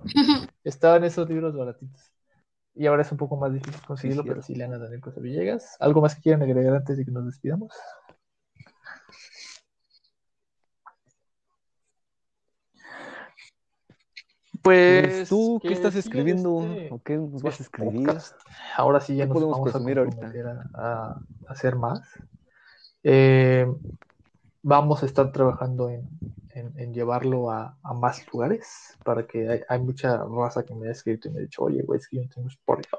Estaban 0.64 1.04
esos 1.04 1.28
libros 1.28 1.56
baratitos. 1.56 2.12
Y 2.74 2.86
ahora 2.86 3.02
es 3.02 3.12
un 3.12 3.18
poco 3.18 3.36
más 3.36 3.52
difícil 3.52 3.80
conseguirlo, 3.86 4.22
Sí, 4.22 4.28
pero 4.28 4.42
sí 4.42 4.54
lean 4.54 4.74
a 4.74 4.78
Daniel 4.78 5.00
Cosío 5.00 5.22
Villegas. 5.22 5.76
¿Algo 5.80 6.00
más 6.02 6.14
que 6.16 6.22
quieran 6.22 6.42
agregar 6.42 6.74
antes 6.76 6.96
de 6.98 7.04
que 7.04 7.10
nos 7.10 7.26
despidamos? 7.26 7.72
Pues 14.62 15.28
tú, 15.28 15.60
¿qué 15.62 15.72
estás 15.72 15.94
escribiendo? 15.94 16.62
este- 16.62 16.88
¿O 16.92 17.02
qué 17.02 17.16
nos 17.16 17.42
vas 17.42 17.44
a 17.44 17.48
este 17.50 17.62
escribir? 17.64 18.06
podcast. 18.06 18.36
Ahora 18.76 19.00
sí 19.00 19.16
ya 19.16 19.24
¿Qué 19.24 19.28
nos 19.28 19.34
podemos 19.34 19.58
vamos 19.58 19.74
a 19.74 19.78
ahorita? 19.78 20.32
hacer 21.48 21.76
más. 21.76 22.00
Eh, 23.02 23.66
vamos 24.62 25.02
a 25.02 25.06
estar 25.06 25.30
trabajando 25.32 25.88
en, 25.88 26.08
en- 26.50 26.78
en 26.78 26.92
llevarlo 26.92 27.50
a, 27.50 27.78
a 27.82 27.94
más 27.94 28.26
lugares 28.32 28.98
para 29.04 29.26
que 29.26 29.48
hay, 29.48 29.60
hay 29.68 29.78
mucha 29.80 30.22
raza 30.24 30.64
que 30.64 30.74
me 30.74 30.88
ha 30.88 30.92
escrito 30.92 31.28
y 31.28 31.32
me 31.32 31.38
ha 31.38 31.42
dicho, 31.42 31.62
oye, 31.62 31.82
güey, 31.82 32.00
es 32.00 32.08
que 32.08 32.16
yo 32.16 32.22
no 32.24 32.28
tengo 32.28 32.48
Spotify, 32.48 32.96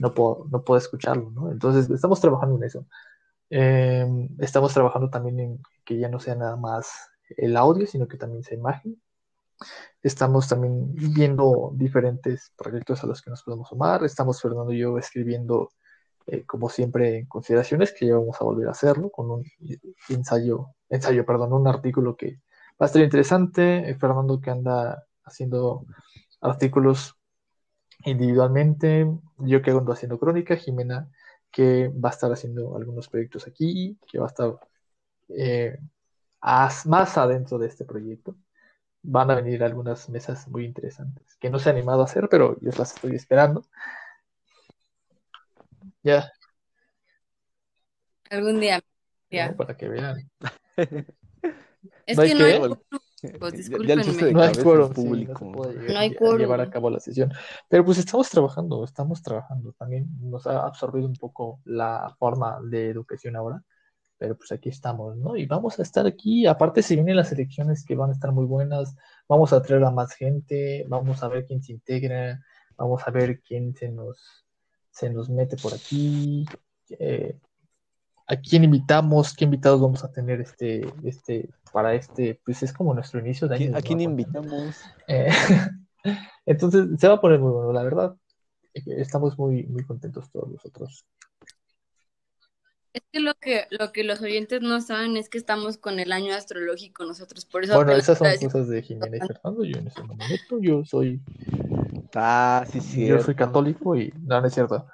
no 0.00 0.14
puedo, 0.14 0.46
no 0.50 0.62
puedo 0.62 0.78
escucharlo, 0.78 1.30
¿no? 1.30 1.50
Entonces 1.50 1.90
estamos 1.90 2.20
trabajando 2.20 2.56
en 2.56 2.62
eso. 2.64 2.86
Eh, 3.50 4.28
estamos 4.38 4.72
trabajando 4.72 5.10
también 5.10 5.38
en 5.40 5.62
que 5.84 5.98
ya 5.98 6.08
no 6.08 6.18
sea 6.20 6.34
nada 6.36 6.56
más 6.56 6.90
el 7.36 7.56
audio, 7.56 7.86
sino 7.86 8.06
que 8.08 8.16
también 8.16 8.42
sea 8.42 8.56
imagen. 8.56 9.00
Estamos 10.02 10.48
también 10.48 10.94
viendo 10.94 11.72
diferentes 11.74 12.52
proyectos 12.56 13.02
a 13.02 13.06
los 13.06 13.22
que 13.22 13.30
nos 13.30 13.42
podemos 13.42 13.68
sumar. 13.68 14.04
Estamos, 14.04 14.40
Fernando 14.40 14.72
y 14.72 14.78
yo, 14.78 14.98
escribiendo, 14.98 15.70
eh, 16.26 16.44
como 16.44 16.68
siempre, 16.68 17.18
en 17.18 17.26
consideraciones, 17.26 17.92
que 17.92 18.06
ya 18.06 18.16
vamos 18.16 18.36
a 18.40 18.44
volver 18.44 18.68
a 18.68 18.72
hacerlo, 18.72 19.10
con 19.10 19.30
un 19.30 19.44
ensayo, 20.08 20.68
ensayo, 20.88 21.24
perdón, 21.26 21.52
un 21.52 21.68
artículo 21.68 22.16
que 22.16 22.40
va 22.80 22.84
a 22.84 22.86
estar 22.86 23.02
interesante. 23.02 23.90
Eh, 23.90 23.94
Fernando 23.96 24.40
que 24.40 24.50
anda 24.50 25.04
haciendo 25.24 25.86
artículos 26.40 27.16
individualmente, 28.04 29.06
yo 29.38 29.62
que 29.62 29.70
ando 29.70 29.92
haciendo 29.92 30.18
crónica, 30.18 30.56
Jimena 30.56 31.08
que 31.54 31.86
va 31.88 32.08
a 32.08 32.12
estar 32.12 32.32
haciendo 32.32 32.76
algunos 32.76 33.08
proyectos 33.08 33.46
aquí, 33.46 33.96
que 34.10 34.18
va 34.18 34.26
a 34.26 34.28
estar 34.28 34.58
eh, 35.28 35.78
más 36.40 37.16
adentro 37.16 37.58
de 37.58 37.68
este 37.68 37.84
proyecto. 37.84 38.36
Van 39.06 39.30
a 39.30 39.34
venir 39.34 39.62
algunas 39.62 40.08
mesas 40.08 40.48
muy 40.48 40.64
interesantes 40.64 41.36
que 41.36 41.50
no 41.50 41.58
se 41.58 41.68
ha 41.68 41.72
animado 41.72 42.00
a 42.00 42.04
hacer, 42.04 42.28
pero 42.28 42.58
yo 42.60 42.70
las 42.76 42.94
estoy 42.94 43.14
esperando. 43.14 43.64
Ya. 46.02 46.32
Algún 48.30 48.60
día. 48.60 48.80
Ya. 49.30 49.54
para 49.54 49.76
que 49.76 49.88
vean. 49.88 50.30
es 52.06 52.18
que 52.18 52.34
no 52.34 52.44
hay 52.44 52.60
pues 53.38 53.54
discúlpenme. 53.54 54.32
no 54.32 54.42
hay 54.42 54.54
quórum 54.54 54.92
público. 54.92 55.44
no, 55.44 55.98
hay 55.98 56.14
quórum. 56.14 56.38
llevar 56.38 56.60
a 56.60 56.70
cabo 56.70 56.90
la 56.90 57.00
sesión. 57.00 57.32
Pero 57.68 57.84
pues 57.84 57.98
estamos 57.98 58.28
trabajando, 58.30 58.84
estamos 58.84 59.22
trabajando. 59.22 59.72
También 59.72 60.08
nos 60.20 60.46
ha 60.46 60.66
absorbido 60.66 61.06
un 61.06 61.14
poco 61.14 61.60
la 61.64 62.14
forma 62.18 62.58
de 62.62 62.90
educación 62.90 63.36
ahora. 63.36 63.62
Pero 64.18 64.36
pues 64.36 64.52
aquí 64.52 64.68
estamos, 64.68 65.16
¿no? 65.16 65.36
Y 65.36 65.46
vamos 65.46 65.78
a 65.78 65.82
estar 65.82 66.06
aquí. 66.06 66.46
Aparte, 66.46 66.82
se 66.82 66.94
vienen 66.94 67.16
las 67.16 67.32
elecciones 67.32 67.84
que 67.84 67.96
van 67.96 68.10
a 68.10 68.12
estar 68.12 68.32
muy 68.32 68.46
buenas. 68.46 68.96
Vamos 69.28 69.52
a 69.52 69.60
traer 69.60 69.84
a 69.84 69.90
más 69.90 70.14
gente. 70.14 70.84
Vamos 70.88 71.22
a 71.22 71.28
ver 71.28 71.44
quién 71.46 71.62
se 71.62 71.72
integra. 71.72 72.40
Vamos 72.76 73.02
a 73.06 73.10
ver 73.10 73.40
quién 73.40 73.74
se 73.74 73.88
nos, 73.88 74.46
se 74.90 75.10
nos 75.10 75.28
mete 75.28 75.56
por 75.56 75.74
aquí. 75.74 76.46
Eh, 76.98 77.38
¿A 78.26 78.36
quién 78.36 78.64
invitamos? 78.64 79.34
¿Qué 79.34 79.44
invitados 79.44 79.80
vamos 79.80 80.02
a 80.02 80.10
tener 80.10 80.40
este, 80.40 80.86
este, 81.02 81.50
para 81.72 81.94
este? 81.94 82.40
Pues 82.44 82.62
es 82.62 82.72
como 82.72 82.94
nuestro 82.94 83.20
inicio 83.20 83.48
de 83.48 83.56
año. 83.56 83.76
¿A 83.76 83.82
quién 83.82 84.00
invitamos? 84.00 84.80
Eh, 85.06 85.28
entonces 86.46 86.88
se 86.98 87.08
va 87.08 87.14
a 87.14 87.20
poner 87.20 87.38
muy 87.38 87.52
bueno, 87.52 87.72
la 87.72 87.82
verdad. 87.82 88.16
Estamos 88.72 89.38
muy, 89.38 89.64
muy 89.64 89.84
contentos 89.84 90.30
todos 90.30 90.48
nosotros. 90.50 91.06
Es 92.94 93.02
que 93.10 93.18
lo 93.18 93.34
que 93.34 93.66
lo 93.70 93.92
que 93.92 94.04
los 94.04 94.22
oyentes 94.22 94.62
no 94.62 94.80
saben 94.80 95.16
es 95.16 95.28
que 95.28 95.36
estamos 95.36 95.78
con 95.78 95.98
el 95.98 96.12
año 96.12 96.32
astrológico 96.32 97.04
nosotros, 97.04 97.44
por 97.44 97.64
eso. 97.64 97.74
Bueno, 97.74 97.90
esas 97.92 98.18
son 98.18 98.28
cosas 98.40 98.68
de 98.68 98.82
Jiménez 98.82 99.20
Fernando. 99.26 99.64
Yo 99.64 99.78
en 99.78 99.88
ese 99.88 100.00
momento 100.04 100.60
yo 100.60 100.84
soy. 100.84 101.20
Ah, 102.14 102.64
sí, 102.70 102.80
sí. 102.80 103.04
Yo 103.04 103.20
soy 103.20 103.34
católico 103.34 103.96
y 103.96 104.14
no, 104.22 104.40
no 104.40 104.46
es 104.46 104.54
cierto. 104.54 104.86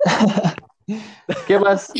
¿Qué 1.46 1.58
más? 1.58 1.90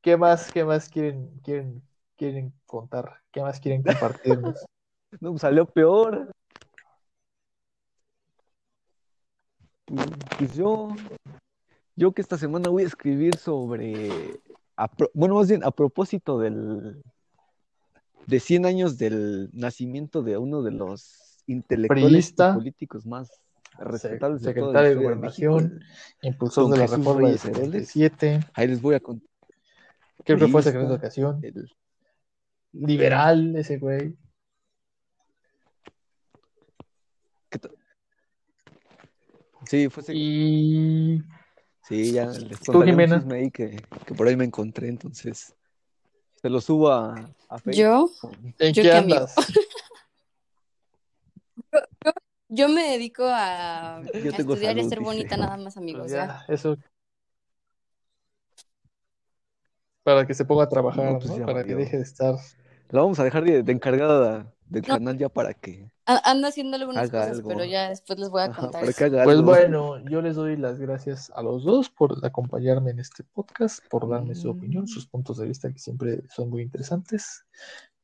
¿Qué 0.00 0.16
más, 0.16 0.50
qué 0.50 0.64
más 0.64 0.88
quieren, 0.88 1.28
quieren, 1.44 1.82
quieren 2.16 2.54
contar? 2.64 3.20
¿Qué 3.32 3.42
más 3.42 3.60
quieren 3.60 3.82
compartirnos? 3.82 4.64
no, 5.20 5.36
salió 5.36 5.66
peor. 5.66 6.30
Pues 10.38 10.54
yo, 10.56 10.88
yo 11.96 12.12
que 12.12 12.22
esta 12.22 12.38
semana 12.38 12.70
voy 12.70 12.84
a 12.84 12.86
escribir 12.86 13.36
sobre, 13.36 14.40
bueno, 15.14 15.36
más 15.36 15.48
bien 15.48 15.64
a 15.64 15.70
propósito 15.70 16.38
del, 16.38 17.02
de 18.26 18.40
100 18.40 18.66
años 18.66 18.98
del 18.98 19.50
nacimiento 19.52 20.22
de 20.22 20.36
uno 20.36 20.62
de 20.62 20.72
los 20.72 21.42
intelectuales 21.46 22.32
políticos 22.32 23.06
más 23.06 23.30
respetables 23.78 24.42
de 24.42 24.48
secretario 24.48 24.90
de, 24.90 24.94
Gobernación, 24.96 25.80
impulsor 26.22 26.70
de 26.70 26.78
la 26.78 26.86
reforma 26.86 27.28
de 27.28 27.38
77. 27.38 28.40
Ahí 28.54 28.68
les 28.68 28.80
voy 28.80 28.94
a 28.94 29.00
contar 29.00 29.28
Creo 30.24 30.38
que 30.38 30.48
fue 30.48 30.62
secreto 30.62 30.88
de 30.88 30.94
ocasión. 30.96 31.40
El 31.42 31.70
liberal, 32.72 33.54
ese 33.56 33.78
güey. 33.78 34.16
Sí, 39.66 39.88
fue 39.88 40.02
Y. 40.14 41.22
Sí, 41.86 42.12
ya 42.12 42.26
les 42.26 42.60
¿Tú, 42.60 42.82
Jimena? 42.82 43.24
Ahí 43.30 43.50
que, 43.50 43.82
que, 44.04 44.14
por 44.14 44.26
ahí 44.26 44.36
me 44.36 44.44
encontré, 44.44 44.88
entonces. 44.88 45.54
Se 46.40 46.50
lo 46.50 46.60
subo 46.60 46.90
a, 46.90 47.30
a 47.48 47.58
Facebook. 47.58 47.74
¿Yo? 47.74 48.10
¿En 48.58 48.74
qué 48.74 48.92
andas? 48.92 49.34
yo, 52.04 52.12
yo, 52.48 52.68
me 52.68 52.90
dedico 52.90 53.24
a, 53.24 53.96
a 53.96 54.00
estudiar 54.00 54.76
y 54.76 54.80
a 54.80 54.88
ser 54.88 55.00
bonita 55.00 55.36
nada 55.36 55.56
más, 55.56 55.76
amigos. 55.76 56.02
Pues 56.02 56.12
ya, 56.12 56.44
eso 56.48 56.76
para 60.06 60.24
que 60.24 60.34
se 60.34 60.44
ponga 60.44 60.62
a 60.62 60.68
trabajar, 60.68 61.18
pues 61.18 61.40
para 61.40 61.64
que 61.64 61.74
deje 61.74 61.96
de 61.96 62.04
estar. 62.04 62.36
La 62.90 63.00
vamos 63.00 63.18
a 63.18 63.24
dejar 63.24 63.42
de, 63.42 63.72
encargada 63.72 64.54
del 64.68 64.82
canal 64.82 65.16
ya 65.16 65.28
para 65.28 65.54
que. 65.54 65.90
Anda 66.04 66.48
haciendo 66.48 66.76
algunas 66.76 67.10
cosas, 67.10 67.42
pero 67.46 67.64
ya 67.64 67.88
después 67.88 68.18
les 68.18 68.30
voy 68.30 68.42
a 68.42 68.50
contar. 68.50 68.84
pues 69.24 69.42
bueno, 69.42 69.98
yo 70.08 70.22
les 70.22 70.36
doy 70.36 70.56
las 70.56 70.78
gracias 70.78 71.32
a 71.34 71.42
los 71.42 71.64
dos 71.64 71.90
por 71.90 72.24
acompañarme 72.24 72.90
en 72.90 73.00
este 73.00 73.24
podcast, 73.24 73.80
por 73.88 74.08
darme 74.08 74.34
su 74.34 74.50
opinión, 74.50 74.84
mm. 74.84 74.88
sus 74.88 75.06
puntos 75.06 75.38
de 75.38 75.48
vista 75.48 75.72
que 75.72 75.78
siempre 75.78 76.22
son 76.28 76.50
muy 76.50 76.62
interesantes. 76.62 77.44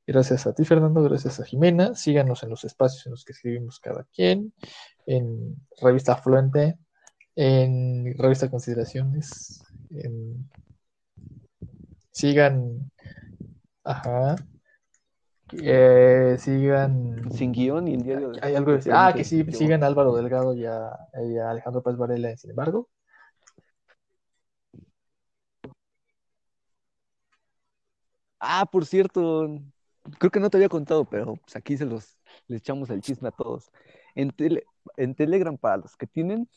Gracias 0.04 0.46
a 0.48 0.52
ti, 0.52 0.64
Fernando, 0.64 1.02
gracias 1.02 1.38
a 1.38 1.44
Jimena. 1.44 1.94
Síganos 1.94 2.42
en 2.42 2.50
los 2.50 2.64
espacios 2.64 3.06
en 3.06 3.12
los 3.12 3.24
que 3.24 3.32
escribimos 3.32 3.78
cada 3.78 4.04
quien, 4.04 4.52
en 5.06 5.56
Revista 5.80 6.16
Fluente, 6.16 6.76
en 7.36 8.16
Revista 8.18 8.50
Consideraciones, 8.50 9.62
en 9.90 10.50
sigan, 12.10 12.90
ajá, 13.84 14.36
eh, 15.60 16.36
sigan 16.38 17.30
sin 17.32 17.52
guion 17.52 17.88
y 17.88 17.94
en 17.94 18.02
diario 18.02 18.30
de... 18.30 18.40
hay 18.42 18.54
algo 18.54 18.72
de... 18.72 18.90
ah 18.92 19.12
que 19.14 19.24
sí 19.24 19.44
sigan 19.52 19.84
Álvaro 19.84 20.14
Delgado 20.14 20.54
y 20.54 20.64
a, 20.64 20.90
Alejandro 21.48 21.82
Paz 21.82 21.96
Varela 21.96 22.36
sin 22.36 22.50
embargo 22.50 22.88
ah 28.40 28.66
por 28.70 28.86
cierto 28.86 29.58
creo 30.18 30.30
que 30.30 30.40
no 30.40 30.50
te 30.50 30.56
había 30.56 30.68
contado 30.68 31.04
pero 31.04 31.36
pues 31.36 31.56
aquí 31.56 31.76
se 31.76 31.86
los 31.86 32.18
le 32.48 32.56
echamos 32.56 32.90
el 32.90 33.00
chisme 33.00 33.28
a 33.28 33.32
todos 33.32 33.70
en, 34.14 34.32
en 34.96 35.14
Telegram 35.14 35.56
para 35.56 35.78
los 35.78 35.96
que 35.96 36.06
tienen 36.06 36.48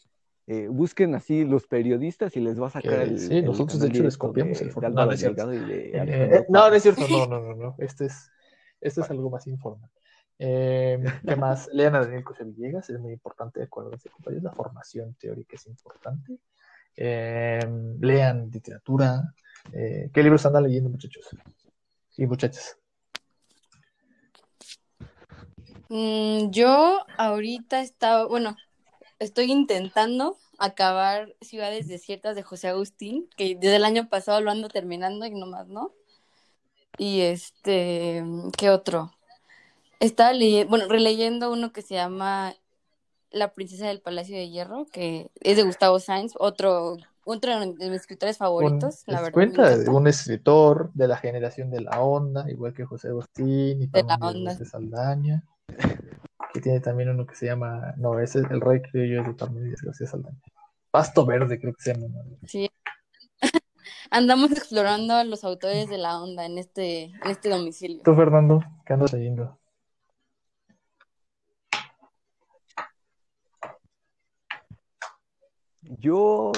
eh, 0.48 0.68
busquen 0.70 1.16
así 1.16 1.44
los 1.44 1.66
periodistas 1.66 2.36
y 2.38 2.40
les 2.40 2.62
va 2.62 2.68
a 2.68 2.70
sacar 2.70 3.02
el. 3.02 3.20
Sí, 3.20 3.42
nosotros 3.42 3.80
de 3.80 3.88
hecho 3.88 4.04
les 4.04 4.16
copiamos 4.16 4.62
el 4.62 4.70
formato. 4.70 4.96
No, 4.96 5.06
no, 5.08 5.12
es. 5.12 5.24
Eh, 5.24 6.46
no, 6.50 6.70
no 6.70 6.76
es 6.76 6.84
cierto, 6.84 7.02
no, 7.10 7.26
no, 7.26 7.42
no, 7.42 7.56
no. 7.56 7.76
Este 7.80 8.06
es, 8.06 8.30
este 8.88 9.02
es 9.02 9.10
algo 9.10 9.30
más 9.30 9.48
informal. 9.48 9.90
Eh, 10.38 11.04
¿Qué 11.28 11.36
más? 11.36 11.70
Lean 11.74 11.96
a 11.96 12.02
Daniel 12.02 12.24
José 12.24 12.44
Villegas, 12.44 12.90
es 12.90 13.00
muy 13.00 13.14
importante, 13.14 13.60
de 13.60 13.66
acuerdo 13.66 13.92
compañeros. 14.12 14.44
La 14.44 14.52
formación 14.52 15.14
teórica 15.16 15.56
es 15.56 15.68
importante. 15.68 16.40
lean 16.96 18.50
literatura. 18.52 19.34
¿Qué 19.72 20.24
libros 20.24 20.46
andan 20.46 20.64
leyendo, 20.64 20.90
muchachos? 20.90 21.30
Y 22.18 22.26
muchachas. 22.28 22.78
Mm, 25.90 26.50
yo 26.52 27.06
ahorita 27.18 27.82
estaba, 27.82 28.26
bueno, 28.26 28.56
estoy 29.20 29.52
intentando 29.52 30.38
acabar 30.58 31.36
Ciudades 31.42 31.88
Desiertas 31.88 32.36
de 32.36 32.44
José 32.44 32.70
Agustín, 32.70 33.30
que 33.38 33.56
desde 33.56 33.76
el 33.78 33.86
año 33.86 34.10
pasado 34.10 34.42
lo 34.42 34.52
ando 34.52 34.70
terminando 34.70 35.26
y 35.26 35.32
nomás 35.32 35.68
no. 35.68 35.94
Y 36.98 37.22
este, 37.22 38.24
¿qué 38.58 38.70
otro? 38.70 39.12
Estaba 40.00 40.34
leyendo, 40.34 40.70
bueno, 40.70 40.88
releyendo 40.88 41.52
uno 41.52 41.72
que 41.72 41.82
se 41.82 41.96
llama 41.96 42.54
La 43.32 43.54
princesa 43.54 43.88
del 43.88 44.02
Palacio 44.02 44.36
de 44.36 44.50
Hierro, 44.50 44.86
que 44.92 45.32
es 45.42 45.58
de 45.58 45.64
Gustavo 45.64 46.00
Sainz, 46.00 46.34
otro, 46.38 46.98
otro 47.24 47.60
de 47.60 47.90
mis 47.90 48.02
escritores 48.02 48.38
favoritos, 48.38 49.04
la 49.08 49.22
verdad. 49.22 49.34
Cuenta 49.34 49.78
de 49.78 49.90
un 49.90 50.08
escritor 50.08 50.92
de 50.94 51.08
la 51.08 51.18
generación 51.18 51.70
de 51.72 51.82
la 51.82 52.02
onda, 52.02 52.50
igual 52.50 52.74
que 52.74 52.86
José 52.86 53.10
Agustín 53.10 53.82
y 53.82 53.88
de 53.88 54.04
de 54.58 54.66
Saldaña 54.66 55.44
que 56.56 56.62
tiene 56.62 56.80
también 56.80 57.10
uno 57.10 57.26
que 57.26 57.36
se 57.36 57.48
llama, 57.48 57.94
no, 57.98 58.18
ese 58.18 58.40
es 58.40 58.50
el 58.50 58.62
rey 58.62 58.82
criollo 58.82 59.24
de 59.24 59.34
Parmenides 59.34 59.82
García 59.82 60.08
Saldaña. 60.08 60.40
Pasto 60.90 61.26
Verde, 61.26 61.60
creo 61.60 61.74
que 61.74 61.84
se 61.84 61.94
llama. 61.94 62.08
Sí. 62.48 62.72
Andamos 64.12 64.52
explorando 64.52 65.14
a 65.14 65.24
los 65.24 65.44
autores 65.44 65.90
de 65.90 65.98
la 65.98 66.22
onda 66.22 66.46
en 66.46 66.58
este, 66.58 67.06
en 67.06 67.28
este 67.28 67.50
domicilio. 67.50 68.02
Tú, 68.04 68.14
Fernando, 68.16 68.64
¿qué 68.86 68.94
andas 68.94 69.14
leyendo? 69.14 69.58
Yo 75.82 76.52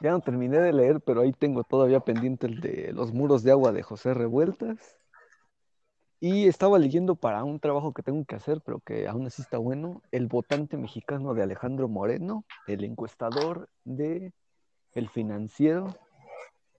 ya 0.00 0.10
no 0.10 0.20
terminé 0.20 0.58
de 0.58 0.72
leer, 0.72 1.00
pero 1.00 1.20
ahí 1.20 1.32
tengo 1.32 1.64
todavía 1.64 2.00
pendiente 2.00 2.46
el 2.46 2.60
de 2.60 2.92
Los 2.92 3.12
muros 3.12 3.42
de 3.42 3.52
agua 3.52 3.72
de 3.72 3.82
José 3.82 4.14
Revueltas. 4.14 4.96
Y 6.20 6.46
estaba 6.46 6.78
leyendo 6.78 7.16
para 7.16 7.42
un 7.42 7.58
trabajo 7.58 7.92
que 7.92 8.02
tengo 8.02 8.24
que 8.24 8.36
hacer, 8.36 8.60
pero 8.64 8.78
que 8.80 9.08
aún 9.08 9.26
así 9.26 9.42
está 9.42 9.58
bueno, 9.58 10.02
El 10.12 10.28
votante 10.28 10.76
mexicano 10.76 11.34
de 11.34 11.42
Alejandro 11.42 11.88
Moreno, 11.88 12.44
el 12.68 12.84
encuestador 12.84 13.68
de 13.84 14.32
El 14.92 15.08
Financiero. 15.08 15.96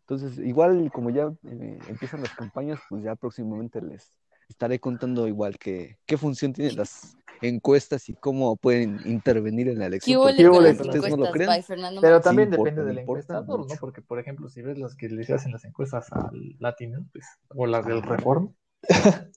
Entonces, 0.07 0.37
igual 0.45 0.91
como 0.91 1.09
ya 1.09 1.33
eh, 1.49 1.79
empiezan 1.87 2.21
las 2.21 2.33
campañas, 2.33 2.79
pues 2.89 3.03
ya 3.03 3.15
próximamente 3.15 3.81
les 3.81 4.13
estaré 4.49 4.79
contando 4.79 5.27
igual 5.27 5.57
que, 5.57 5.97
qué 6.05 6.17
función 6.17 6.53
tienen 6.53 6.75
las 6.75 7.17
encuestas 7.41 8.09
y 8.09 8.13
cómo 8.13 8.55
pueden 8.57 8.99
intervenir 9.05 9.69
en 9.69 9.79
la 9.79 9.87
elección. 9.87 10.15
¿Qué 10.15 10.25
huele 10.25 10.37
¿Qué 10.37 10.43
con 10.43 10.57
huele 10.57 10.69
las 10.69 10.77
con 10.77 10.87
las 10.87 10.95
Ustedes 10.95 11.17
no 11.17 11.25
lo 11.25 11.31
creen. 11.31 11.49
Bye, 11.49 12.01
Pero 12.01 12.21
también 12.21 12.51
depende 12.51 12.83
del 12.83 12.97
encuestador, 12.99 13.67
¿no? 13.67 13.75
Porque, 13.79 14.01
por 14.01 14.19
ejemplo, 14.19 14.49
si 14.49 14.61
ves 14.61 14.77
las 14.77 14.95
que 14.95 15.09
les 15.09 15.29
hacen 15.29 15.53
las 15.53 15.63
encuestas 15.63 16.11
al 16.11 16.57
latino, 16.59 17.07
pues, 17.11 17.25
o 17.49 17.65
las 17.65 17.85
del 17.85 18.01
Reform, 18.01 18.53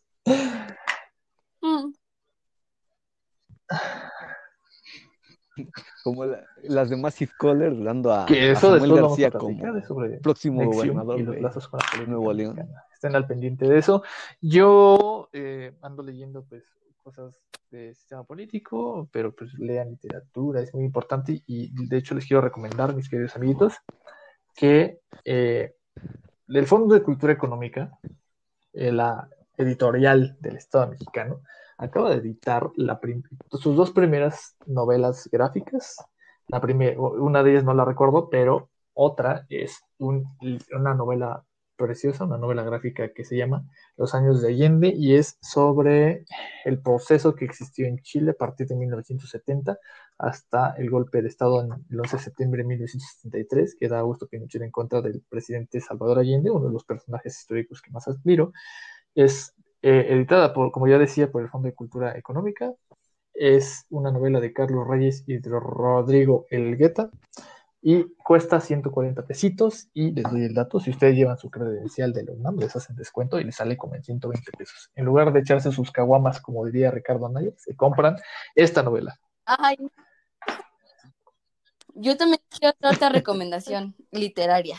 Mm. 1.67 1.93
Como 6.07 6.25
la- 6.25 6.45
las 6.63 6.89
de 6.89 6.97
Massive 6.97 7.33
Caller 7.37 7.83
dando 7.83 8.13
a, 8.13 8.27
que 8.27 8.35
a 8.41 8.53
eso 8.53 8.61
Samuel 8.61 8.81
después 8.81 9.01
vamos 9.03 9.09
García 9.19 9.27
a 9.27 9.31
como 9.33 9.83
sobre 9.83 10.21
próximo 10.21 10.65
gobernador 10.65 11.19
y 11.19 11.23
los 11.25 11.35
de 11.35 11.41
lazos 11.41 11.67
con 11.67 11.79
la 11.79 11.87
política 11.91 12.11
Nuevo 12.13 12.33
León. 12.33 12.69
Estén 12.93 13.17
al 13.17 13.27
pendiente 13.27 13.67
de 13.67 13.79
eso. 13.79 14.05
Yo 14.41 15.29
eh, 15.33 15.75
ando 15.83 16.05
leyendo 16.05 16.45
pues 16.45 16.63
cosas 17.03 17.35
de 17.73 17.93
sistema 17.93 18.23
político, 18.23 19.09
pero 19.11 19.35
pues 19.35 19.53
lean 19.55 19.91
literatura, 19.91 20.61
es 20.61 20.73
muy 20.75 20.85
importante 20.85 21.43
y 21.45 21.89
de 21.89 21.97
hecho 21.97 22.15
les 22.15 22.25
quiero 22.25 22.41
recomendar, 22.41 22.95
mis 22.95 23.09
queridos 23.09 23.35
amiguitos, 23.35 23.75
que 24.55 25.01
eh, 25.25 25.75
el 26.47 26.67
Fondo 26.69 26.95
de 26.95 27.03
Cultura 27.03 27.33
Económica, 27.33 27.99
eh, 28.75 28.93
la 28.93 29.29
editorial 29.57 30.37
del 30.39 30.57
Estado 30.57 30.87
mexicano, 30.87 31.41
acaba 31.79 32.11
de 32.11 32.17
editar 32.17 32.71
sus 33.53 33.77
dos 33.77 33.91
primeras 33.91 34.57
novelas 34.67 35.29
gráficas. 35.31 35.97
La 36.49 36.61
una 36.99 37.43
de 37.43 37.51
ellas 37.53 37.65
no 37.65 37.75
la 37.75 37.85
recuerdo, 37.85 38.29
pero 38.31 38.71
otra 38.95 39.47
es 39.49 39.81
un- 39.99 40.27
una 40.73 40.95
novela 40.95 41.45
preciosa, 41.77 42.25
una 42.25 42.39
novela 42.39 42.63
gráfica 42.63 43.13
que 43.13 43.25
se 43.25 43.37
llama 43.37 43.65
Los 43.97 44.15
años 44.15 44.41
de 44.41 44.49
Allende 44.49 44.93
y 44.97 45.15
es 45.17 45.37
sobre 45.43 46.25
el 46.65 46.81
proceso 46.81 47.35
que 47.35 47.45
existió 47.45 47.87
en 47.87 47.99
Chile 48.01 48.31
a 48.31 48.35
partir 48.35 48.67
de 48.67 48.77
1970 48.77 49.79
hasta 50.19 50.71
el 50.79 50.89
golpe 50.89 51.21
de 51.21 51.29
Estado 51.29 51.63
en 51.63 51.73
el 51.91 52.01
11 52.01 52.17
de 52.17 52.23
septiembre 52.23 52.63
de 52.63 52.69
1973, 52.69 53.77
que 53.79 53.89
da 53.89 54.01
gusto 54.01 54.27
Pinochet 54.27 54.63
en 54.63 54.71
contra 54.71 55.03
del 55.03 55.23
presidente 55.29 55.81
Salvador 55.81 56.19
Allende, 56.21 56.51
uno 56.51 56.67
de 56.69 56.73
los 56.73 56.85
personajes 56.85 57.39
históricos 57.39 57.83
que 57.83 57.91
más 57.91 58.09
admiro. 58.09 58.53
Es 59.15 59.55
eh, 59.83 60.07
editada, 60.11 60.53
por, 60.53 60.71
como 60.73 60.89
ya 60.89 60.99
decía, 60.99 61.31
por 61.31 61.43
el 61.43 61.49
Fondo 61.49 61.69
de 61.69 61.75
Cultura 61.75 62.17
Económica. 62.17 62.73
Es 63.35 63.85
una 63.91 64.11
novela 64.11 64.41
de 64.41 64.53
Carlos 64.53 64.87
Reyes 64.89 65.25
y 65.27 65.39
Rodrigo 65.41 66.47
Elgueta 66.51 67.11
y 67.89 68.05
cuesta 68.17 68.61
140 68.61 69.25
pesitos 69.27 69.89
y 69.95 70.11
les 70.11 70.25
doy 70.25 70.45
el 70.45 70.55
dato, 70.55 70.81
si 70.81 70.91
ustedes 70.91 71.15
llevan 71.15 71.39
su 71.39 71.51
credencial 71.51 72.13
de 72.13 72.25
la 72.25 72.33
UNAM 72.33 72.57
les 72.57 72.75
hacen 72.75 72.97
descuento 72.97 73.39
y 73.39 73.45
les 73.45 73.55
sale 73.55 73.77
como 73.77 73.95
en 73.95 74.03
120 74.03 74.51
pesos. 74.59 74.91
En 74.97 75.05
lugar 75.05 75.33
de 75.33 75.39
echarse 75.39 75.71
sus 75.71 75.93
caguamas, 75.93 76.41
como 76.41 76.65
diría 76.67 76.91
Ricardo 76.91 77.27
Anaya, 77.27 77.53
se 77.57 77.77
compran 77.77 78.17
esta 78.57 78.83
novela. 78.83 79.17
Ay. 79.45 79.77
Yo 81.95 82.17
también 82.17 82.41
quiero 82.49 82.75
otra 82.93 83.09
recomendación 83.09 83.95
literaria. 84.11 84.79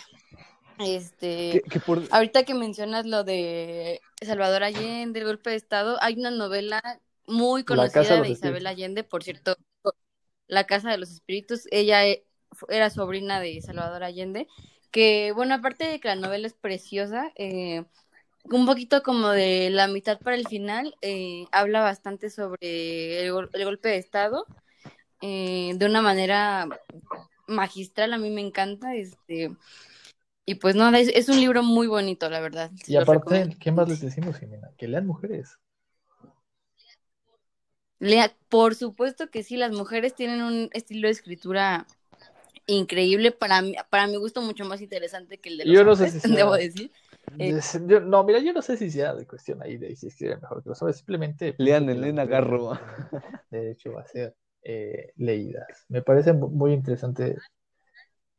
Este, 0.80 1.52
Que, 1.52 1.62
que 1.70 1.80
por, 1.80 2.02
ahorita 2.12 2.44
que 2.44 2.54
mencionas 2.54 3.06
lo 3.06 3.24
de 3.24 4.02
Salvador 4.22 4.64
Allende, 4.64 5.20
el 5.20 5.26
golpe 5.26 5.50
de 5.50 5.56
Estado, 5.56 5.98
hay 6.02 6.16
una 6.16 6.32
novela 6.32 6.82
muy 7.26 7.64
conocida 7.64 8.22
de 8.22 8.30
Isabel 8.30 8.32
Espíritus. 8.32 8.66
Allende, 8.66 9.04
por 9.04 9.24
cierto, 9.24 9.56
La 10.48 10.66
Casa 10.66 10.92
de 10.92 10.98
los 10.98 11.12
Espíritus. 11.12 11.68
Ella 11.72 12.06
e- 12.06 12.26
era 12.70 12.90
sobrina 12.90 13.40
de 13.40 13.62
Salvador 13.62 14.04
Allende, 14.04 14.48
que, 14.92 15.32
bueno, 15.36 15.56
aparte 15.56 15.86
de 15.86 16.00
que 16.00 16.08
la 16.08 16.16
novela 16.16 16.48
es 16.48 16.54
preciosa, 16.54 17.32
eh, 17.36 17.84
un 18.46 18.66
poquito 18.66 19.04
como 19.04 19.30
de 19.30 19.70
la 19.70 19.88
mitad 19.88 20.20
para 20.20 20.38
el 20.38 20.48
final, 20.48 20.96
eh, 21.02 21.46
habla 21.52 21.82
bastante 21.82 22.30
sobre 22.30 23.26
el, 23.26 23.34
el 23.54 23.66
golpe 23.66 23.90
de 23.90 23.98
Estado 23.98 24.46
eh, 25.22 25.74
de 25.76 25.86
una 25.86 26.02
manera 26.02 26.68
magistral, 27.48 28.14
a 28.14 28.18
mí 28.18 28.30
me 28.30 28.42
encanta, 28.42 28.96
este, 28.96 29.52
y 30.48 30.56
pues 30.56 30.76
no, 30.76 30.90
es, 30.96 31.10
es 31.10 31.30
un 31.30 31.40
libro 31.40 31.62
muy 31.62 31.86
bonito, 31.86 32.28
la 32.30 32.40
verdad. 32.40 32.72
Y 32.88 32.96
aparte, 32.96 33.20
recomiendo. 33.20 33.58
¿qué 33.60 33.72
más 33.72 33.88
les 33.88 34.02
decimos, 34.02 34.38
Jimena? 34.40 34.72
Que 34.78 34.88
lean 34.88 35.06
mujeres. 35.06 35.60
Lea, 38.00 38.32
por 38.50 38.76
supuesto 38.76 39.30
que 39.30 39.44
sí, 39.44 39.58
las 39.58 39.72
mujeres 39.72 40.16
tienen 40.16 40.42
un 40.42 40.70
estilo 40.74 41.08
de 41.08 41.12
escritura 41.12 41.86
increíble, 42.68 43.32
para 43.32 43.62
mí, 43.62 43.76
para 43.90 44.08
mi 44.08 44.18
gusto 44.18 44.42
mucho 44.42 44.66
más 44.66 44.82
interesante 44.82 45.38
que 45.40 45.50
el 45.50 45.58
de 45.58 45.66
los 45.66 45.76
Yo 45.76 45.84
no 45.84 45.96
sé 45.96 46.06
hombres, 46.06 46.24
si 46.24 46.28
sea- 46.36 46.38
debo 46.38 46.54
decir. 46.56 46.92
Eh, 47.40 47.60
yo- 47.88 48.00
no, 48.00 48.24
mira, 48.24 48.40
yo 48.40 48.54
no 48.54 48.62
sé 48.62 48.78
si 48.78 48.90
sea 48.90 49.14
de 49.14 49.28
cuestión 49.28 49.62
ahí 49.62 49.78
de 49.78 49.96
si 49.96 50.08
escribe 50.08 50.38
mejor 50.38 50.64
que 50.64 50.70
los 50.70 50.82
hombres, 50.82 50.98
simplemente 50.98 51.56
Lean 51.58 51.90
Elena 51.90 52.26
Garro. 52.26 52.72
mujeres 52.72 52.80
tienen 53.52 53.52
derecho 53.52 53.98
a 53.98 54.06
ser 54.08 54.36
eh, 54.64 55.12
leídas. 55.18 55.86
Me 55.90 56.02
parece 56.02 56.34
mu- 56.34 56.50
muy 56.50 56.74
interesante. 56.74 57.36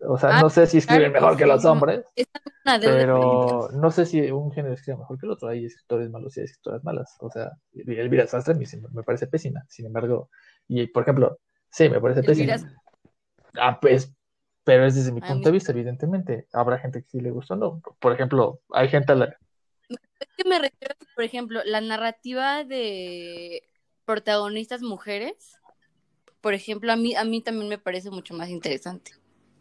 O 0.01 0.17
sea, 0.17 0.31
Ah, 0.31 0.41
no 0.41 0.51
sé 0.51 0.67
si 0.67 0.79
escriben 0.79 1.11
claro 1.11 1.27
mejor 1.27 1.37
que 1.39 1.47
los 1.47 1.65
no. 1.65 1.73
hombres, 1.73 2.05
deuda 2.65 2.81
pero 2.81 3.69
no 3.73 3.91
sé 3.91 4.07
si 4.07 4.21
un 4.31 4.53
género 4.53 4.75
escribe 4.75 4.99
mejor 4.99 5.19
que 5.19 5.27
el 5.27 5.33
otro. 5.33 5.49
Hay 5.49 5.65
escritores 5.65 6.11
malos 6.11 6.37
y 6.37 6.41
hay 6.41 6.45
escritoras 6.45 6.85
malas. 6.85 7.17
O 7.21 7.31
sea, 7.31 7.53
Elvira 7.75 8.27
Sastre 8.27 8.55
me 8.55 8.65
me 8.93 9.03
parece 9.03 9.27
pésima. 9.27 9.65
Sin 9.69 9.87
embargo, 9.87 10.31
y 10.69 10.87
por 10.87 11.03
ejemplo, 11.03 11.39
sí, 11.71 11.89
me 11.89 12.01
parece 12.01 12.23
pésima. 12.23 12.55
Elvira- 12.55 12.75
Ah, 13.61 13.81
pues, 13.81 14.13
pero 14.65 14.85
es 14.85 14.95
desde 14.95 15.11
mi 15.11 15.21
punto 15.21 15.37
mí- 15.37 15.45
de 15.47 15.51
vista, 15.53 15.73
evidentemente. 15.73 16.47
Habrá 16.53 16.79
gente 16.79 17.03
que 17.03 17.09
sí 17.09 17.21
le 17.21 17.31
gustó, 17.31 17.57
¿no? 17.57 17.81
Por 17.99 18.13
ejemplo, 18.13 18.61
hay 18.73 18.89
gente 18.89 19.13
a 19.13 19.17
la, 19.17 19.37
Es 19.89 20.29
que 20.37 20.45
me 20.49 20.59
refiero, 20.59 20.95
por 21.15 21.25
ejemplo, 21.25 21.61
la 21.65 21.81
narrativa 21.81 22.63
de 22.65 23.63
protagonistas 24.05 24.83
mujeres, 24.83 25.57
por 26.41 26.55
ejemplo, 26.55 26.93
a 26.93 26.97
mí, 26.97 27.15
a 27.17 27.25
mí 27.25 27.41
también 27.41 27.69
me 27.69 27.79
parece 27.79 28.11
mucho 28.11 28.35
más 28.35 28.49
interesante 28.49 29.13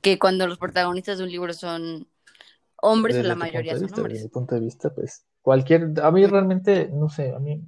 que 0.08 0.20
cuando 0.20 0.48
los 0.48 0.58
protagonistas 0.58 1.18
de 1.18 1.26
un 1.26 1.32
libro 1.32 1.54
son 1.54 2.08
hombres 2.78 3.18
desde 3.18 3.28
la 3.28 3.36
mayoría 3.36 3.74
de 3.74 3.80
son 3.80 3.88
vista, 3.88 4.02
desde 4.02 4.02
hombres. 4.02 4.24
mi 4.24 4.30
punto 4.30 4.56
de 4.56 4.62
vista, 4.62 4.94
pues 4.94 5.26
cualquier, 5.42 5.94
a 6.02 6.12
mí 6.12 6.26
realmente, 6.26 6.90
no 6.94 7.10
sé, 7.10 7.34
a 7.36 7.40
mí 7.40 7.62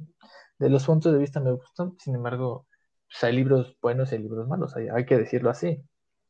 de 0.58 0.70
los 0.70 0.86
puntos 0.86 1.12
de 1.12 1.20
vista 1.20 1.42
me 1.42 1.52
gustan, 1.52 1.96
sin 2.00 2.16
embargo, 2.16 2.66
pues, 3.08 3.24
hay 3.26 3.36
libros 3.36 3.76
buenos 3.82 4.12
y 4.12 4.16
hay 4.16 4.22
libros 4.22 4.48
malos, 4.48 4.76
hay, 4.78 4.88
hay 4.88 5.06
que 5.06 5.18
decirlo 5.18 5.50
así. 5.50 5.82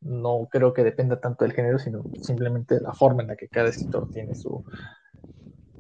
No 0.02 0.48
creo 0.50 0.74
que 0.74 0.84
dependa 0.84 1.20
tanto 1.20 1.44
del 1.44 1.54
género, 1.54 1.78
sino 1.78 2.04
simplemente 2.24 2.76
de 2.76 2.82
la 2.82 2.94
forma 2.94 3.22
en 3.22 3.28
la 3.28 3.36
que 3.36 3.50
cada 3.50 3.70
escritor 3.70 4.10
tiene 4.12 4.34
su, 4.34 4.64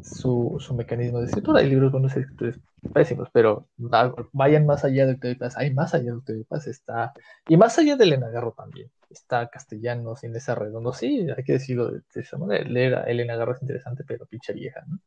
su, 0.04 0.58
su 0.60 0.74
mecanismo 0.76 1.22
de 1.22 1.28
escritura. 1.28 1.62
Hay 1.62 1.70
libros 1.70 1.92
buenos 1.92 2.16
y 2.16 2.20
escritores 2.20 2.60
pésimos, 2.94 3.30
pero 3.34 3.68
va- 3.80 4.14
vayan 4.34 4.66
más 4.66 4.84
allá 4.86 5.06
de 5.06 5.14
Octavio 5.14 5.38
Paz. 5.38 5.58
Hay 5.58 5.74
más 5.74 5.94
allá 5.94 6.06
de 6.12 6.18
Octavio 6.18 6.46
Paz, 6.46 6.68
está, 6.68 7.14
y 7.48 7.58
más 7.58 7.78
allá 7.80 7.96
de 7.96 8.04
Elena 8.06 8.30
Garro 8.30 8.54
también. 8.54 8.92
Está 9.10 9.50
Castellanos, 9.50 10.24
Inés 10.24 10.50
Arredondo, 10.50 10.94
sí, 10.94 11.28
hay 11.36 11.44
que 11.44 11.54
decirlo 11.54 11.92
de, 11.92 12.02
de 12.14 12.22
esa 12.22 12.38
manera. 12.38 12.64
Leer 12.70 12.96
a 12.96 13.04
Elena 13.04 13.36
Garro 13.36 13.54
es 13.54 13.62
interesante, 13.62 14.04
pero 14.08 14.26
pinche 14.28 14.54
vieja, 14.54 14.84
¿no? 14.88 15.00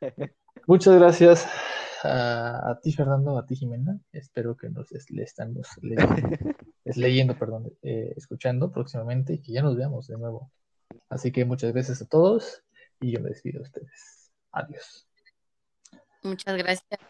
Muchas 0.66 0.94
gracias 0.98 1.46
a, 2.04 2.70
a 2.70 2.80
ti, 2.80 2.92
Fernando, 2.92 3.38
a 3.38 3.46
ti, 3.46 3.56
Jimena. 3.56 3.98
Espero 4.12 4.56
que 4.56 4.68
nos 4.70 4.90
es- 4.92 5.10
le 5.10 5.22
estamos 5.24 5.68
leyendo, 5.82 6.06
es 6.84 6.96
leyendo, 6.96 7.38
perdón, 7.38 7.72
eh, 7.82 8.12
escuchando 8.16 8.70
próximamente 8.72 9.34
y 9.34 9.40
que 9.42 9.52
ya 9.52 9.62
nos 9.62 9.76
veamos 9.76 10.06
de 10.08 10.18
nuevo. 10.18 10.50
Así 11.08 11.32
que 11.32 11.44
muchas 11.44 11.72
gracias 11.72 12.02
a 12.02 12.06
todos 12.06 12.62
y 13.00 13.12
yo 13.12 13.20
me 13.20 13.30
despido 13.30 13.60
de 13.60 13.64
ustedes. 13.66 14.32
Adiós. 14.52 15.06
Muchas 16.26 16.56
gracias. 16.56 17.00